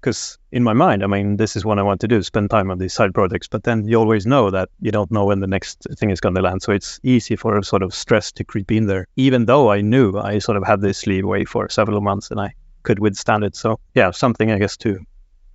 Because 0.00 0.38
in 0.50 0.62
my 0.62 0.72
mind, 0.72 1.04
I 1.04 1.06
mean, 1.06 1.36
this 1.36 1.56
is 1.56 1.64
what 1.64 1.78
I 1.78 1.82
want 1.82 2.00
to 2.00 2.08
do: 2.08 2.22
spend 2.22 2.48
time 2.50 2.70
on 2.70 2.78
these 2.78 2.94
side 2.94 3.12
projects. 3.12 3.48
But 3.48 3.64
then 3.64 3.86
you 3.86 3.98
always 3.98 4.26
know 4.26 4.50
that 4.50 4.70
you 4.80 4.90
don't 4.90 5.10
know 5.10 5.26
when 5.26 5.40
the 5.40 5.46
next 5.46 5.86
thing 5.98 6.10
is 6.10 6.20
going 6.20 6.34
to 6.34 6.42
land, 6.42 6.62
so 6.62 6.72
it's 6.72 6.98
easy 7.02 7.36
for 7.36 7.58
a 7.58 7.64
sort 7.64 7.82
of 7.82 7.94
stress 7.94 8.32
to 8.32 8.44
creep 8.44 8.72
in 8.72 8.86
there. 8.86 9.06
Even 9.16 9.44
though 9.44 9.70
I 9.70 9.82
knew 9.82 10.16
I 10.18 10.38
sort 10.38 10.56
of 10.56 10.66
had 10.66 10.80
this 10.80 11.06
leeway 11.06 11.44
for 11.44 11.68
several 11.68 12.00
months 12.00 12.30
and 12.30 12.40
I 12.40 12.54
could 12.82 12.98
withstand 12.98 13.44
it. 13.44 13.54
So 13.56 13.78
yeah, 13.94 14.10
something 14.10 14.50
I 14.50 14.58
guess 14.58 14.76
to 14.78 15.00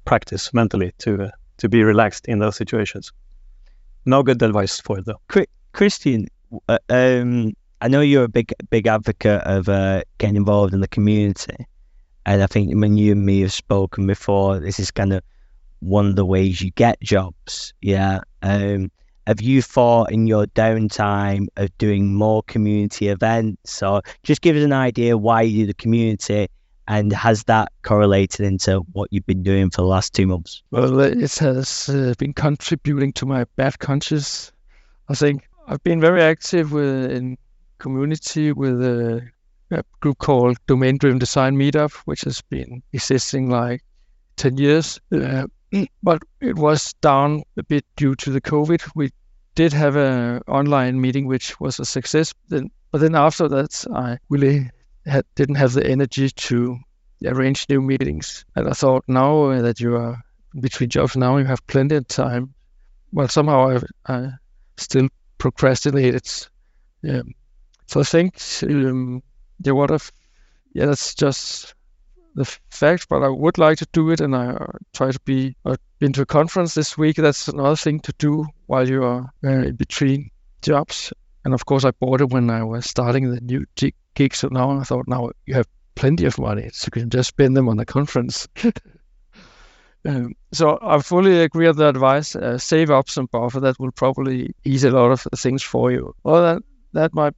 practice 0.05 0.53
mentally 0.53 0.93
to 0.99 1.23
uh, 1.23 1.31
to 1.57 1.69
be 1.69 1.83
relaxed 1.83 2.27
in 2.27 2.39
those 2.39 2.55
situations. 2.55 3.11
No 4.05 4.23
good 4.23 4.41
advice 4.41 4.79
for. 4.79 4.99
Chri- 5.29 5.47
Christian, 5.73 6.27
uh, 6.69 6.77
um, 6.89 7.53
I 7.81 7.87
know 7.87 8.01
you're 8.01 8.23
a 8.25 8.29
big 8.29 8.53
big 8.69 8.87
advocate 8.87 9.41
of 9.41 9.67
uh, 9.67 10.03
getting 10.17 10.35
involved 10.35 10.73
in 10.73 10.81
the 10.81 10.87
community, 10.87 11.55
and 12.25 12.41
I 12.41 12.47
think 12.47 12.73
when 12.79 12.97
you 12.97 13.13
and 13.13 13.25
me 13.25 13.41
have 13.41 13.53
spoken 13.53 14.07
before, 14.07 14.59
this 14.59 14.79
is 14.79 14.91
kind 14.91 15.13
of 15.13 15.23
one 15.79 16.07
of 16.07 16.15
the 16.15 16.25
ways 16.25 16.61
you 16.61 16.71
get 16.71 16.99
jobs. 17.01 17.73
Yeah. 17.81 18.19
Um, 18.41 18.91
have 19.27 19.41
you 19.41 19.61
thought 19.61 20.11
in 20.11 20.27
your 20.27 20.45
downtime 20.45 21.47
of 21.57 21.75
doing 21.79 22.13
more 22.13 22.43
community 22.43 23.07
events, 23.07 23.81
or 23.81 24.03
just 24.23 24.41
give 24.41 24.55
us 24.55 24.63
an 24.63 24.73
idea 24.73 25.17
why 25.17 25.41
you 25.41 25.63
do 25.63 25.67
the 25.67 25.73
community, 25.73 26.47
and 26.87 27.11
has 27.13 27.43
that 27.45 27.71
correlated 27.81 28.45
into 28.45 28.79
what 28.91 29.11
you've 29.11 29.25
been 29.25 29.43
doing 29.43 29.69
for 29.69 29.81
the 29.81 29.87
last 29.87 30.13
two 30.13 30.27
months? 30.27 30.61
Well, 30.71 30.99
it 30.99 31.35
has 31.39 31.89
uh, 31.89 32.13
been 32.17 32.33
contributing 32.33 33.13
to 33.13 33.25
my 33.25 33.45
bad 33.55 33.79
conscience. 33.79 34.51
I 35.09 35.15
think 35.15 35.47
I've 35.67 35.83
been 35.83 35.99
very 35.99 36.21
active 36.21 36.71
with, 36.71 37.11
in 37.11 37.37
community 37.79 38.51
with 38.51 38.81
a, 38.83 39.27
a 39.71 39.83
group 39.99 40.19
called 40.19 40.57
Domain 40.67 40.97
Driven 40.97 41.19
Design 41.19 41.55
Meetup, 41.55 41.91
which 42.05 42.21
has 42.21 42.41
been 42.41 42.83
existing 42.93 43.49
like 43.49 43.83
10 44.37 44.57
years. 44.57 44.99
Uh, 45.11 45.47
but 46.03 46.21
it 46.39 46.55
was 46.55 46.93
down 47.01 47.43
a 47.57 47.63
bit 47.63 47.85
due 47.95 48.15
to 48.15 48.29
the 48.31 48.41
COVID. 48.41 48.87
We 48.95 49.11
did 49.55 49.73
have 49.73 49.95
an 49.95 50.41
online 50.47 51.01
meeting, 51.01 51.25
which 51.25 51.59
was 51.59 51.79
a 51.79 51.85
success. 51.85 52.33
Then, 52.49 52.69
but 52.91 53.01
then 53.01 53.15
after 53.15 53.47
that, 53.47 53.85
I 53.93 54.19
really 54.29 54.69
had, 55.05 55.25
didn't 55.35 55.55
have 55.55 55.73
the 55.73 55.85
energy 55.85 56.29
to 56.29 56.79
arrange 57.25 57.67
new 57.69 57.81
meetings. 57.81 58.45
And 58.55 58.67
I 58.67 58.73
thought 58.73 59.05
now 59.07 59.61
that 59.61 59.79
you 59.79 59.95
are 59.95 60.23
between 60.59 60.89
jobs 60.89 61.15
now, 61.15 61.37
you 61.37 61.45
have 61.45 61.65
plenty 61.67 61.95
of 61.95 62.07
time. 62.07 62.53
Well, 63.11 63.27
somehow 63.27 63.77
I, 64.07 64.13
I 64.13 64.29
still 64.77 65.09
procrastinated. 65.37 66.27
Yeah. 67.01 67.21
So 67.87 67.99
I 67.99 68.03
think 68.03 68.39
um, 68.63 69.21
yeah, 69.63 69.73
what 69.73 69.91
if 69.91 70.11
yeah, 70.73 70.87
that's 70.87 71.15
just 71.15 71.73
the 72.35 72.45
fact. 72.69 73.07
But 73.09 73.23
I 73.23 73.29
would 73.29 73.57
like 73.57 73.77
to 73.79 73.87
do 73.91 74.11
it, 74.11 74.21
and 74.21 74.35
I 74.35 74.47
uh, 74.47 74.67
try 74.93 75.11
to 75.11 75.19
be. 75.21 75.55
I've 75.65 75.79
been 75.99 76.13
to 76.13 76.23
a 76.23 76.25
conference 76.25 76.73
this 76.73 76.97
week. 76.97 77.15
That's 77.15 77.47
another 77.47 77.75
thing 77.77 78.01
to 78.01 78.13
do 78.17 78.45
while 78.65 78.87
you 78.87 79.03
are 79.03 79.31
uh, 79.43 79.49
in 79.49 79.75
between 79.75 80.31
jobs. 80.61 81.13
And 81.45 81.53
of 81.53 81.65
course, 81.65 81.85
I 81.85 81.91
bought 81.91 82.21
it 82.21 82.29
when 82.29 82.49
I 82.49 82.63
was 82.63 82.85
starting 82.85 83.31
the 83.31 83.39
new 83.39 83.65
gig. 83.75 83.95
So 84.33 84.47
now 84.49 84.79
I 84.79 84.83
thought, 84.83 85.07
now 85.07 85.31
you 85.45 85.55
have 85.55 85.67
plenty 85.95 86.25
of 86.25 86.37
money, 86.37 86.69
so 86.73 86.87
you 86.87 87.01
can 87.01 87.09
just 87.09 87.29
spend 87.29 87.55
them 87.55 87.69
on 87.69 87.79
a 87.79 87.85
conference. 87.85 88.47
um, 90.05 90.33
so 90.51 90.79
I 90.81 90.99
fully 91.01 91.41
agree 91.41 91.67
with 91.67 91.77
the 91.77 91.89
advice. 91.89 92.35
Uh, 92.35 92.57
save 92.57 92.91
up 92.91 93.09
some 93.09 93.27
buffer. 93.31 93.59
That 93.59 93.79
will 93.79 93.91
probably 93.91 94.53
ease 94.63 94.83
a 94.83 94.91
lot 94.91 95.11
of 95.11 95.25
things 95.37 95.63
for 95.63 95.91
you. 95.91 96.13
Well, 96.23 96.41
that 96.41 96.63
that 96.93 97.13
my 97.13 97.31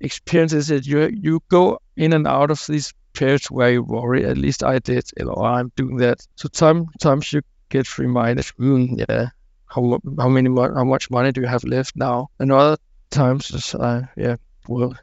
experience 0.00 0.52
is 0.52 0.68
that 0.68 0.86
you 0.86 1.08
you 1.08 1.40
go 1.48 1.78
in 1.96 2.12
and 2.12 2.26
out 2.26 2.50
of 2.50 2.64
these 2.66 2.92
periods 3.12 3.50
where 3.50 3.70
you 3.70 3.82
worry. 3.82 4.24
At 4.24 4.38
least 4.38 4.62
I 4.62 4.78
did. 4.78 5.04
You 5.18 5.26
know, 5.26 5.36
I'm 5.36 5.72
doing 5.76 5.98
that. 5.98 6.26
So 6.36 6.48
sometimes 6.52 7.32
you 7.32 7.42
get 7.68 7.98
reminded, 7.98 8.44
mm, 8.58 9.04
yeah, 9.08 9.28
how 9.66 9.98
how 10.18 10.28
many 10.28 10.50
how 10.50 10.84
much 10.84 11.10
money 11.10 11.32
do 11.32 11.40
you 11.40 11.46
have 11.46 11.64
left 11.64 11.96
now? 11.96 12.28
And 12.38 12.52
other 12.52 12.76
times, 13.10 13.74
uh, 13.74 14.02
yeah, 14.16 14.36
well, 14.68 14.94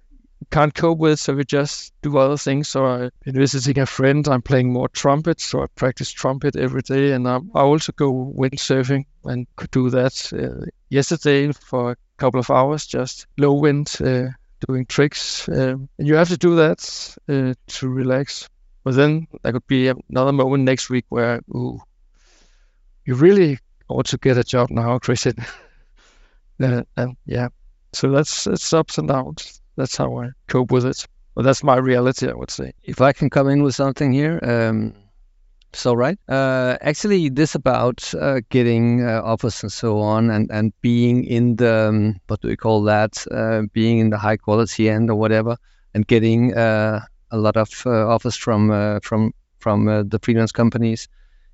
can't 0.51 0.75
cope 0.75 0.99
with, 0.99 1.19
so 1.19 1.33
we 1.33 1.45
just 1.45 1.93
do 2.01 2.17
other 2.17 2.37
things. 2.37 2.67
So 2.67 3.09
been 3.23 3.35
visiting 3.35 3.79
a 3.79 3.85
friend. 3.85 4.27
I'm 4.27 4.41
playing 4.41 4.71
more 4.71 4.89
trumpet, 4.89 5.39
so 5.39 5.63
I 5.63 5.67
practice 5.75 6.11
trumpet 6.11 6.55
every 6.55 6.81
day, 6.81 7.13
and 7.13 7.25
um, 7.25 7.51
I 7.55 7.61
also 7.61 7.93
go 7.93 8.11
windsurfing 8.37 9.05
and 9.23 9.47
could 9.55 9.71
do 9.71 9.89
that 9.91 10.31
uh, 10.33 10.65
yesterday 10.89 11.51
for 11.53 11.91
a 11.91 11.95
couple 12.17 12.39
of 12.39 12.51
hours, 12.51 12.85
just 12.85 13.27
low 13.37 13.53
wind, 13.53 13.95
uh, 14.01 14.27
doing 14.67 14.85
tricks. 14.85 15.47
Um, 15.47 15.87
and 15.97 16.07
you 16.07 16.15
have 16.15 16.29
to 16.29 16.37
do 16.37 16.57
that 16.57 17.15
uh, 17.29 17.53
to 17.67 17.89
relax. 17.89 18.49
But 18.83 18.95
then 18.95 19.27
there 19.43 19.53
could 19.53 19.67
be 19.67 19.87
another 19.87 20.33
moment 20.33 20.63
next 20.63 20.89
week 20.89 21.05
where, 21.09 21.41
ooh, 21.49 21.79
you 23.05 23.15
really 23.15 23.59
ought 23.87 24.07
to 24.07 24.17
get 24.17 24.37
a 24.37 24.43
job 24.43 24.69
now, 24.69 24.99
Christian. 25.05 25.35
uh, 26.61 26.83
and 26.97 27.15
yeah, 27.25 27.49
so 27.93 28.11
that's 28.11 28.47
it's 28.47 28.73
ups 28.73 28.97
and 28.97 29.07
downs 29.07 29.60
that's 29.81 29.97
how 29.97 30.15
I 30.19 30.29
cope 30.47 30.71
with 30.71 30.85
it. 30.85 31.07
But 31.33 31.43
that's 31.43 31.63
my 31.63 31.77
reality, 31.77 32.29
I 32.29 32.33
would 32.33 32.51
say. 32.51 32.73
If 32.83 33.01
I 33.01 33.13
can 33.13 33.29
come 33.31 33.49
in 33.49 33.63
with 33.63 33.73
something 33.73 34.11
here, 34.11 34.39
um, 34.43 34.93
so 35.73 35.93
right. 35.93 36.19
Uh, 36.29 36.77
actually, 36.81 37.29
this 37.29 37.55
about 37.55 38.13
uh, 38.13 38.41
getting 38.49 39.03
uh, 39.03 39.21
offers 39.23 39.63
and 39.63 39.71
so 39.71 39.99
on, 39.99 40.29
and 40.29 40.51
and 40.51 40.71
being 40.81 41.23
in 41.23 41.55
the 41.55 41.89
um, 41.89 42.19
what 42.27 42.41
do 42.41 42.47
we 42.49 42.57
call 42.57 42.83
that? 42.83 43.25
Uh, 43.31 43.63
being 43.73 43.97
in 43.99 44.09
the 44.11 44.17
high 44.17 44.37
quality 44.37 44.87
end 44.89 45.09
or 45.09 45.15
whatever, 45.15 45.57
and 45.95 46.05
getting 46.05 46.53
uh, 46.55 46.99
a 47.31 47.37
lot 47.37 47.57
of 47.57 47.69
uh, 47.85 48.13
offers 48.13 48.35
from 48.35 48.99
from 49.01 49.33
from 49.57 49.85
the 49.85 50.19
freelance 50.21 50.51
companies. 50.51 51.07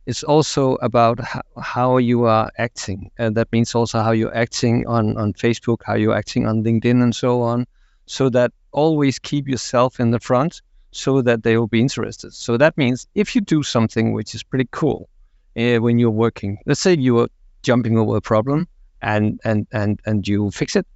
It's 0.06 0.24
also 0.24 0.76
about 0.82 1.20
how 1.62 1.98
you 1.98 2.26
are 2.26 2.50
acting, 2.58 3.12
and 3.18 3.36
that 3.36 3.52
means 3.52 3.76
also 3.76 4.02
how 4.02 4.12
you're 4.12 4.36
acting 4.36 4.86
on 4.88 5.18
on 5.18 5.34
Facebook, 5.34 5.78
how 5.86 5.96
you're 5.96 6.18
acting 6.18 6.48
on 6.48 6.64
LinkedIn, 6.64 7.04
and 7.04 7.16
so 7.16 7.42
on 7.42 7.68
so 8.08 8.30
that 8.30 8.52
always 8.72 9.20
keep 9.20 9.48
yourself 9.48 10.00
in 10.00 10.12
the 10.12 10.20
front 10.20 10.62
so 10.92 11.22
that 11.22 11.44
they 11.44 11.58
will 11.58 11.68
be 11.68 11.82
interested. 11.82 12.34
So 12.34 12.58
that 12.58 12.78
means 12.78 13.08
if 13.14 13.36
you 13.36 13.42
do 13.42 13.62
something 13.62 14.14
which 14.14 14.34
is 14.34 14.44
pretty 14.44 14.68
cool 14.72 15.10
uh, 15.56 15.78
when 15.78 16.00
you're 16.00 16.10
working, 16.10 16.58
let's 16.66 16.80
say 16.80 16.96
you 16.98 17.20
are 17.20 17.28
jumping 17.62 17.98
over 17.98 18.18
a 18.18 18.22
problem 18.22 18.68
and 19.02 19.40
and 19.44 19.68
and 19.72 20.00
and 20.06 20.28
you 20.28 20.50
fix 20.52 20.76
it 20.76 20.88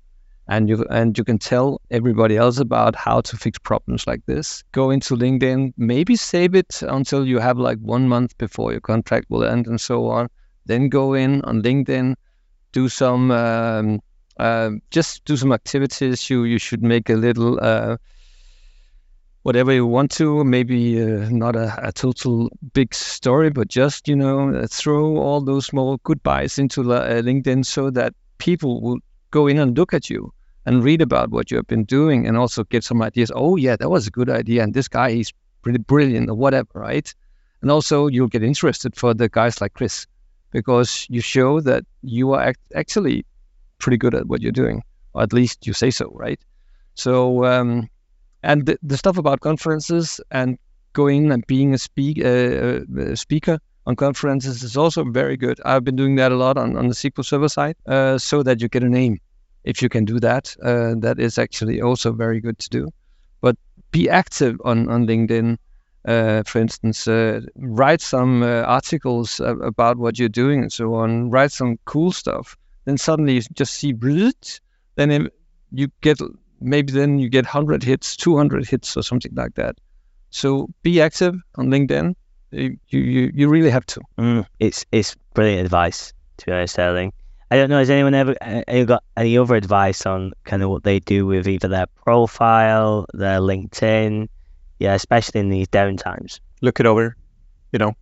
and 0.48 0.70
you 0.70 0.86
and 0.90 1.18
you 1.18 1.24
can 1.24 1.38
tell 1.38 1.82
everybody 1.92 2.38
else 2.38 2.58
about 2.58 2.96
how 2.96 3.22
to 3.22 3.38
fix 3.38 3.60
problems 3.60 4.08
like 4.08 4.26
this. 4.26 4.64
Go 4.72 4.90
into 4.90 5.16
LinkedIn, 5.16 5.74
maybe 5.78 6.16
save 6.16 6.56
it 6.56 6.82
until 6.82 7.28
you 7.28 7.40
have 7.40 7.58
like 7.58 7.78
one 7.80 8.08
month 8.08 8.38
before 8.38 8.72
your 8.72 8.82
contract 8.82 9.28
will 9.30 9.44
end 9.44 9.68
and 9.68 9.80
so 9.80 10.08
on. 10.08 10.30
Then 10.66 10.90
go 10.90 11.14
in 11.14 11.42
on 11.44 11.62
LinkedIn, 11.62 12.16
do 12.72 12.90
some 12.90 13.32
um, 13.32 14.02
uh, 14.38 14.72
just 14.90 15.26
do 15.26 15.38
some 15.38 15.52
activities. 15.52 16.30
You 16.30 16.44
you 16.44 16.58
should 16.58 16.84
make 16.84 17.10
a 17.10 17.16
little 17.16 17.60
uh, 17.62 17.98
whatever 19.44 19.74
you 19.74 19.86
want 19.86 20.12
to. 20.12 20.44
Maybe 20.44 21.02
uh, 21.02 21.30
not 21.30 21.56
a, 21.56 21.88
a, 21.88 21.92
total 21.92 22.50
big 22.74 22.94
story, 22.94 23.50
but 23.50 23.68
just 23.68 24.08
you 24.08 24.16
know 24.16 24.56
uh, 24.56 24.68
throw 24.68 25.18
all 25.18 25.42
those 25.42 25.66
small 25.66 25.98
goodbyes 26.04 26.60
into 26.60 26.94
uh, 26.94 27.22
LinkedIn 27.22 27.66
so 27.66 27.90
that 27.92 28.14
people 28.38 28.82
will 28.82 29.00
go 29.32 29.48
in 29.48 29.60
and 29.60 29.78
look 29.78 29.94
at 29.94 30.10
you 30.10 30.34
and 30.66 30.84
read 30.84 31.02
about 31.02 31.32
what 31.32 31.50
you 31.50 31.58
have 31.58 31.68
been 31.68 31.86
doing 31.86 32.28
and 32.28 32.38
also 32.38 32.64
get 32.64 32.84
some 32.84 33.02
ideas. 33.02 33.32
Oh 33.34 33.56
yeah, 33.56 33.76
that 33.76 33.90
was 33.90 34.08
a 34.08 34.12
good 34.12 34.30
idea, 34.30 34.64
and 34.64 34.74
this 34.74 34.88
guy 34.88 35.12
he's 35.12 35.34
pretty 35.62 35.80
brilliant 35.80 36.30
or 36.30 36.36
whatever, 36.36 36.70
right? 36.74 37.14
And 37.62 37.70
also 37.70 38.08
you'll 38.08 38.28
get 38.28 38.44
interested 38.44 38.96
for 38.96 39.14
the 39.14 39.30
guys 39.30 39.62
like 39.62 39.74
Chris 39.74 40.08
because 40.52 41.06
you 41.10 41.22
show 41.22 41.62
that 41.62 41.86
you 42.02 42.34
are 42.34 42.42
act- 42.42 42.72
actually 42.76 43.26
pretty 43.82 43.98
good 43.98 44.16
at 44.16 44.28
what 44.28 44.42
you're 44.42 44.52
doing, 44.52 44.84
or 45.14 45.24
at 45.24 45.34
least 45.34 45.68
you 45.68 45.74
say 45.74 45.92
so, 45.92 46.10
right? 46.14 46.40
So, 46.94 47.46
um, 47.46 47.90
and 48.44 48.66
the, 48.66 48.78
the, 48.84 48.98
stuff 48.98 49.18
about 49.18 49.42
conferences 49.42 50.22
and 50.32 50.58
going 50.94 51.32
and 51.32 51.46
being 51.48 51.74
a, 51.74 51.78
speak, 51.78 52.24
uh, 52.24 52.82
a 52.98 53.16
speaker 53.16 53.60
on 53.86 53.96
conferences 53.96 54.64
is 54.64 54.78
also 54.78 55.04
very 55.04 55.38
good. 55.38 55.60
I've 55.66 55.84
been 55.84 55.96
doing 55.96 56.16
that 56.16 56.32
a 56.32 56.36
lot 56.36 56.58
on, 56.58 56.78
on 56.78 56.88
the 56.88 56.94
SQL 56.94 57.26
Server 57.26 57.50
side, 57.50 57.76
uh, 57.88 58.18
so 58.18 58.44
that 58.44 58.62
you 58.62 58.68
get 58.68 58.84
a 58.84 58.90
name. 58.90 59.20
If 59.64 59.82
you 59.82 59.90
can 59.90 60.06
do 60.06 60.20
that, 60.20 60.56
uh, 60.64 60.96
that 61.00 61.20
is 61.20 61.38
actually 61.38 61.82
also 61.82 62.12
very 62.12 62.40
good 62.40 62.58
to 62.60 62.70
do. 62.70 62.90
But 63.42 63.56
be 63.92 64.10
active 64.10 64.60
on, 64.66 64.90
on 64.90 65.08
LinkedIn. 65.08 65.58
Uh, 66.04 66.42
for 66.44 66.60
instance, 66.60 67.08
uh, 67.08 67.42
write 67.58 68.02
some 68.02 68.42
uh, 68.42 68.62
articles 68.62 69.40
about 69.40 69.98
what 69.98 70.18
you're 70.18 70.30
doing 70.30 70.62
and 70.62 70.74
so 70.74 70.96
on. 70.96 71.30
Write 71.30 71.52
some 71.52 71.78
cool 71.86 72.12
stuff 72.12 72.58
then 72.86 72.98
suddenly 72.98 73.34
you 73.34 73.42
just 73.54 73.74
see 73.74 73.94
then 74.96 75.30
you 75.72 75.88
get 76.02 76.20
maybe 76.60 76.92
then 76.92 77.20
you 77.20 77.30
get 77.30 77.46
100 77.46 77.84
hits 77.84 78.16
200 78.16 78.68
hits 78.68 78.96
or 78.98 79.04
something 79.04 79.34
like 79.36 79.56
that 79.56 79.76
so 80.30 80.68
be 80.84 81.02
active 81.02 81.36
on 81.56 81.68
linkedin 81.68 82.14
you 82.52 82.78
you, 82.90 83.32
you 83.34 83.50
really 83.50 83.70
have 83.70 83.86
to 83.86 84.02
mm, 84.18 84.46
it's 84.60 84.86
it's 84.92 85.16
brilliant 85.34 85.66
advice 85.66 86.14
to 86.38 86.46
be 86.48 86.52
honest 86.52 86.78
Erling. 86.80 87.14
I 87.52 87.58
don't 87.58 87.70
know. 87.70 87.80
Has 87.80 87.90
anyone 87.90 88.14
ever 88.14 88.34
any 88.42 88.86
got 88.86 89.04
any 89.18 89.38
other 89.38 89.56
advice 89.56 90.06
on 90.06 90.32
kind 90.46 90.64
of 90.64 90.70
what 90.70 90.84
they 90.84 91.00
do 91.00 91.26
with 91.26 91.50
either 91.50 91.68
their 91.68 91.86
profile, 91.86 93.06
their 93.14 93.40
LinkedIn? 93.40 94.30
Yeah, 94.80 94.94
especially 94.94 95.42
in 95.42 95.50
these 95.50 95.68
down 95.68 95.98
times. 95.98 96.40
Look 96.62 96.80
it 96.80 96.86
over, 96.86 97.18
you 97.74 97.80
know. 97.80 97.94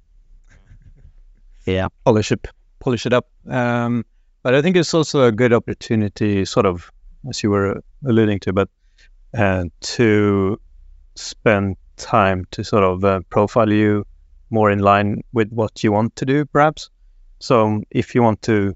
Yeah. 1.65 1.87
Polish 2.05 2.31
it, 2.31 2.47
polish 2.79 3.07
it 3.07 3.13
up. 3.13 3.27
Um, 3.49 4.05
but 4.43 4.55
I 4.55 4.61
think 4.61 4.75
it's 4.75 4.93
also 4.93 5.23
a 5.23 5.31
good 5.31 5.53
opportunity, 5.53 6.45
sort 6.45 6.65
of, 6.65 6.91
as 7.29 7.43
you 7.43 7.49
were 7.49 7.81
alluding 8.05 8.39
to, 8.41 8.53
but 8.53 8.69
uh, 9.37 9.65
to 9.81 10.59
spend 11.15 11.77
time 11.97 12.45
to 12.51 12.63
sort 12.63 12.83
of 12.83 13.03
uh, 13.03 13.19
profile 13.29 13.71
you 13.71 14.05
more 14.49 14.71
in 14.71 14.79
line 14.79 15.21
with 15.33 15.51
what 15.51 15.83
you 15.83 15.91
want 15.91 16.15
to 16.15 16.25
do, 16.25 16.45
perhaps. 16.45 16.89
So 17.39 17.81
if 17.91 18.15
you 18.15 18.23
want 18.23 18.41
to 18.43 18.75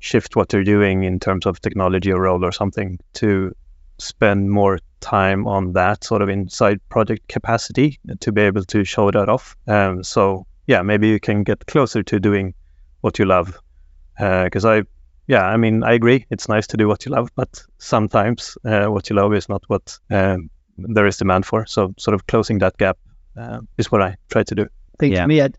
shift 0.00 0.36
what 0.36 0.52
you're 0.52 0.64
doing 0.64 1.04
in 1.04 1.18
terms 1.18 1.46
of 1.46 1.60
technology 1.60 2.12
or 2.12 2.22
role 2.22 2.44
or 2.44 2.52
something 2.52 2.98
to 3.14 3.54
spend 3.98 4.50
more 4.50 4.78
time 5.00 5.46
on 5.46 5.72
that 5.72 6.04
sort 6.04 6.22
of 6.22 6.28
inside 6.28 6.80
project 6.88 7.26
capacity 7.28 7.98
to 8.20 8.32
be 8.32 8.42
able 8.42 8.64
to 8.64 8.84
show 8.84 9.10
that 9.10 9.28
off. 9.28 9.56
Um, 9.66 10.04
so 10.04 10.46
yeah, 10.66 10.82
maybe 10.82 11.08
you 11.08 11.18
can 11.18 11.42
get 11.42 11.66
closer 11.66 12.02
to 12.02 12.20
doing 12.20 12.54
what 13.00 13.18
you 13.18 13.24
love 13.24 13.58
because 14.18 14.64
uh, 14.64 14.70
I, 14.70 14.82
yeah, 15.26 15.44
I 15.44 15.56
mean, 15.56 15.82
I 15.82 15.92
agree. 15.92 16.26
It's 16.30 16.48
nice 16.48 16.66
to 16.68 16.76
do 16.76 16.88
what 16.88 17.04
you 17.06 17.12
love, 17.12 17.30
but 17.36 17.62
sometimes 17.78 18.58
uh, 18.64 18.86
what 18.86 19.08
you 19.10 19.16
love 19.16 19.34
is 19.34 19.48
not 19.48 19.62
what 19.68 19.98
um, 20.10 20.50
there 20.76 21.06
is 21.06 21.16
demand 21.16 21.46
for. 21.46 21.66
So, 21.66 21.94
sort 21.98 22.14
of 22.14 22.26
closing 22.26 22.58
that 22.58 22.76
gap 22.78 22.98
uh, 23.36 23.60
is 23.76 23.92
what 23.92 24.02
I 24.02 24.16
try 24.30 24.42
to 24.42 24.54
do. 24.54 24.62
I 24.62 24.96
think 24.98 25.14
yeah. 25.14 25.22
to 25.22 25.28
me, 25.28 25.42
I, 25.42 25.50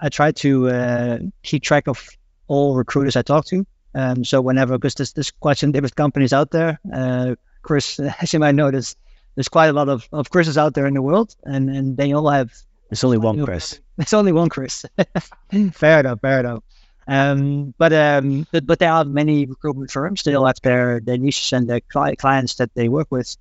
I 0.00 0.08
try 0.08 0.32
to 0.32 0.68
uh, 0.68 1.18
keep 1.42 1.62
track 1.62 1.86
of 1.86 2.08
all 2.48 2.74
recruiters 2.74 3.16
I 3.16 3.22
talk 3.22 3.44
to. 3.46 3.66
Um, 3.94 4.24
so 4.24 4.40
whenever, 4.40 4.78
because 4.78 4.94
there's, 4.94 5.12
there's 5.12 5.30
quite 5.30 5.58
some 5.58 5.72
different 5.72 5.96
companies 5.96 6.32
out 6.32 6.50
there. 6.50 6.80
Uh, 6.92 7.34
Chris, 7.62 8.00
as 8.20 8.32
you 8.32 8.38
might 8.38 8.54
notice, 8.54 8.96
there's 9.34 9.48
quite 9.48 9.68
a 9.68 9.72
lot 9.72 9.88
of, 9.88 10.08
of 10.12 10.30
Chris's 10.30 10.58
out 10.58 10.74
there 10.74 10.86
in 10.86 10.94
the 10.94 11.02
world, 11.02 11.34
and, 11.44 11.70
and 11.70 11.96
they 11.96 12.12
all 12.12 12.28
have. 12.28 12.52
There's 12.88 13.04
only 13.04 13.18
one 13.18 13.44
Chris. 13.44 13.80
It's 13.98 14.14
only 14.14 14.32
one 14.32 14.48
Chris. 14.48 14.86
fair 15.72 16.00
enough, 16.00 16.20
fair 16.20 16.40
enough. 16.40 16.62
Um, 17.06 17.74
but, 17.76 17.92
um, 17.92 18.46
but 18.52 18.66
but 18.66 18.78
there 18.78 18.92
are 18.92 19.04
many 19.04 19.46
recruitment 19.46 19.90
firms 19.90 20.20
still 20.20 20.46
at 20.46 20.60
their 20.62 21.00
their 21.00 21.18
niches 21.18 21.52
and 21.52 21.68
their 21.68 21.80
cli- 21.80 22.16
clients 22.16 22.56
that 22.56 22.74
they 22.74 22.88
work 22.88 23.08
with. 23.10 23.36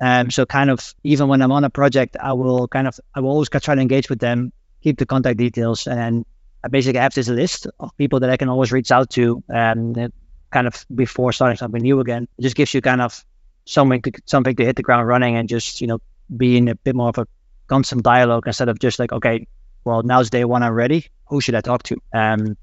Um, 0.00 0.30
so 0.30 0.44
kind 0.44 0.70
of 0.70 0.94
even 1.04 1.28
when 1.28 1.40
I'm 1.40 1.52
on 1.52 1.64
a 1.64 1.70
project, 1.70 2.16
I 2.20 2.32
will 2.34 2.68
kind 2.68 2.86
of 2.86 2.98
I 3.14 3.20
will 3.20 3.30
always 3.30 3.48
try 3.48 3.74
to 3.74 3.80
engage 3.80 4.10
with 4.10 4.18
them, 4.18 4.52
keep 4.82 4.98
the 4.98 5.06
contact 5.06 5.38
details, 5.38 5.86
and 5.86 6.26
I 6.62 6.68
basically 6.68 7.00
have 7.00 7.14
this 7.14 7.28
list 7.28 7.66
of 7.80 7.96
people 7.96 8.20
that 8.20 8.30
I 8.30 8.36
can 8.36 8.48
always 8.48 8.72
reach 8.72 8.90
out 8.90 9.10
to, 9.10 9.42
and 9.48 9.96
um, 9.96 10.12
kind 10.50 10.66
of 10.66 10.84
before 10.94 11.32
starting 11.32 11.56
something 11.56 11.80
new 11.80 12.00
again. 12.00 12.28
It 12.38 12.42
just 12.42 12.56
gives 12.56 12.74
you 12.74 12.80
kind 12.82 13.00
of 13.00 13.24
something 13.64 14.02
to, 14.02 14.12
something 14.26 14.54
to 14.56 14.64
hit 14.64 14.76
the 14.76 14.82
ground 14.82 15.08
running 15.08 15.36
and 15.36 15.48
just 15.48 15.80
you 15.80 15.86
know 15.86 16.00
be 16.36 16.56
in 16.56 16.68
a 16.68 16.74
bit 16.74 16.94
more 16.94 17.08
of 17.08 17.18
a 17.18 17.26
constant 17.66 18.02
dialogue 18.02 18.46
instead 18.46 18.68
of 18.68 18.78
just 18.78 18.98
like 18.98 19.12
okay, 19.12 19.46
well 19.84 20.02
now's 20.02 20.28
day 20.28 20.44
one, 20.44 20.62
I'm 20.62 20.74
ready. 20.74 21.06
Who 21.28 21.40
should 21.40 21.54
I 21.54 21.62
talk 21.62 21.82
to? 21.84 21.96
Um, 22.12 22.56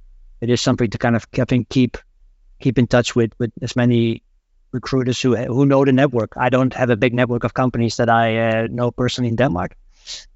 it 0.43 0.49
is 0.49 0.61
something 0.61 0.89
to 0.89 0.97
kind 0.97 1.15
of 1.15 1.25
I 1.39 1.45
think 1.45 1.69
keep 1.69 1.97
keep 2.59 2.77
in 2.77 2.87
touch 2.87 3.15
with 3.15 3.31
with 3.39 3.51
as 3.61 3.75
many 3.75 4.21
recruiters 4.73 5.21
who 5.21 5.35
who 5.35 5.65
know 5.65 5.85
the 5.85 5.93
network. 5.93 6.33
I 6.37 6.49
don't 6.49 6.73
have 6.73 6.89
a 6.89 6.97
big 6.97 7.13
network 7.13 7.45
of 7.45 7.53
companies 7.53 7.95
that 7.97 8.09
I 8.09 8.25
uh, 8.37 8.67
know 8.69 8.91
personally 8.91 9.29
in 9.29 9.37
Denmark, 9.37 9.75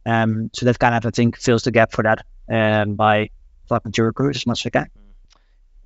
um, 0.05 0.49
so 0.53 0.65
that 0.65 0.79
kind 0.79 0.95
of 0.95 1.05
I 1.05 1.09
think 1.09 1.37
fills 1.37 1.63
the 1.63 1.71
gap 1.71 1.91
for 1.91 2.03
that 2.03 2.25
um, 2.49 2.95
by 2.95 3.29
talking 3.67 3.91
to 3.91 4.03
recruiters 4.03 4.37
as 4.37 4.47
much 4.47 4.65
as 4.65 4.69
I 4.69 4.79
can. 4.79 4.87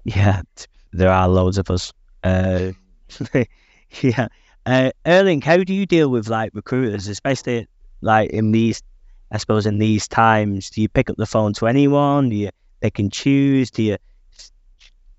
Yeah, 0.04 0.42
there 0.94 1.12
are 1.12 1.28
loads 1.28 1.58
of 1.58 1.72
us. 1.72 1.92
Uh, 2.24 2.74
yeah, 4.02 4.28
uh, 4.68 4.92
Erling, 5.04 5.42
how 5.42 5.64
do 5.64 5.74
you 5.74 5.88
deal 5.88 6.12
with 6.12 6.30
like 6.30 6.52
recruiters, 6.54 7.08
especially 7.08 7.68
like 8.02 8.30
in 8.30 8.52
these 8.52 8.84
I 9.32 9.38
suppose 9.38 9.66
in 9.66 9.80
these 9.80 10.08
times, 10.08 10.70
do 10.70 10.82
you 10.82 10.90
pick 10.90 11.10
up 11.10 11.18
the 11.18 11.26
phone 11.26 11.54
to 11.54 11.66
anyone? 11.66 12.30
Do 12.30 12.36
you 12.36 12.50
pick 12.82 13.00
and 13.00 13.12
choose? 13.12 13.72
Do 13.72 13.82
you 13.82 13.98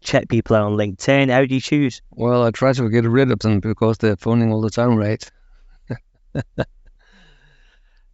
check 0.02 0.28
people 0.28 0.56
out 0.56 0.64
on 0.64 0.76
LinkedIn? 0.76 1.30
How 1.30 1.44
do 1.44 1.54
you 1.54 1.60
choose? 1.60 2.02
Well, 2.10 2.44
I 2.44 2.50
try 2.50 2.72
to 2.72 2.88
get 2.90 3.04
rid 3.04 3.30
of 3.30 3.38
them 3.40 3.60
because 3.60 3.98
they're 3.98 4.16
phoning 4.16 4.52
all 4.52 4.60
the 4.60 4.70
time, 4.70 4.96
right? 4.96 5.30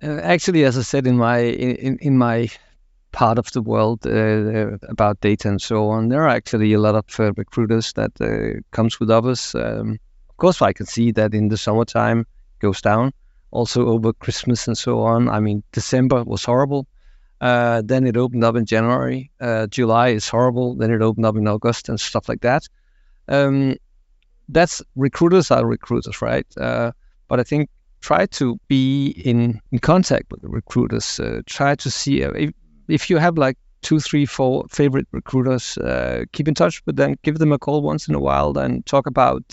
Uh, 0.01 0.21
actually, 0.23 0.65
as 0.65 0.79
I 0.79 0.83
said 0.83 1.09
in 1.09 1.17
my 1.17 1.39
in, 1.41 1.99
in 1.99 2.19
my 2.19 2.49
part 3.11 3.37
of 3.37 3.51
the 3.51 3.63
world 3.63 4.07
uh, 4.07 4.79
about 4.89 5.21
data 5.21 5.49
and 5.49 5.61
so 5.61 5.89
on, 5.89 6.09
there 6.09 6.23
are 6.23 6.29
actually 6.29 6.73
a 6.73 6.79
lot 6.79 6.95
of 6.95 7.05
uh, 7.19 7.33
recruiters 7.37 7.93
that 7.95 8.13
uh, 8.21 8.61
comes 8.71 9.01
with 9.01 9.11
others. 9.11 9.57
Um, 9.57 9.99
of 10.31 10.37
course, 10.37 10.63
I 10.63 10.73
can 10.73 10.87
see 10.87 11.11
that 11.13 11.35
in 11.35 11.49
the 11.49 11.57
summertime 11.57 12.27
goes 12.61 12.81
down. 12.81 13.13
Also 13.51 13.87
over 13.87 14.13
Christmas 14.13 14.69
and 14.69 14.79
so 14.79 15.01
on. 15.01 15.29
I 15.29 15.41
mean, 15.41 15.65
December 15.73 16.23
was 16.23 16.45
horrible. 16.45 16.87
Uh, 17.41 17.83
then 17.85 18.07
it 18.07 18.17
opened 18.17 18.45
up 18.45 18.57
in 18.57 18.67
January. 18.67 19.31
Uh, 19.41 19.67
July 19.69 20.09
is 20.09 20.29
horrible. 20.29 20.75
Then 20.75 20.91
it 20.91 21.03
opened 21.03 21.27
up 21.27 21.37
in 21.37 21.47
August 21.47 21.89
and 21.89 22.01
stuff 22.01 22.29
like 22.29 22.41
that. 22.41 22.69
Um, 23.29 23.77
that's 24.49 24.83
recruiters 24.97 25.51
are 25.51 25.65
recruiters, 25.67 26.21
right? 26.23 26.47
Uh, 26.57 26.93
but 27.29 27.39
I 27.39 27.45
think 27.45 27.69
try 28.01 28.27
to 28.27 28.59
be 28.69 29.09
in, 29.25 29.61
in 29.71 29.79
contact 29.79 30.31
with 30.31 30.43
the 30.43 30.49
recruiters. 30.49 31.21
Uh, 31.21 31.43
try 31.47 31.75
to 31.77 31.91
see 31.91 32.25
uh, 32.25 32.33
if, 32.33 32.51
if 32.89 33.11
you 33.11 33.19
have 33.19 33.39
like 33.39 33.57
two, 33.83 34.01
three, 34.01 34.27
four 34.27 34.65
favorite 34.71 35.07
recruiters, 35.13 35.79
keep 36.33 36.49
in 36.49 36.55
touch 36.55 36.83
with 36.87 36.97
them. 36.97 37.17
Give 37.23 37.39
them 37.39 37.53
a 37.53 37.59
call 37.59 37.83
once 37.83 38.09
in 38.09 38.15
a 38.15 38.21
while 38.21 38.57
and 38.59 38.85
talk 38.87 39.07
about 39.07 39.45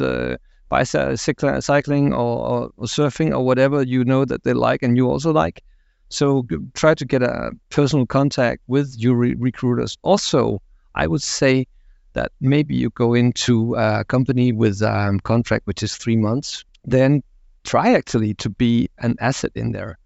bicycling 0.70 2.14
or, 2.14 2.48
or, 2.48 2.70
or 2.78 2.86
surfing 2.86 3.32
or 3.32 3.46
whatever 3.46 3.84
you 3.84 4.04
know 4.04 4.26
that 4.26 4.44
they 4.44 4.54
like 4.54 4.82
and 4.82 4.98
you 4.98 5.10
also 5.10 5.32
like. 5.32 5.62
So 6.10 6.46
try 6.74 6.94
to 6.94 7.06
get 7.06 7.24
a 7.24 7.52
personal 7.70 8.06
contact 8.06 8.62
with 8.68 8.96
your 8.98 9.16
re- 9.16 9.36
recruiters. 9.38 9.98
Also, 10.02 10.62
I 10.94 11.08
would 11.08 11.22
say 11.22 11.68
that 12.14 12.32
maybe 12.40 12.76
you 12.76 12.90
go 12.92 13.14
into 13.14 13.76
a 13.76 14.06
company 14.06 14.52
with 14.52 14.82
a 14.82 14.92
um, 14.92 15.20
contract 15.20 15.68
which 15.68 15.84
is 15.84 15.96
three 15.96 16.16
months, 16.16 16.64
then 16.86 17.22
try 17.64 17.94
actually 17.94 18.34
to 18.36 18.50
be 18.50 18.90
an 19.00 19.16
asset 19.20 19.52
in 19.56 19.72
there. 19.72 19.98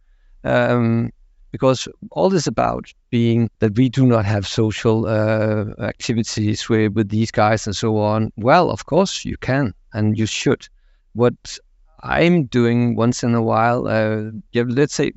Um, 0.43 1.11
because 1.51 1.87
all 2.11 2.29
this 2.29 2.47
about 2.47 2.93
being 3.09 3.49
that 3.59 3.75
we 3.75 3.89
do 3.89 4.05
not 4.05 4.25
have 4.25 4.47
social 4.47 5.07
uh, 5.07 5.65
activities 5.79 6.69
with, 6.69 6.93
with 6.93 7.09
these 7.09 7.31
guys 7.31 7.65
and 7.65 7.75
so 7.75 7.97
on. 7.97 8.31
Well, 8.37 8.69
of 8.69 8.85
course 8.85 9.25
you 9.25 9.37
can 9.37 9.73
and 9.93 10.17
you 10.17 10.25
should. 10.25 10.67
What 11.13 11.57
I'm 12.01 12.45
doing 12.45 12.95
once 12.95 13.23
in 13.23 13.33
a 13.33 13.41
while, 13.41 13.87
uh, 13.87 14.31
let's 14.53 14.93
say 14.93 15.13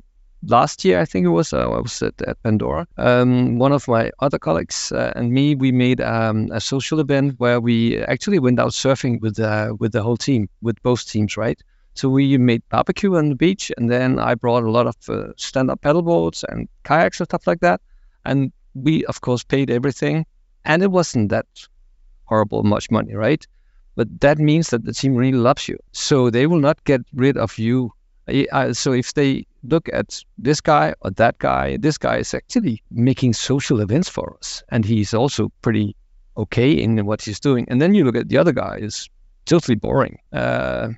last 0.47 0.83
year, 0.85 0.99
I 0.99 1.05
think 1.05 1.25
it 1.25 1.29
was, 1.29 1.53
uh, 1.53 1.69
I 1.69 1.79
was 1.79 2.01
at, 2.01 2.21
at 2.21 2.41
Pandora. 2.43 2.87
Um, 2.97 3.59
one 3.59 3.71
of 3.71 3.87
my 3.87 4.11
other 4.19 4.39
colleagues 4.39 4.91
uh, 4.91 5.13
and 5.15 5.31
me, 5.31 5.55
we 5.55 5.71
made 5.71 6.01
um, 6.01 6.49
a 6.51 6.59
social 6.59 6.99
event 6.99 7.35
where 7.37 7.59
we 7.59 7.99
actually 8.03 8.39
went 8.39 8.59
out 8.59 8.71
surfing 8.71 9.21
with 9.21 9.39
uh, 9.39 9.73
with 9.79 9.91
the 9.91 10.03
whole 10.03 10.17
team, 10.17 10.49
with 10.61 10.81
both 10.83 11.07
teams, 11.07 11.37
right? 11.37 11.59
So 11.95 12.09
we 12.09 12.37
made 12.37 12.63
barbecue 12.69 13.15
on 13.15 13.29
the 13.29 13.35
beach, 13.35 13.71
and 13.77 13.89
then 13.89 14.17
I 14.17 14.35
brought 14.35 14.63
a 14.63 14.71
lot 14.71 14.87
of 14.87 14.95
uh, 15.09 15.33
stand-up 15.37 15.81
paddleboards 15.81 16.43
and 16.49 16.67
kayaks 16.83 17.19
and 17.19 17.27
stuff 17.27 17.45
like 17.45 17.59
that. 17.59 17.81
And 18.25 18.51
we, 18.73 19.05
of 19.05 19.21
course, 19.21 19.43
paid 19.43 19.69
everything, 19.69 20.25
and 20.65 20.81
it 20.81 20.89
wasn't 20.91 21.29
that 21.29 21.45
horrible 22.25 22.63
much 22.63 22.89
money, 22.89 23.13
right? 23.13 23.45
But 23.95 24.21
that 24.21 24.39
means 24.39 24.69
that 24.69 24.85
the 24.85 24.93
team 24.93 25.15
really 25.15 25.37
loves 25.37 25.67
you, 25.67 25.77
so 25.91 26.31
they 26.31 26.47
will 26.47 26.59
not 26.59 26.83
get 26.83 27.01
rid 27.13 27.37
of 27.37 27.59
you. 27.59 27.91
So 28.71 28.93
if 28.93 29.13
they 29.13 29.45
look 29.63 29.89
at 29.91 30.23
this 30.37 30.61
guy 30.61 30.93
or 31.01 31.11
that 31.11 31.37
guy, 31.39 31.77
this 31.77 31.97
guy 31.97 32.17
is 32.17 32.33
actually 32.33 32.81
making 32.91 33.33
social 33.33 33.81
events 33.81 34.09
for 34.09 34.35
us, 34.39 34.63
and 34.69 34.85
he's 34.85 35.13
also 35.13 35.51
pretty 35.61 35.95
okay 36.37 36.71
in 36.71 37.05
what 37.05 37.21
he's 37.21 37.39
doing. 37.39 37.65
And 37.69 37.81
then 37.81 37.93
you 37.93 38.03
look 38.03 38.15
at 38.15 38.29
the 38.29 38.37
other 38.37 38.53
guy 38.53 38.77
is 38.81 39.09
totally 39.45 39.75
boring. 39.75 40.19
Uh, 40.31 40.89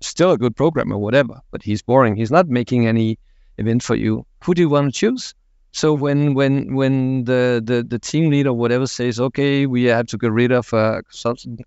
still 0.00 0.30
a 0.30 0.38
good 0.38 0.56
programmer, 0.56 0.96
whatever, 0.96 1.40
but 1.50 1.62
he's 1.62 1.82
boring. 1.82 2.16
He's 2.16 2.30
not 2.30 2.48
making 2.48 2.86
any 2.86 3.18
event 3.58 3.82
for 3.82 3.96
you. 3.96 4.24
Who 4.44 4.54
do 4.54 4.62
you 4.62 4.68
want 4.68 4.92
to 4.92 4.98
choose? 4.98 5.34
So 5.72 5.92
when 5.92 6.34
when 6.34 6.74
when 6.74 7.24
the, 7.24 7.62
the, 7.64 7.82
the 7.82 7.98
team 7.98 8.30
leader 8.30 8.52
whatever 8.52 8.86
says, 8.86 9.20
okay, 9.20 9.66
we 9.66 9.84
have 9.84 10.06
to 10.06 10.18
get 10.18 10.32
rid 10.32 10.52
of 10.52 10.72
a 10.72 11.02
consultant, 11.02 11.60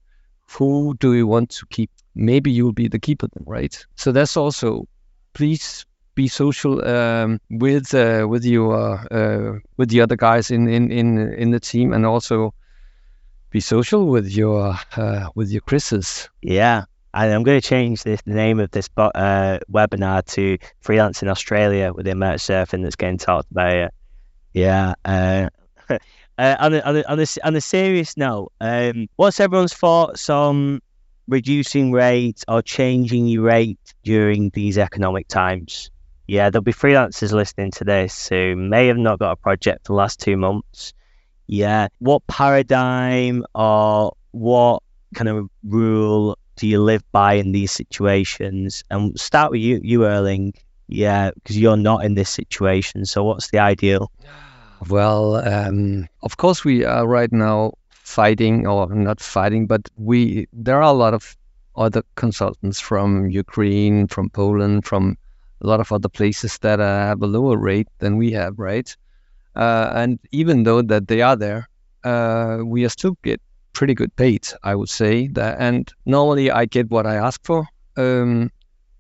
who 0.50 0.96
do 1.00 1.14
you 1.14 1.28
want 1.28 1.50
to 1.52 1.66
keep? 1.68 1.92
Maybe 2.16 2.52
you'll 2.52 2.74
be 2.74 2.88
the 2.88 3.00
keeper 3.00 3.28
right? 3.46 3.86
So 3.96 4.12
that's 4.12 4.36
also 4.36 4.88
please 5.34 5.86
be 6.16 6.28
social 6.28 6.86
um, 6.86 7.40
with 7.50 7.94
uh, 7.94 8.26
with 8.28 8.46
your 8.46 8.76
uh, 9.12 9.60
with 9.78 9.90
the 9.90 10.02
other 10.02 10.16
guys 10.16 10.52
in, 10.52 10.68
in, 10.68 10.92
in, 10.92 11.34
in 11.34 11.52
the 11.52 11.60
team 11.60 11.94
and 11.94 12.06
also 12.06 12.54
be 13.50 13.60
social 13.60 14.08
with 14.08 14.30
your 14.30 14.76
uh, 14.96 15.30
with 15.36 15.50
your 15.52 15.62
Chris's. 15.62 16.30
Yeah, 16.42 16.86
and 17.14 17.34
I'm 17.34 17.44
going 17.44 17.60
to 17.60 17.68
change 17.68 18.04
this, 18.04 18.22
the 18.22 18.34
name 18.34 18.60
of 18.60 18.72
this 18.72 18.90
uh, 18.98 19.60
webinar 19.72 20.26
to 20.34 20.58
Freelance 20.80 21.22
in 21.22 21.28
Australia 21.28 21.92
with 21.94 22.06
the 22.06 22.12
of 22.12 22.18
surfing 22.18 22.84
that's 22.84 22.96
getting 22.96 23.18
talked 23.18 23.52
about. 23.52 23.92
Yeah. 24.54 24.94
Uh, 25.04 25.50
uh, 25.90 25.98
on, 26.60 26.74
a, 26.74 26.80
on, 26.80 26.98
a, 26.98 27.04
on, 27.04 27.20
a, 27.20 27.26
on 27.44 27.56
a 27.56 27.62
serious 27.62 28.16
note, 28.16 28.52
um, 28.62 29.08
what's 29.18 29.40
everyone's 29.40 29.74
thoughts 29.74 30.30
on 30.30 30.82
reducing 31.28 31.92
rates 31.92 32.44
or 32.48 32.62
changing 32.62 33.28
your 33.28 33.44
rate 33.44 33.80
during 34.04 34.50
these 34.50 34.78
economic 34.78 35.28
times? 35.28 35.92
Yeah, 36.28 36.50
there'll 36.50 36.64
be 36.64 36.74
freelancers 36.74 37.34
listening 37.34 37.72
to 37.72 37.84
this 37.84 38.30
who 38.30 38.56
may 38.56 38.88
have 38.88 38.98
not 38.98 39.20
got 39.20 39.32
a 39.32 39.36
project 39.36 39.88
for 39.88 39.94
the 39.94 39.98
last 39.98 40.20
two 40.20 40.38
months. 40.38 40.94
Yeah. 41.48 41.90
What 42.00 42.26
paradigm 42.28 43.44
or 43.54 44.14
what 44.32 44.84
kind 45.14 45.28
of 45.28 45.50
rule 45.64 46.38
do 46.56 46.68
you 46.68 46.82
live 46.82 47.04
by 47.12 47.34
in 47.34 47.52
these 47.52 47.72
situations? 47.72 48.84
And 48.90 49.20
start 49.20 49.52
with 49.52 49.62
you, 49.62 49.82
you 49.84 50.06
Erling. 50.06 50.54
Yeah, 50.88 51.32
because 51.32 51.58
you're 51.58 51.78
not 51.78 52.06
in 52.06 52.16
this 52.16 52.30
situation. 52.30 53.06
So 53.06 53.24
what's 53.24 53.50
the 53.50 53.60
ideal? 53.60 54.12
Well, 54.90 55.36
um, 55.36 56.08
of 56.24 56.38
course 56.38 56.66
we 56.66 56.86
are 56.86 57.08
right 57.08 57.32
now 57.32 57.74
fighting, 58.12 58.68
or 58.68 58.94
not 58.94 59.20
fighting, 59.20 59.68
but 59.68 59.82
we 59.98 60.48
there 60.54 60.78
are 60.78 60.94
a 60.96 61.02
lot 61.04 61.14
of 61.14 61.36
other 61.76 62.04
consultants 62.16 62.80
from 62.80 63.30
Ukraine, 63.30 64.08
from 64.08 64.30
Poland, 64.30 64.86
from 64.86 65.18
a 65.62 65.68
lot 65.68 65.80
of 65.80 65.92
other 65.92 66.10
places 66.10 66.58
that 66.60 66.80
uh, 66.80 67.08
have 67.10 67.22
a 67.22 67.28
lower 67.28 67.58
rate 67.58 67.88
than 68.00 68.18
we 68.18 68.32
have, 68.32 68.54
right? 68.58 68.96
Uh, 69.56 69.92
and 69.96 70.20
even 70.32 70.64
though 70.64 70.82
that 70.82 71.08
they 71.08 71.22
are 71.22 71.36
there, 71.36 71.68
uh, 72.04 72.60
we 72.64 72.86
are 72.86 72.90
still 72.90 73.18
get 73.24 73.42
pretty 73.74 73.94
good 73.94 74.16
paid, 74.16 74.48
I 74.64 74.76
would 74.76 74.90
say. 74.90 75.28
That, 75.30 75.58
and 75.60 75.92
normally 76.06 76.52
I 76.52 76.66
get 76.66 76.90
what 76.90 77.06
I 77.06 77.16
ask 77.16 77.44
for. 77.44 77.66
Um, 77.98 78.52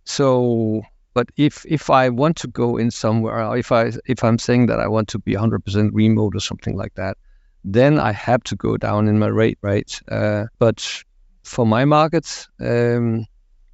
so, 0.05 0.81
but 1.13 1.29
if 1.37 1.65
if 1.67 1.89
I 1.89 2.09
want 2.09 2.37
to 2.37 2.47
go 2.47 2.77
in 2.77 2.91
somewhere, 2.91 3.55
if 3.57 3.71
I 3.71 3.91
if 4.05 4.23
I'm 4.23 4.37
saying 4.37 4.67
that 4.67 4.79
I 4.79 4.87
want 4.87 5.07
to 5.09 5.19
be 5.19 5.33
100% 5.33 5.89
remote 5.93 6.35
or 6.35 6.39
something 6.39 6.75
like 6.75 6.93
that, 6.95 7.17
then 7.63 7.99
I 7.99 8.11
have 8.11 8.43
to 8.43 8.55
go 8.55 8.77
down 8.77 9.07
in 9.07 9.19
my 9.19 9.27
rate, 9.27 9.57
right? 9.61 10.01
Uh, 10.09 10.45
but 10.59 11.03
for 11.43 11.65
my 11.65 11.85
markets, 11.85 12.47
um, 12.59 13.25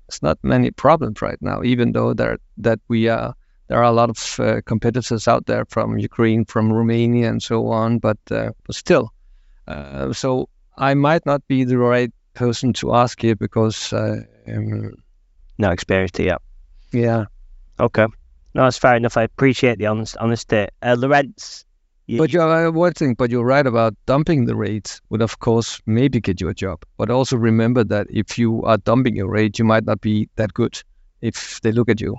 it's 0.08 0.22
not 0.22 0.38
many 0.44 0.72
problems 0.72 1.22
right 1.22 1.38
now. 1.42 1.64
Even 1.64 1.92
though 1.92 2.14
there 2.14 2.38
that 2.58 2.80
we 2.88 3.08
are 3.10 3.34
there 3.68 3.78
are 3.78 3.84
a 3.84 3.92
lot 3.92 4.10
of 4.10 4.40
uh, 4.40 4.62
competitors 4.66 5.28
out 5.28 5.46
there 5.46 5.66
from 5.66 6.00
Ukraine, 6.00 6.46
from 6.46 6.72
Romania, 6.72 7.30
and 7.30 7.42
so 7.42 7.68
on. 7.68 8.00
But 8.00 8.18
uh, 8.32 8.52
but 8.66 8.76
still, 8.76 9.12
uh, 9.68 10.14
so 10.14 10.50
I 10.78 10.94
might 10.94 11.26
not 11.26 11.46
be 11.48 11.64
the 11.64 11.78
right 11.78 12.12
person 12.34 12.74
to 12.74 12.94
ask 12.96 13.22
here 13.22 13.36
because 13.36 13.92
uh, 13.94 14.22
um, 14.48 14.94
no 15.58 15.72
experience 15.72 16.12
to. 16.12 16.38
Yeah. 16.92 17.26
Okay. 17.80 18.06
No, 18.54 18.64
that's 18.64 18.78
fair 18.78 18.96
enough. 18.96 19.18
I 19.18 19.24
appreciate 19.24 19.78
the 19.78 19.88
honest 19.88 20.18
honesty. 20.18 20.68
Uh, 20.82 20.96
Lorentz. 20.98 21.66
You, 22.08 22.18
but 22.18 22.32
you're 22.32 22.68
uh, 22.68 22.72
one 22.72 22.94
thing, 22.94 23.16
but 23.16 23.30
you're 23.30 23.46
right 23.46 23.68
about 23.68 23.94
dumping 24.06 24.46
the 24.46 24.56
rates 24.56 25.02
would 25.10 25.22
of 25.22 25.40
course 25.40 25.82
maybe 25.86 26.22
get 26.22 26.40
you 26.40 26.48
a 26.48 26.54
job. 26.54 26.84
But 26.98 27.10
also 27.10 27.36
remember 27.36 27.84
that 27.84 28.08
if 28.10 28.38
you 28.38 28.64
are 28.64 28.78
dumping 28.78 29.18
your 29.18 29.30
rate, 29.30 29.60
you 29.60 29.66
might 29.66 29.86
not 29.86 30.00
be 30.00 30.30
that 30.38 30.54
good 30.54 30.82
if 31.22 31.60
they 31.62 31.74
look 31.74 31.90
at 31.90 32.00
you, 32.00 32.16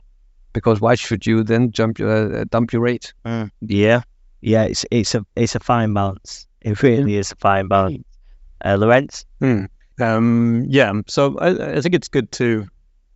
because 0.53 0.81
why 0.81 0.95
should 0.95 1.27
you 1.27 1.43
then 1.43 1.71
jump 1.73 1.99
your 1.99 2.41
uh, 2.41 2.45
dump 2.51 2.73
your 2.73 2.83
rate? 2.83 3.15
Mm, 3.25 3.51
yeah, 3.63 4.03
yeah. 4.43 4.65
It's 4.65 4.85
it's 4.91 5.15
a 5.15 5.25
it's 5.37 5.55
a 5.55 5.61
fine 5.61 5.95
balance. 5.95 6.47
It 6.61 6.83
really 6.83 7.17
is 7.17 7.33
a 7.33 7.37
fine 7.37 7.69
balance. 7.69 8.05
Uh, 8.63 8.77
Lorentz? 8.79 9.25
Hmm. 9.41 9.65
Um, 10.01 10.65
yeah, 10.69 10.93
so 11.07 11.37
I, 11.39 11.77
I, 11.77 11.81
think 11.81 11.95
it's 11.95 12.09
good 12.09 12.31
to 12.33 12.69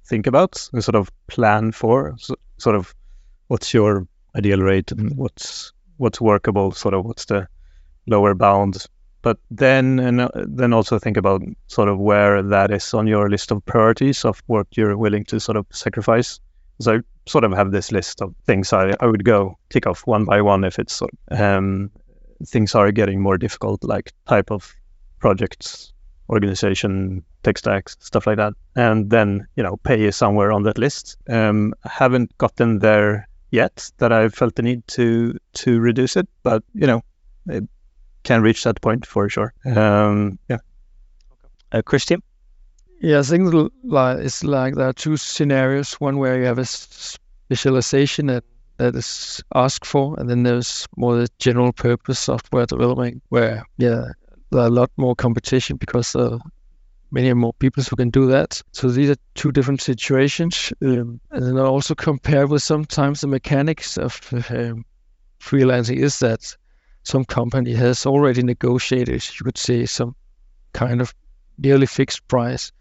think 0.06 0.26
about 0.26 0.68
and 0.72 0.82
sort 0.82 0.96
of 0.96 1.10
plan 1.28 1.70
for 1.70 2.14
so, 2.18 2.34
sort 2.58 2.74
of 2.74 2.92
what's 3.46 3.72
your 3.72 4.06
ideal 4.36 4.58
rate 4.58 4.90
and 4.90 5.16
what's 5.16 5.72
what's 5.96 6.20
workable, 6.20 6.72
sort 6.72 6.94
of 6.94 7.04
what's 7.04 7.26
the 7.26 7.48
lower 8.06 8.34
bound. 8.34 8.86
But 9.22 9.38
then 9.50 10.00
and 10.00 10.20
uh, 10.20 10.28
then 10.34 10.72
also 10.72 10.98
think 10.98 11.16
about 11.16 11.42
sort 11.68 11.88
of 11.88 11.98
where 11.98 12.42
that 12.42 12.72
is 12.72 12.92
on 12.92 13.06
your 13.06 13.30
list 13.30 13.52
of 13.52 13.64
priorities 13.64 14.24
of 14.24 14.42
what 14.46 14.66
you're 14.76 14.96
willing 14.96 15.24
to 15.26 15.38
sort 15.38 15.56
of 15.56 15.66
sacrifice. 15.70 16.40
So 16.80 17.00
sort 17.26 17.44
of 17.44 17.52
have 17.52 17.70
this 17.70 17.92
list 17.92 18.20
of 18.20 18.34
things 18.46 18.72
I, 18.72 18.94
I 18.98 19.06
would 19.06 19.24
go 19.24 19.58
tick 19.70 19.86
off 19.86 20.06
one 20.06 20.24
by 20.24 20.42
one 20.42 20.64
if 20.64 20.80
it's 20.80 20.94
sort 20.94 21.12
of, 21.28 21.40
um, 21.40 21.92
things 22.44 22.74
are 22.74 22.90
getting 22.90 23.20
more 23.20 23.38
difficult, 23.38 23.84
like 23.84 24.12
type 24.26 24.50
of 24.50 24.74
projects, 25.20 25.92
organization, 26.28 27.22
tech 27.44 27.58
stacks, 27.58 27.96
stuff 28.00 28.26
like 28.26 28.38
that. 28.38 28.54
And 28.74 29.08
then, 29.08 29.46
you 29.54 29.62
know, 29.62 29.76
pay 29.76 30.02
is 30.02 30.16
somewhere 30.16 30.50
on 30.50 30.64
that 30.64 30.78
list. 30.78 31.16
Um, 31.28 31.74
haven't 31.84 32.36
gotten 32.38 32.80
there 32.80 33.28
yet 33.52 33.92
that 33.98 34.10
I 34.12 34.28
felt 34.30 34.56
the 34.56 34.62
need 34.62 34.84
to 34.88 35.38
to 35.52 35.78
reduce 35.78 36.16
it, 36.16 36.28
but 36.42 36.64
you 36.74 36.88
know, 36.88 37.02
it 37.46 37.64
can 38.24 38.42
reach 38.42 38.64
that 38.64 38.80
point 38.80 39.06
for 39.06 39.28
sure. 39.28 39.52
Um, 39.64 40.38
yeah. 40.48 40.58
Uh, 41.70 41.82
Christian? 41.82 42.22
Yeah, 43.00 43.20
I 43.20 43.22
think 43.22 43.52
it's 43.82 44.44
like 44.44 44.74
there 44.74 44.88
are 44.88 44.92
two 44.92 45.16
scenarios. 45.16 45.94
One 45.94 46.18
where 46.18 46.38
you 46.38 46.46
have 46.46 46.58
a 46.58 46.64
specialization 46.64 48.26
that, 48.26 48.44
that 48.76 48.94
is 48.94 49.42
asked 49.54 49.86
for, 49.86 50.18
and 50.18 50.30
then 50.30 50.44
there's 50.44 50.86
more 50.96 51.16
the 51.16 51.28
general 51.38 51.72
purpose 51.72 52.20
software 52.20 52.66
development, 52.66 53.22
where 53.28 53.64
yeah, 53.76 54.12
there 54.50 54.60
are 54.60 54.66
a 54.66 54.70
lot 54.70 54.90
more 54.96 55.16
competition 55.16 55.76
because 55.76 56.14
uh, 56.14 56.38
many 57.12 57.32
more 57.34 57.52
people 57.52 57.82
who 57.82 57.94
can 57.94 58.10
do 58.10 58.26
that. 58.26 58.60
So 58.72 58.88
these 58.88 59.10
are 59.10 59.16
two 59.34 59.52
different 59.52 59.82
situations, 59.82 60.72
um, 60.82 61.20
and 61.30 61.46
then 61.46 61.58
I 61.58 61.64
also 61.64 61.94
compare 61.94 62.46
with 62.46 62.62
sometimes 62.62 63.20
the 63.20 63.26
mechanics 63.28 63.98
of 63.98 64.18
um, 64.50 64.84
freelancing 65.38 65.98
is 65.98 66.18
that 66.20 66.56
some 67.04 67.24
company 67.24 67.74
has 67.74 68.06
already 68.06 68.42
negotiated, 68.42 69.22
you 69.38 69.44
could 69.44 69.58
say, 69.58 69.86
some 69.86 70.16
kind 70.72 71.00
of 71.00 71.14
nearly 71.58 71.86
fixed 71.86 72.26
price 72.28 72.72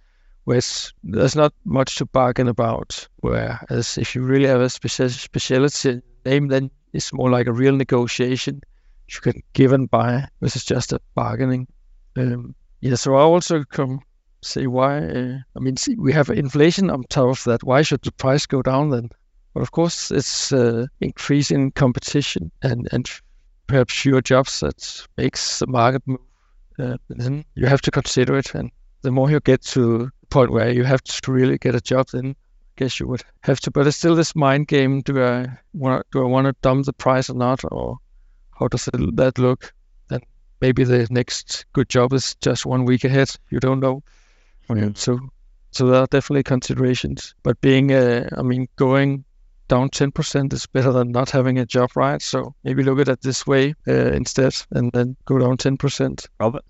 where 0.46 0.62
there's 1.04 1.36
not 1.36 1.54
much 1.66 1.98
to 1.98 2.06
bargain 2.06 2.48
about. 2.48 3.08
Whereas 3.18 3.98
if 3.98 4.16
you 4.16 4.24
really 4.24 4.48
have 4.48 4.62
a 4.62 4.70
special 4.70 5.10
specialty 5.10 6.02
name, 6.26 6.48
then 6.48 6.72
it's 6.94 7.14
more 7.14 7.30
like 7.30 7.48
a 7.48 7.54
real 7.54 7.76
negotiation. 7.76 8.62
You 9.08 9.22
can 9.22 9.44
give 9.54 9.74
and 9.74 9.90
buy 9.90 10.28
versus 10.40 10.64
just 10.64 10.94
a 10.94 11.02
bargaining. 11.16 11.68
Um, 12.16 12.56
yeah, 12.80 12.96
so 12.96 13.16
I 13.16 13.22
also 13.22 13.64
come 13.64 14.02
say 14.42 14.68
why. 14.68 15.00
Uh, 15.00 15.38
I 15.56 15.60
mean, 15.60 15.78
see, 15.78 15.96
we 15.96 16.14
have 16.14 16.30
inflation 16.30 16.90
on 16.90 17.04
top 17.04 17.30
of 17.30 17.44
that. 17.46 17.64
Why 17.64 17.82
should 17.82 18.02
the 18.02 18.12
price 18.12 18.46
go 18.46 18.62
down 18.62 18.90
then? 18.90 19.10
But 19.54 19.62
of 19.62 19.72
course, 19.72 20.12
it's 20.12 20.52
uh, 20.52 20.88
increasing 21.00 21.72
competition 21.72 22.52
and 22.62 22.88
and 22.92 23.10
perhaps 23.68 23.94
fewer 23.94 24.22
jobs 24.22 24.60
that 24.62 25.08
makes 25.18 25.60
the 25.60 25.68
market 25.68 26.04
move. 26.06 26.20
Uh, 26.80 26.98
then 27.10 27.46
you 27.56 27.68
have 27.68 27.82
to 27.82 27.92
consider 27.92 28.38
it, 28.38 28.56
and 28.56 28.72
the 29.02 29.12
more 29.12 29.30
you 29.30 29.40
get 29.40 29.62
to 29.62 29.98
the 29.98 30.12
point 30.30 30.52
where 30.52 30.72
you 30.72 30.84
have 30.84 31.04
to 31.04 31.32
really 31.32 31.58
get 31.58 31.76
a 31.76 31.82
job, 31.82 32.08
then 32.12 32.30
I 32.30 32.74
guess 32.78 33.00
you 33.00 33.08
would 33.08 33.24
have 33.42 33.60
to. 33.62 33.72
But 33.72 33.88
it's 33.88 33.98
still 33.98 34.16
this 34.16 34.36
mind 34.36 34.68
game: 34.68 35.02
do 35.02 35.22
I 35.22 35.48
want 35.74 36.06
do 36.12 36.24
I 36.24 36.28
want 36.28 36.48
to 36.48 36.56
dump 36.62 36.86
the 36.86 36.94
price 36.94 37.30
or 37.30 37.36
not, 37.36 37.62
or 37.72 37.98
how 38.58 38.68
does 38.68 38.86
that 38.86 39.38
look? 39.38 39.74
Maybe 40.62 40.84
the 40.84 41.08
next 41.10 41.66
good 41.74 41.90
job 41.90 42.14
is 42.14 42.36
just 42.36 42.68
one 42.68 42.86
week 42.86 43.04
ahead. 43.04 43.32
You 43.50 43.60
don't 43.60 43.80
know. 43.80 44.04
Mm. 44.72 44.98
So 44.98 45.20
so 45.72 45.88
there 45.88 46.02
are 46.02 46.08
definitely 46.08 46.44
considerations. 46.44 47.34
But 47.44 47.60
being, 47.62 47.92
uh, 47.92 48.30
I 48.38 48.42
mean, 48.42 48.68
going 48.76 49.24
down 49.68 49.90
10% 49.90 50.52
is 50.52 50.66
better 50.66 50.92
than 50.92 51.12
not 51.12 51.30
having 51.30 51.58
a 51.58 51.66
job, 51.66 51.92
right? 51.96 52.22
So 52.22 52.54
maybe 52.64 52.84
look 52.84 53.00
at 53.00 53.08
it 53.08 53.22
this 53.22 53.48
way 53.48 53.74
uh, 53.88 54.12
instead, 54.12 54.54
and 54.72 54.92
then 54.92 55.16
go 55.26 55.40
down 55.40 55.56
10%. 55.56 56.28
Robbert? 56.40 56.64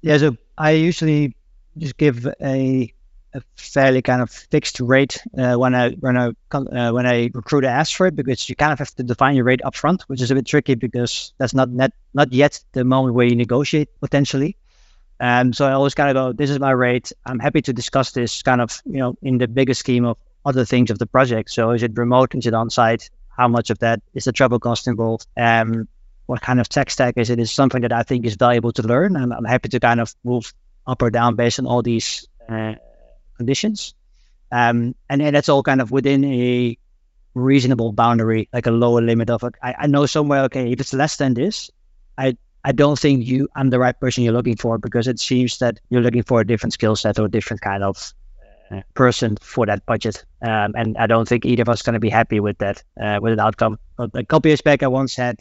Yeah, 0.00 0.16
so 0.16 0.36
I 0.56 0.70
usually 0.70 1.36
just 1.76 1.98
give 1.98 2.26
a, 2.26 2.94
a 3.34 3.42
fairly 3.56 4.00
kind 4.00 4.22
of 4.22 4.30
fixed 4.30 4.80
rate 4.80 5.18
uh, 5.36 5.56
when 5.56 5.74
I 5.74 5.90
when 5.90 6.16
I 6.16 6.30
con- 6.48 6.74
uh, 6.74 6.92
when 6.92 7.04
a 7.04 7.30
recruiter 7.34 7.68
asks 7.68 7.94
for 7.94 8.06
it 8.06 8.16
because 8.16 8.48
you 8.48 8.56
kind 8.56 8.72
of 8.72 8.78
have 8.78 8.94
to 8.94 9.02
define 9.02 9.36
your 9.36 9.44
rate 9.44 9.60
upfront, 9.62 10.02
which 10.02 10.22
is 10.22 10.30
a 10.30 10.34
bit 10.34 10.46
tricky 10.46 10.76
because 10.76 11.34
that's 11.36 11.52
not 11.52 11.68
net, 11.68 11.92
not 12.14 12.32
yet 12.32 12.58
the 12.72 12.84
moment 12.84 13.14
where 13.14 13.26
you 13.26 13.36
negotiate 13.36 13.90
potentially. 14.00 14.56
Um, 15.20 15.52
so 15.52 15.66
I 15.66 15.72
always 15.72 15.94
kind 15.94 16.08
of 16.08 16.14
go, 16.14 16.32
this 16.32 16.50
is 16.50 16.58
my 16.58 16.70
rate. 16.70 17.12
I'm 17.26 17.38
happy 17.38 17.60
to 17.62 17.72
discuss 17.72 18.12
this 18.12 18.42
kind 18.42 18.60
of 18.60 18.80
you 18.86 18.98
know 18.98 19.16
in 19.22 19.38
the 19.38 19.46
bigger 19.46 19.74
scheme 19.74 20.06
of 20.06 20.16
other 20.44 20.64
things 20.64 20.90
of 20.90 20.98
the 20.98 21.06
project. 21.06 21.50
So 21.50 21.72
is 21.72 21.82
it 21.82 21.92
remote? 21.96 22.34
Is 22.34 22.46
it 22.46 22.54
on 22.54 22.70
site? 22.70 23.10
How 23.28 23.46
much 23.48 23.70
of 23.70 23.78
that 23.80 24.00
is 24.14 24.24
the 24.24 24.32
travel 24.32 24.58
cost 24.58 24.88
involved? 24.88 25.26
Um, 25.36 25.88
what 26.26 26.40
kind 26.40 26.60
of 26.60 26.68
tech 26.68 26.90
stack 26.90 27.14
is 27.16 27.28
it? 27.28 27.38
Is 27.38 27.50
something 27.52 27.82
that 27.82 27.92
I 27.92 28.02
think 28.02 28.24
is 28.24 28.36
valuable 28.36 28.72
to 28.72 28.82
learn, 28.82 29.16
and 29.16 29.32
I'm 29.34 29.44
happy 29.44 29.68
to 29.70 29.80
kind 29.80 30.00
of 30.00 30.14
move 30.24 30.52
up 30.86 31.02
or 31.02 31.10
down 31.10 31.36
based 31.36 31.58
on 31.58 31.66
all 31.66 31.82
these 31.82 32.26
uh, 32.48 32.74
conditions. 33.36 33.94
Um, 34.52 34.94
and, 35.08 35.22
and 35.22 35.36
that's 35.36 35.48
all 35.48 35.62
kind 35.62 35.80
of 35.80 35.90
within 35.90 36.24
a 36.24 36.78
reasonable 37.34 37.92
boundary, 37.92 38.48
like 38.52 38.66
a 38.66 38.70
lower 38.70 39.00
limit 39.00 39.30
of. 39.30 39.44
I, 39.62 39.74
I 39.78 39.86
know 39.86 40.06
somewhere, 40.06 40.44
okay, 40.44 40.72
if 40.72 40.80
it's 40.80 40.92
less 40.92 41.16
than 41.16 41.34
this, 41.34 41.70
I 42.16 42.36
I 42.64 42.72
don't 42.72 42.98
think 42.98 43.26
you 43.26 43.48
I'm 43.54 43.70
the 43.70 43.78
right 43.78 43.98
person 43.98 44.24
you're 44.24 44.32
looking 44.32 44.56
for 44.56 44.78
because 44.78 45.08
it 45.08 45.18
seems 45.18 45.58
that 45.58 45.80
you're 45.88 46.02
looking 46.02 46.22
for 46.22 46.40
a 46.40 46.46
different 46.46 46.74
skill 46.74 46.96
set 46.96 47.18
or 47.18 47.26
a 47.26 47.30
different 47.30 47.62
kind 47.62 47.82
of 47.82 48.12
uh, 48.70 48.82
person 48.94 49.36
for 49.40 49.66
that 49.66 49.86
budget. 49.86 50.24
Um, 50.42 50.74
and 50.76 50.96
I 50.98 51.06
don't 51.06 51.26
think 51.26 51.44
either 51.44 51.62
of 51.62 51.68
us 51.68 51.82
going 51.82 51.94
to 51.94 52.00
be 52.00 52.10
happy 52.10 52.38
with 52.40 52.58
that 52.58 52.82
uh, 53.00 53.18
with 53.20 53.32
an 53.32 53.40
outcome. 53.40 53.78
But 53.96 54.10
a 54.14 54.24
couple 54.24 54.48
years 54.48 54.60
back, 54.60 54.82
I 54.82 54.88
once 54.88 55.16
had 55.16 55.40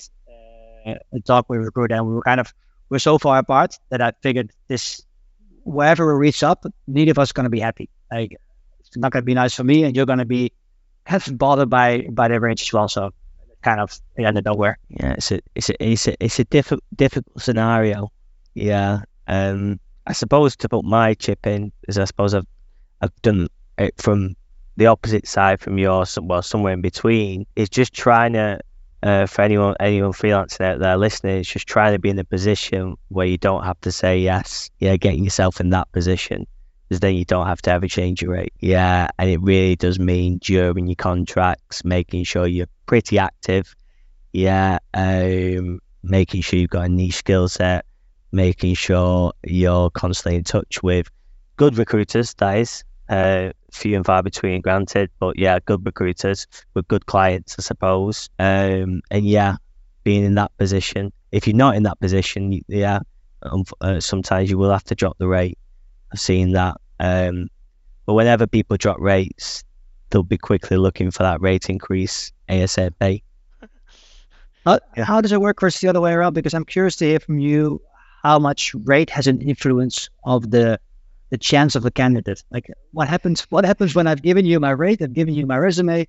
uh, 0.85 0.95
a 1.13 1.19
talk 1.19 1.49
with 1.49 1.59
a 1.59 1.63
recruiter, 1.63 1.95
and 1.95 2.07
we 2.07 2.13
were 2.13 2.21
kind 2.21 2.39
of 2.39 2.53
we're 2.89 2.99
so 2.99 3.17
far 3.17 3.37
apart 3.37 3.77
that 3.89 4.01
I 4.01 4.13
figured 4.23 4.51
this 4.67 5.03
wherever 5.63 6.13
we 6.13 6.19
reach 6.19 6.41
up, 6.41 6.65
neither 6.87 7.11
of 7.11 7.19
us 7.19 7.31
going 7.33 7.43
to 7.43 7.49
be 7.49 7.59
happy. 7.59 7.89
Like 8.11 8.37
it's 8.79 8.97
not 8.97 9.11
going 9.11 9.21
to 9.21 9.25
be 9.25 9.33
nice 9.33 9.53
for 9.53 9.63
me, 9.63 9.83
and 9.83 9.95
you're 9.95 10.05
going 10.05 10.19
to 10.19 10.25
be 10.25 10.53
of 11.07 11.37
bothered 11.37 11.69
by 11.69 12.07
by 12.09 12.29
the 12.29 12.39
range 12.39 12.61
as 12.61 12.73
well. 12.73 12.87
So 12.87 13.11
kind 13.61 13.79
of 13.79 13.97
the 14.15 14.25
end 14.25 14.37
of 14.37 14.45
nowhere. 14.45 14.77
Yeah, 14.89 15.13
it's 15.13 15.31
a 15.31 15.39
it's 15.55 15.69
a 15.69 15.83
it's 15.83 16.07
a 16.07 16.23
it's 16.23 16.39
a 16.39 16.45
difficult 16.45 16.83
difficult 16.95 17.41
scenario. 17.41 18.11
Yeah. 18.53 19.01
Um 19.27 19.79
I 20.05 20.13
suppose 20.13 20.55
to 20.57 20.69
put 20.69 20.83
my 20.85 21.13
chip 21.13 21.45
in 21.45 21.71
is 21.87 21.97
I 21.97 22.05
suppose 22.05 22.33
I've 22.33 22.47
I've 23.01 23.21
done 23.21 23.47
it 23.77 23.93
from 23.97 24.35
the 24.75 24.87
opposite 24.87 25.27
side 25.27 25.59
from 25.59 25.77
yours, 25.77 26.17
well, 26.21 26.41
somewhere 26.41 26.73
in 26.73 26.81
between. 26.81 27.45
Is 27.55 27.69
just 27.69 27.93
trying 27.93 28.33
to 28.33 28.59
uh, 29.03 29.25
for 29.25 29.41
anyone 29.43 29.75
anyone 29.79 30.11
freelancing 30.11 30.61
out 30.61 30.79
there 30.79 30.97
listening, 30.97 31.37
it's 31.37 31.49
just 31.49 31.67
trying 31.67 31.93
to 31.93 31.99
be 31.99 32.09
in 32.09 32.19
a 32.19 32.23
position 32.23 32.95
where 33.09 33.25
you 33.25 33.37
don't 33.37 33.63
have 33.63 33.79
to 33.81 33.91
say 33.91 34.19
yes. 34.19 34.69
Yeah, 34.79 34.97
getting 34.97 35.23
yourself 35.23 35.59
in 35.59 35.69
that 35.71 35.91
position. 35.91 36.47
Because 36.89 37.01
then 37.01 37.13
you 37.13 37.23
don't 37.23 37.45
have 37.45 37.61
to 37.61 37.71
ever 37.71 37.87
change 37.87 38.21
your 38.21 38.31
rate. 38.31 38.53
Yeah, 38.59 39.09
and 39.19 39.29
it 39.29 39.39
really 39.41 39.75
does 39.75 39.99
mean 39.99 40.39
during 40.39 40.87
your 40.87 40.95
contracts, 40.95 41.85
making 41.85 42.23
sure 42.23 42.47
you're 42.47 42.65
pretty 42.87 43.19
active. 43.19 43.75
Yeah, 44.33 44.79
um, 44.95 45.81
making 46.01 46.41
sure 46.41 46.57
you've 46.57 46.71
got 46.71 46.85
a 46.85 46.89
niche 46.89 47.17
skill 47.17 47.47
set, 47.47 47.85
making 48.31 48.73
sure 48.73 49.33
you're 49.43 49.91
constantly 49.91 50.37
in 50.37 50.43
touch 50.43 50.81
with 50.81 51.09
good 51.57 51.77
recruiters, 51.77 52.33
that 52.35 52.57
is. 52.57 52.83
Uh, 53.07 53.51
few 53.71 53.95
and 53.95 54.05
far 54.05 54.23
between, 54.23 54.61
granted, 54.61 55.09
but 55.19 55.37
yeah, 55.37 55.59
good 55.65 55.85
recruiters 55.85 56.47
with 56.73 56.87
good 56.87 57.05
clients, 57.05 57.55
I 57.59 57.61
suppose. 57.61 58.29
Um, 58.39 59.01
and 59.11 59.25
yeah, 59.25 59.57
being 60.03 60.23
in 60.23 60.35
that 60.35 60.55
position. 60.57 61.11
If 61.31 61.47
you're 61.47 61.55
not 61.55 61.75
in 61.75 61.83
that 61.83 61.99
position, 61.99 62.61
yeah, 62.67 62.99
um, 63.43 63.63
uh, 63.81 63.99
sometimes 63.99 64.49
you 64.49 64.57
will 64.57 64.71
have 64.71 64.83
to 64.85 64.95
drop 64.95 65.17
the 65.17 65.27
rate. 65.27 65.57
I've 66.11 66.19
seen 66.19 66.53
that. 66.53 66.77
Um, 66.99 67.49
but 68.05 68.13
whenever 68.13 68.47
people 68.47 68.77
drop 68.77 68.99
rates, 68.99 69.63
they'll 70.09 70.23
be 70.23 70.37
quickly 70.37 70.77
looking 70.77 71.11
for 71.11 71.23
that 71.23 71.41
rate 71.41 71.69
increase 71.69 72.31
ASAP. 72.49 73.21
How, 74.65 74.79
Yeah. 74.97 75.05
how 75.05 75.21
does 75.21 75.31
it 75.31 75.39
work, 75.39 75.57
Chris, 75.57 75.79
the 75.79 75.87
other 75.87 76.01
way 76.01 76.13
around? 76.13 76.33
Because 76.33 76.53
I'm 76.53 76.65
curious 76.65 76.95
to 76.97 77.05
hear 77.05 77.19
from 77.19 77.39
you 77.39 77.81
how 78.23 78.39
much 78.39 78.73
rate 78.83 79.09
has 79.11 79.27
an 79.27 79.41
influence 79.41 80.09
of 80.23 80.51
the 80.51 80.79
the 81.29 81.37
chance 81.37 81.75
of 81.75 81.83
the 81.83 81.91
candidate. 81.91 82.43
Like 82.51 82.69
what 82.91 83.07
happens 83.07 83.41
what 83.51 83.63
happens 83.63 83.93
when 83.95 84.07
I've 84.07 84.21
given 84.21 84.45
you 84.45 84.59
my 84.59 84.71
rate, 84.71 85.01
I've 85.01 85.13
given 85.13 85.33
you 85.35 85.45
my 85.45 85.57
resume, 85.57 86.07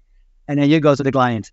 and 0.49 0.59
then 0.59 0.69
you 0.71 0.81
go 0.81 0.95
to 0.95 1.03
the 1.03 1.13
client. 1.13 1.53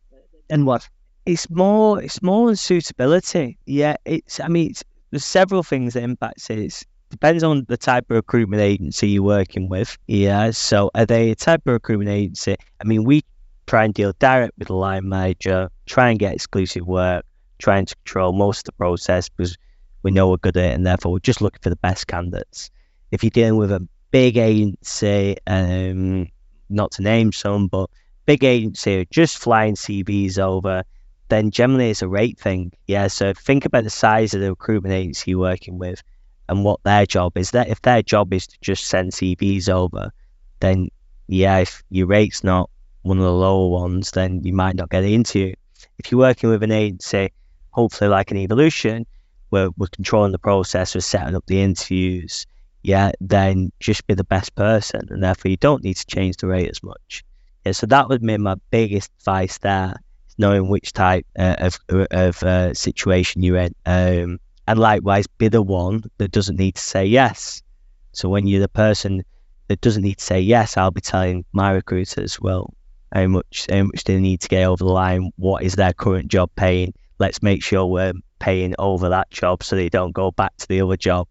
And 0.50 0.66
what? 0.66 0.88
It's 1.26 1.50
more, 1.50 2.02
it's 2.02 2.22
more 2.24 2.48
on 2.48 2.56
suitability. 2.56 3.58
Yeah, 3.66 3.98
it's. 4.06 4.40
I 4.40 4.48
mean, 4.48 4.70
it's, 4.70 4.84
there's 5.12 5.26
several 5.26 5.62
things 5.62 5.94
that 5.94 6.04
impacts 6.04 6.50
it. 6.50 6.60
It's, 6.60 6.86
depends 7.10 7.44
on 7.44 7.66
the 7.68 7.78
type 7.78 8.10
of 8.10 8.16
recruitment 8.16 8.62
agency 8.62 9.10
you're 9.10 9.24
working 9.24 9.70
with. 9.70 9.98
Yeah, 10.08 10.52
so 10.52 10.92
are 10.94 11.06
they 11.06 11.32
a 11.32 11.36
type 11.36 11.62
of 11.66 11.74
recruitment 11.74 12.10
agency? 12.10 12.56
I 12.82 12.84
mean, 12.84 13.04
we 13.04 13.24
try 13.66 13.86
and 13.86 13.94
deal 13.94 14.14
direct 14.20 14.54
with 14.58 14.68
the 14.70 14.76
line 14.76 15.08
manager, 15.08 15.70
try 15.86 16.10
and 16.10 16.20
get 16.20 16.34
exclusive 16.34 16.86
work, 16.86 17.26
trying 17.60 17.86
to 17.86 17.96
control 17.96 18.34
most 18.34 18.60
of 18.60 18.64
the 18.66 18.72
process 18.74 19.30
because 19.30 19.58
we 20.04 20.12
know 20.12 20.30
we're 20.30 20.38
good 20.38 20.58
at 20.58 20.72
it, 20.72 20.76
and 20.76 20.86
therefore 20.86 21.14
we're 21.14 21.20
just 21.20 21.42
looking 21.42 21.62
for 21.62 21.70
the 21.70 21.76
best 21.78 22.08
candidates. 22.08 22.70
If 23.12 23.24
you're 23.24 23.32
dealing 23.32 23.58
with 23.58 23.72
a 23.72 23.88
big 24.12 24.38
agency, 24.38 25.38
um, 25.48 26.28
not 26.70 26.92
to 26.94 27.02
name 27.02 27.32
some, 27.32 27.68
but 27.68 27.90
big 28.26 28.44
agency 28.44 29.08
just 29.10 29.38
flying 29.38 29.76
CVs 29.76 30.38
over, 30.40 30.84
then 31.30 31.52
generally 31.52 31.90
it's 31.90 32.02
a 32.02 32.08
rate 32.08 32.40
thing. 32.40 32.72
Yeah, 32.86 33.08
so 33.08 33.34
think 33.34 33.66
about 33.66 33.84
the 33.84 33.90
size 33.90 34.34
of 34.34 34.42
the 34.42 34.50
recruitment 34.50 34.94
agency 34.94 35.32
you're 35.32 35.40
working 35.40 35.78
with 35.78 36.02
and 36.50 36.64
what 36.64 36.84
their 36.84 37.06
job 37.06 37.38
is. 37.38 37.52
That 37.52 37.70
if 37.70 37.82
their 37.82 38.02
job 38.02 38.34
is 38.34 38.48
to 38.48 38.58
just 38.62 38.86
send 38.86 39.12
CVs 39.12 39.70
over, 39.70 40.12
then 40.60 40.90
yeah, 41.28 41.60
if 41.60 41.84
your 41.90 42.08
rate's 42.08 42.44
not 42.44 42.70
one 43.02 43.18
of 43.18 43.24
the 43.24 43.32
lower 43.32 43.70
ones, 43.70 44.12
then 44.12 44.42
you 44.44 44.54
might 44.54 44.76
not 44.76 44.90
get 44.90 45.04
interview. 45.04 45.54
If 45.98 46.12
you're 46.12 46.20
working 46.20 46.50
with 46.50 46.64
an 46.64 46.72
agency, 46.72 47.32
hopefully 47.72 48.10
like 48.10 48.32
an 48.32 48.38
evolution, 48.38 49.06
where 49.50 49.70
we're 49.78 49.88
controlling 49.88 50.32
the 50.32 50.40
process, 50.40 50.96
we're 50.96 51.02
setting 51.02 51.36
up 51.36 51.46
the 51.46 51.62
interviews, 51.62 52.46
yeah, 52.84 53.12
then 53.22 53.72
just 53.80 54.06
be 54.08 54.14
the 54.14 54.24
best 54.24 54.56
person, 54.56 55.08
and 55.10 55.24
therefore 55.24 55.52
you 55.52 55.58
don't 55.58 55.84
need 55.84 55.96
to 55.96 56.06
change 56.06 56.38
the 56.38 56.48
rate 56.48 56.70
as 56.70 56.84
much. 56.84 57.24
Yeah, 57.66 57.72
so 57.74 57.88
that 57.88 58.10
would 58.10 58.22
be 58.22 58.38
my 58.38 58.56
biggest 58.72 59.12
advice 59.20 59.58
there, 59.60 59.96
knowing 60.38 60.70
which 60.70 60.94
type 60.94 61.26
uh, 61.38 61.56
of 61.60 61.80
of 61.90 62.44
uh, 62.44 62.74
situation 62.74 63.44
you're 63.44 63.58
in, 63.58 63.76
um, 63.86 64.40
and 64.68 64.78
likewise 64.78 65.26
be 65.28 65.48
the 65.48 65.62
one 65.62 66.04
that 66.18 66.32
doesn't 66.32 66.60
need 66.60 66.76
to 66.76 66.82
say 66.82 67.06
yes. 67.06 67.64
So 68.12 68.30
when 68.30 68.48
you're 68.48 68.62
the 68.62 68.68
person 68.68 69.24
that 69.68 69.82
doesn't 69.82 70.04
need 70.04 70.18
to 70.18 70.24
say 70.24 70.42
yes, 70.42 70.78
I'll 70.78 70.92
be 70.92 71.02
telling 71.02 71.46
my 71.54 71.72
recruiters, 71.72 72.40
well, 72.40 72.74
how 73.14 73.28
much 73.28 73.68
how 73.72 73.84
much 73.84 74.04
they 74.04 74.20
need 74.20 74.42
to 74.42 74.50
get 74.50 74.66
over 74.66 74.84
the 74.84 74.92
line, 74.92 75.32
what 75.38 75.64
is 75.64 75.76
their 75.76 75.94
current 75.94 76.28
job 76.28 76.50
paying. 76.56 76.94
Let's 77.20 77.42
make 77.42 77.64
sure 77.64 77.86
we're 77.86 78.14
paying 78.40 78.76
over 78.78 79.10
that 79.10 79.32
job 79.32 79.64
so 79.64 79.76
they 79.76 79.90
don't 79.90 80.12
go 80.12 80.32
back 80.32 80.56
to 80.58 80.68
the 80.68 80.82
other 80.82 80.98
job. 80.98 81.28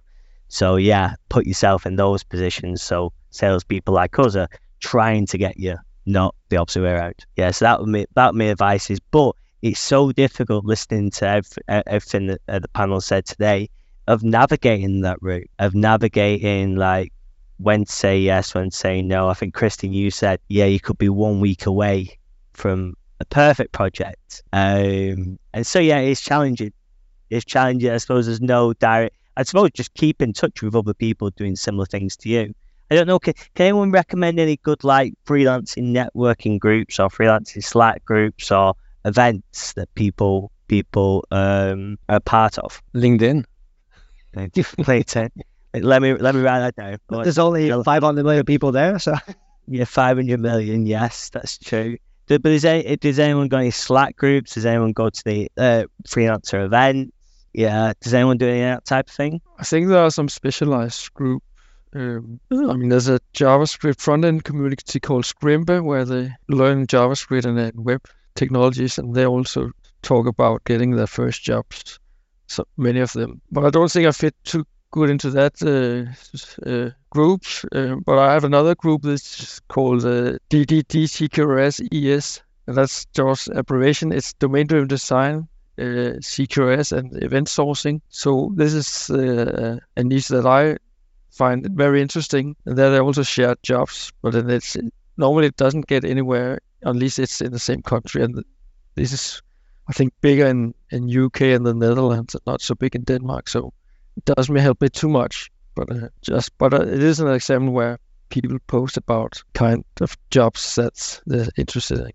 So 0.49 0.77
yeah, 0.77 1.15
put 1.29 1.47
yourself 1.47 1.87
in 1.87 1.97
those 1.97 2.25
positions. 2.25 2.83
So 2.83 3.13
salespeople 3.31 3.95
like 3.95 4.19
us 4.19 4.37
are 4.37 4.49
trying 4.81 5.27
to 5.27 5.39
get 5.39 5.59
you, 5.59 5.77
not 6.07 6.35
the 6.49 6.57
opposite 6.57 6.83
way 6.83 6.93
around. 6.93 7.27
Yeah, 7.37 7.51
so 7.51 7.67
that 7.67 7.81
would 7.81 7.93
be 7.93 8.07
that 8.15 8.33
would 8.33 8.39
be 8.39 8.49
advice 8.49 8.91
is, 8.91 9.01
but 9.01 9.37
it's 9.67 9.81
so 9.81 10.13
difficult 10.13 10.65
listening 10.65 11.11
to 11.11 11.27
every, 11.27 11.63
everything 11.69 12.29
that 12.29 12.41
uh, 12.49 12.59
the 12.61 12.69
panel 12.69 13.01
said 13.01 13.27
today 13.27 13.69
of 14.07 14.23
navigating 14.23 15.01
that 15.01 15.21
route, 15.21 15.51
of 15.59 15.75
navigating 15.75 16.77
like 16.77 17.13
when 17.59 17.85
to 17.85 17.93
say 17.93 18.21
yes, 18.21 18.55
when 18.55 18.71
to 18.71 18.77
say 18.77 19.03
no. 19.03 19.29
I 19.29 19.35
think 19.35 19.55
Christian, 19.55 19.93
you 19.93 20.13
said, 20.13 20.39
yeah, 20.49 20.67
you 20.67 20.79
could 20.79 20.99
be 20.99 21.09
one 21.09 21.41
week 21.41 21.67
away 21.67 22.19
from 22.53 22.95
a 23.19 23.25
perfect 23.25 23.73
project. 23.73 24.45
Um, 24.53 25.39
and 25.53 25.67
so 25.67 25.81
yeah, 25.81 25.99
it's 25.99 26.21
challenging. 26.21 26.73
It's 27.29 27.45
challenging. 27.45 27.91
I 27.91 27.97
suppose 27.97 28.27
there's 28.27 28.41
no 28.41 28.73
direct. 28.73 29.17
I 29.37 29.43
suppose 29.43 29.71
just 29.75 29.95
keep 29.95 30.23
in 30.23 30.33
touch 30.33 30.63
with 30.63 30.77
other 30.77 30.95
people 30.95 31.31
doing 31.31 31.57
similar 31.57 31.87
things 31.87 32.17
to 32.19 32.29
you. 32.29 32.55
I 32.89 32.95
don't 32.95 33.09
know. 33.09 33.19
Can, 33.19 33.35
can 33.57 33.67
anyone 33.67 33.91
recommend 33.91 34.39
any 34.39 34.59
good 34.59 34.85
like 34.85 35.15
freelancing 35.27 35.93
networking 35.93 36.61
groups 36.61 37.01
or 37.01 37.09
freelancing 37.09 37.65
Slack 37.65 38.05
groups 38.05 38.53
or 38.53 38.75
events 39.07 39.73
that 39.75 39.95
people 39.95 40.51
people 40.69 41.27
um, 41.31 41.99
are 42.09 42.21
part 42.21 42.59
of? 42.59 42.83
LinkedIn. 42.95 43.45
LinkedIn. 44.37 45.31
let 45.75 46.03
me 46.03 46.15
let 46.15 46.35
me 46.35 46.43
write 46.43 46.61
that 46.61 46.77
down. 46.77 46.99
But 47.07 47.23
There's 47.23 47.39
only 47.39 47.71
500 47.71 48.25
million 48.25 48.45
people 48.45 48.73
there, 48.73 48.99
so 48.99 49.15
yeah, 49.67 49.85
500 49.85 50.39
million. 50.41 50.87
Yes, 50.87 51.31
that's 51.31 51.59
true. 51.59 51.97
But 52.29 52.45
is 52.47 52.65
any, 52.65 52.97
does 52.97 53.19
anyone 53.21 53.49
go 53.49 53.59
any 53.59 53.71
Slack 53.71 54.17
groups? 54.17 54.55
Does 54.55 54.67
anyone 54.67 54.93
go 54.93 55.11
to 55.11 55.25
the 55.25 55.51
uh, 55.57 55.85
freelancer 56.09 56.65
event? 56.65 57.15
Yeah. 57.53 57.93
Does 58.01 58.15
anyone 58.15 58.37
do 58.37 58.49
any 58.49 58.61
that 58.61 58.85
type 58.85 59.09
of 59.09 59.15
thing? 59.15 59.41
I 59.59 59.65
think 59.65 59.89
there 59.89 60.03
are 60.03 60.11
some 60.11 60.29
specialized 60.29 61.15
group. 61.15 61.43
Um, 61.95 62.41
I 62.51 62.75
mean, 62.75 62.89
there's 62.89 63.09
a 63.09 63.21
JavaScript 63.33 64.01
front-end 64.01 64.43
community 64.45 64.99
called 64.99 65.25
Scrimba 65.25 65.83
where 65.83 66.05
they 66.05 66.33
learn 66.49 66.87
JavaScript 66.87 67.47
and 67.47 67.57
then 67.57 67.73
web 67.77 68.03
technologies, 68.37 68.99
and 68.99 69.15
they 69.15 69.27
also 69.27 69.71
talk 70.03 70.27
about 70.27 70.65
getting 70.65 70.93
their 70.93 71.07
first 71.07 71.43
jobs. 71.43 71.99
So 72.47 72.65
many 72.77 73.01
of 73.01 73.13
them, 73.13 73.41
but 73.51 73.65
I 73.65 73.71
don't 73.71 73.91
think 73.91 74.07
I 74.07 74.13
fit 74.13 74.35
too 74.45 74.65
good 74.93 75.11
into 75.11 75.31
that 75.31 75.55
uh, 75.63 76.71
uh, 76.71 76.91
group. 77.11 77.43
Uh, 77.73 77.97
but 78.05 78.19
I 78.19 78.33
have 78.33 78.45
another 78.45 78.75
group 78.75 79.03
that's 79.03 79.61
called 79.69 80.05
uh, 80.05 80.39
DDD 80.49 81.09
ES, 81.93 82.43
and 82.67 82.77
that's 82.77 83.07
just 83.07 83.49
abbreviation. 83.49 84.13
It's 84.13 84.33
domain-driven 84.35 84.89
design, 84.89 85.49
uh, 85.79 86.23
CQRS, 86.23 86.97
and 86.97 87.23
event 87.23 87.49
sourcing. 87.49 88.01
So 88.09 88.53
this 88.55 88.75
is 88.75 89.11
uh, 89.11 89.79
a 89.97 90.05
niche 90.05 90.29
that 90.29 90.47
I 90.47 90.79
find 91.31 91.67
very 91.71 92.01
interesting. 92.01 92.57
And 92.65 92.77
there 92.79 92.91
they 92.91 93.01
also 93.01 93.23
share 93.23 93.57
jobs, 93.63 94.13
but 94.23 94.33
then 94.33 94.51
it's 94.51 94.77
normally 95.17 95.49
it 95.49 95.57
doesn't 95.57 95.87
get 95.87 96.05
anywhere 96.05 96.61
unless 96.87 97.19
it's 97.19 97.41
in 97.41 97.53
the 97.53 97.59
same 97.59 97.83
country. 97.83 98.23
And 98.23 98.45
this 98.95 99.13
is, 99.13 99.43
I 99.89 99.93
think, 99.93 100.13
bigger 100.21 100.47
in 100.47 100.75
in 100.91 101.25
UK 101.25 101.41
and 101.43 101.67
the 101.67 101.75
Netherlands, 101.75 102.35
and 102.35 102.43
not 102.47 102.63
so 102.63 102.75
big 102.75 102.95
in 102.95 103.05
Denmark. 103.05 103.49
So 103.49 103.73
it 104.17 104.25
doesn't 104.25 104.57
help 104.57 104.81
me 104.81 104.89
too 104.89 105.09
much, 105.09 105.51
but 105.75 105.91
uh, 105.91 106.09
just 106.23 106.57
but 106.59 106.73
uh, 106.73 106.83
it 106.83 107.03
is 107.03 107.21
an 107.21 107.29
example 107.29 107.73
where 107.75 107.99
people 108.29 108.59
post 108.67 108.97
about 108.97 109.43
kind 109.53 109.85
of 110.01 110.17
jobs 110.31 110.75
that 110.77 111.21
they're 111.27 111.49
interested 111.57 112.13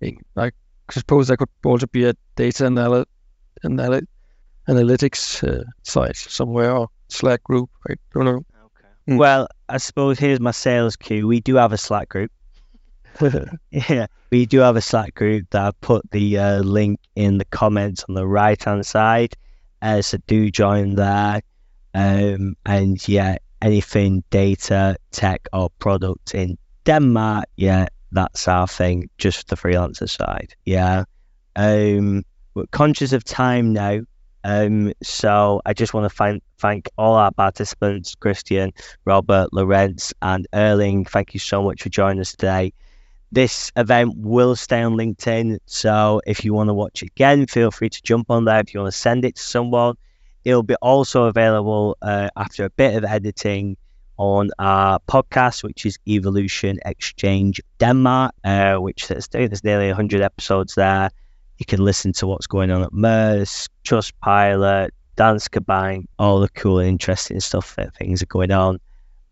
in. 0.00 0.18
Like, 0.34 0.54
I 0.88 0.92
suppose 0.92 1.28
that 1.28 1.38
could 1.38 1.48
also 1.64 1.86
be 1.86 2.04
a 2.04 2.14
data 2.36 2.66
anal- 2.66 3.06
anal- 3.64 4.06
analytics 4.68 5.42
uh, 5.42 5.64
site 5.82 6.16
somewhere 6.16 6.76
or 6.76 6.88
Slack 7.08 7.42
group. 7.44 7.70
I 7.88 7.94
don't 8.12 8.24
know. 8.24 8.44
Okay. 8.66 8.88
Mm. 9.08 9.18
Well, 9.18 9.48
I 9.68 9.78
suppose 9.78 10.18
here's 10.18 10.40
my 10.40 10.50
sales 10.50 10.96
cue. 10.96 11.26
We 11.26 11.40
do 11.40 11.56
have 11.56 11.72
a 11.72 11.78
Slack 11.78 12.08
group. 12.08 12.30
yeah, 13.70 14.06
we 14.30 14.46
do 14.46 14.60
have 14.60 14.76
a 14.76 14.80
Slack 14.80 15.14
group 15.14 15.46
that 15.50 15.62
I 15.62 15.70
put 15.80 16.10
the 16.10 16.38
uh, 16.38 16.58
link 16.60 17.00
in 17.14 17.38
the 17.38 17.44
comments 17.44 18.04
on 18.08 18.14
the 18.14 18.26
right 18.26 18.62
hand 18.62 18.84
side. 18.84 19.36
Uh, 19.82 20.02
so 20.02 20.18
do 20.26 20.50
join 20.50 20.94
there. 20.94 21.42
Um, 21.94 22.56
and 22.66 23.06
yeah, 23.06 23.36
anything 23.62 24.24
data, 24.30 24.96
tech, 25.10 25.48
or 25.52 25.70
product 25.78 26.34
in 26.34 26.58
Denmark, 26.84 27.46
yeah, 27.56 27.86
that's 28.12 28.48
our 28.48 28.66
thing, 28.66 29.08
just 29.18 29.48
the 29.48 29.56
freelancer 29.56 30.08
side. 30.08 30.54
Yeah. 30.64 31.04
Um, 31.56 32.24
we're 32.54 32.66
conscious 32.66 33.12
of 33.12 33.24
time 33.24 33.72
now. 33.72 34.00
Um, 34.44 34.92
so 35.02 35.62
I 35.64 35.72
just 35.72 35.94
want 35.94 36.10
to 36.10 36.14
thank 36.14 36.42
thank 36.58 36.88
all 36.98 37.14
our 37.14 37.32
participants, 37.32 38.14
Christian, 38.14 38.72
Robbert, 39.06 39.48
Lorentz, 39.52 40.12
and 40.20 40.46
Erling. 40.52 41.06
Thank 41.06 41.32
you 41.32 41.40
so 41.40 41.62
much 41.62 41.82
for 41.82 41.88
joining 41.88 42.20
us 42.20 42.32
today. 42.32 42.72
This 43.34 43.72
event 43.74 44.14
will 44.16 44.54
stay 44.54 44.80
on 44.80 44.94
LinkedIn. 44.94 45.58
So 45.66 46.22
if 46.24 46.44
you 46.44 46.54
want 46.54 46.68
to 46.68 46.74
watch 46.74 47.02
again, 47.02 47.46
feel 47.48 47.72
free 47.72 47.88
to 47.88 48.02
jump 48.04 48.30
on 48.30 48.44
there. 48.44 48.60
If 48.60 48.72
you 48.72 48.78
want 48.78 48.92
to 48.92 48.98
send 48.98 49.24
it 49.24 49.34
to 49.34 49.42
someone, 49.42 49.96
it'll 50.44 50.62
be 50.62 50.76
also 50.76 51.24
available 51.24 51.96
uh, 52.00 52.28
after 52.36 52.64
a 52.64 52.70
bit 52.70 52.94
of 52.94 53.02
editing 53.04 53.76
on 54.18 54.52
our 54.60 55.00
podcast, 55.08 55.64
which 55.64 55.84
is 55.84 55.98
Evolution 56.06 56.78
Exchange 56.86 57.60
Denmark, 57.78 58.36
uh, 58.44 58.76
which 58.76 59.08
there's, 59.08 59.26
there's 59.26 59.64
nearly 59.64 59.88
100 59.88 60.22
episodes 60.22 60.76
there. 60.76 61.10
You 61.58 61.66
can 61.66 61.84
listen 61.84 62.12
to 62.12 62.28
what's 62.28 62.46
going 62.46 62.70
on 62.70 62.82
at 62.82 62.92
Maersk, 62.92 63.68
Trustpilot, 63.82 64.90
Danske 65.16 65.66
Bank, 65.66 66.08
all 66.20 66.38
the 66.38 66.48
cool, 66.50 66.78
interesting 66.78 67.40
stuff 67.40 67.74
that 67.74 67.96
things 67.96 68.22
are 68.22 68.26
going 68.26 68.52
on. 68.52 68.78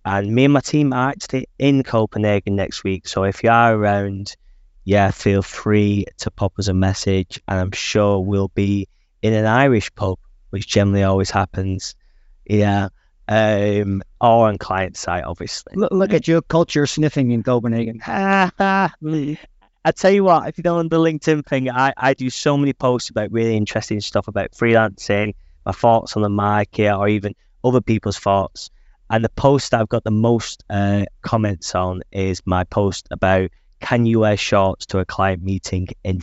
And 0.05 0.34
me 0.34 0.44
and 0.44 0.53
my 0.53 0.61
team 0.61 0.92
are 0.92 1.11
actually 1.11 1.48
in 1.59 1.82
Copenhagen 1.82 2.57
next 2.57 2.82
week. 2.82 3.07
So 3.07 3.24
if 3.24 3.44
you 3.44 3.50
are 3.50 3.74
around, 3.74 4.36
yeah, 4.84 5.11
feel 5.11 5.42
free 5.42 6.07
to 6.18 6.30
pop 6.30 6.59
us 6.59 6.68
a 6.68 6.74
message. 6.74 7.40
And 7.46 7.61
I'm 7.61 7.72
sure 7.72 8.18
we'll 8.18 8.48
be 8.48 8.88
in 9.22 9.32
an 9.32 9.46
Irish 9.46 9.94
pub, 9.94 10.18
which 10.50 10.66
generally 10.66 11.05
always 11.05 11.30
happens. 11.30 11.94
Yeah. 12.44 12.88
Um, 13.28 14.03
or 14.20 14.48
on 14.48 14.59
client 14.59 14.96
side, 14.96 15.24
obviously. 15.24 15.74
Look, 15.76 15.92
look 15.92 16.12
at 16.12 16.26
your 16.26 16.42
culture 16.42 16.86
sniffing 16.86 17.30
in 17.30 17.44
Copenhagen. 17.44 18.00
I 19.84 19.90
tell 19.90 20.11
you 20.11 20.24
what, 20.24 20.48
if 20.48 20.59
you 20.59 20.64
don't 20.64 20.84
know 20.84 20.98
the 20.98 21.11
LinkedIn 21.11 21.46
thing, 21.46 21.70
I, 21.70 21.92
I 21.96 22.14
do 22.14 22.30
so 22.30 22.57
many 22.57 22.72
posts 22.72 23.11
about 23.11 23.32
really 23.32 23.57
interesting 23.57 24.00
stuff 24.00 24.28
about 24.28 24.53
freelancing, 24.53 25.34
my 25.66 25.72
thoughts 25.72 26.16
on 26.16 26.22
the 26.22 26.28
market, 26.28 26.92
or 26.94 27.09
even 27.09 27.34
other 27.64 27.80
people's 27.80 28.18
thoughts. 28.18 28.70
And 29.13 29.23
the 29.23 29.29
post 29.29 29.75
I've 29.75 29.91
got 29.91 30.05
the 30.05 30.11
most 30.11 30.65
uh, 30.71 31.05
comments 31.21 31.75
on 31.75 32.01
is 32.13 32.41
my 32.47 32.65
post 32.65 33.07
about 33.11 33.51
can 33.81 34.07
you 34.07 34.21
wear 34.21 34.39
shorts 34.39 34.87
to 34.87 35.01
a 35.01 35.05
client 35.05 35.43
meeting 35.43 35.89
in 36.03 36.19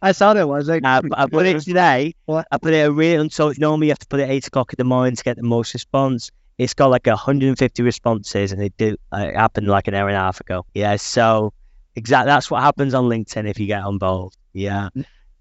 I 0.00 0.12
saw 0.12 0.34
that 0.34 0.48
was 0.48 0.68
like 0.68 0.84
I, 0.84 1.00
I 1.12 1.26
put 1.26 1.46
it 1.46 1.60
today. 1.64 2.14
What? 2.26 2.46
I 2.52 2.58
put 2.58 2.72
it 2.72 2.86
a 2.86 2.92
really 2.92 3.28
so 3.30 3.52
normally 3.58 3.88
you 3.88 3.90
have 3.90 3.98
to 3.98 4.06
put 4.06 4.20
it 4.20 4.30
eight 4.30 4.46
o'clock 4.46 4.72
in 4.72 4.76
the 4.78 4.84
morning 4.84 5.16
to 5.16 5.24
get 5.24 5.36
the 5.36 5.42
most 5.42 5.74
response. 5.74 6.30
It's 6.56 6.74
got 6.74 6.90
like 6.90 7.04
150 7.04 7.82
responses, 7.82 8.52
and 8.52 8.62
it 8.62 8.76
did 8.76 9.00
uh, 9.12 9.26
it 9.28 9.34
happened 9.34 9.66
like 9.66 9.88
an 9.88 9.94
hour 9.94 10.06
and 10.06 10.16
a 10.16 10.20
half 10.20 10.40
ago. 10.40 10.64
Yeah, 10.72 10.94
so 10.96 11.52
exactly 11.96 12.30
that's 12.30 12.48
what 12.48 12.62
happens 12.62 12.94
on 12.94 13.06
LinkedIn 13.06 13.50
if 13.50 13.58
you 13.58 13.66
get 13.66 13.84
involved. 13.84 14.36
Yeah. 14.52 14.90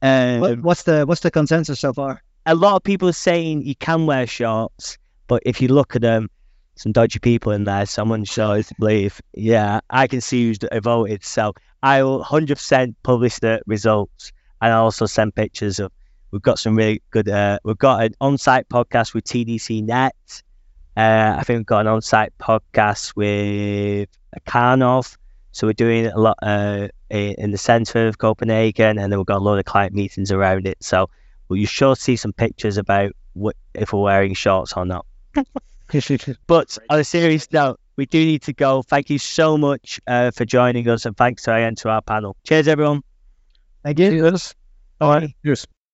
Um, 0.01 0.39
what, 0.39 0.59
what's 0.61 0.83
the 0.83 1.05
what's 1.05 1.21
the 1.21 1.29
consensus 1.29 1.79
so 1.79 1.93
far? 1.93 2.23
A 2.47 2.55
lot 2.55 2.77
of 2.77 2.83
people 2.83 3.07
are 3.09 3.13
saying 3.13 3.61
you 3.61 3.75
can 3.75 4.07
wear 4.07 4.25
shorts. 4.25 4.97
But 5.27 5.43
if 5.45 5.61
you 5.61 5.69
look 5.69 5.95
at 5.95 6.01
them, 6.01 6.29
some 6.75 6.91
dodgy 6.91 7.19
people 7.19 7.51
in 7.51 7.63
there. 7.63 7.85
Someone 7.85 8.23
shows 8.25 8.71
believe, 8.79 9.21
yeah, 9.33 9.81
I 9.89 10.07
can 10.07 10.21
see 10.21 10.47
who's 10.47 10.59
voted. 10.81 11.23
So 11.23 11.53
I 11.81 12.03
will 12.03 12.23
100% 12.23 12.95
publish 13.03 13.39
the 13.39 13.61
results 13.65 14.31
and 14.61 14.71
I 14.71 14.77
also 14.77 15.05
send 15.05 15.35
pictures 15.35 15.79
of. 15.79 15.91
We've 16.31 16.41
got 16.41 16.57
some 16.57 16.75
really 16.75 17.03
good. 17.11 17.29
Uh, 17.29 17.59
we've 17.63 17.77
got 17.77 18.03
an 18.03 18.15
on-site 18.19 18.67
podcast 18.67 19.13
with 19.13 19.23
TDC 19.23 19.83
Net. 19.83 20.15
Uh, 20.97 21.35
I 21.37 21.43
think 21.43 21.59
we've 21.59 21.65
got 21.67 21.81
an 21.81 21.87
on-site 21.87 22.33
podcast 22.39 23.15
with 23.15 24.09
Karnov. 24.47 25.15
So 25.51 25.67
we're 25.67 25.73
doing 25.73 26.07
a 26.07 26.17
lot 26.17 26.39
uh, 26.41 26.87
in 27.11 27.51
the 27.51 27.59
centre 27.59 28.07
of 28.07 28.17
Copenhagen, 28.17 28.97
and 28.97 29.11
then 29.11 29.19
we've 29.19 29.27
got 29.27 29.37
a 29.37 29.43
lot 29.43 29.59
of 29.59 29.65
client 29.65 29.93
meetings 29.93 30.31
around 30.31 30.65
it. 30.65 30.83
So 30.83 31.07
well, 31.49 31.57
you 31.57 31.67
sure 31.67 31.95
see 31.95 32.15
some 32.15 32.33
pictures 32.33 32.77
about 32.77 33.11
what, 33.33 33.55
if 33.75 33.93
we're 33.93 34.01
wearing 34.01 34.33
shorts 34.33 34.73
or 34.73 34.87
not. 34.87 35.05
But 36.47 36.77
on 36.89 36.99
a 36.99 37.03
serious 37.03 37.51
note, 37.51 37.79
we 37.97 38.05
do 38.05 38.17
need 38.17 38.41
to 38.43 38.53
go. 38.53 38.81
Thank 38.81 39.09
you 39.09 39.19
so 39.19 39.57
much 39.57 39.99
uh, 40.07 40.31
for 40.31 40.45
joining 40.45 40.87
us, 40.89 41.05
and 41.05 41.15
thanks 41.15 41.47
again 41.47 41.75
to 41.75 41.89
our 41.89 42.01
panel. 42.01 42.35
Cheers, 42.45 42.67
everyone. 42.67 43.01
Thank 43.83 43.99
you. 43.99 44.09
Cheers. 44.09 44.55
Bye. 44.99 45.33
Cheers. 45.45 45.67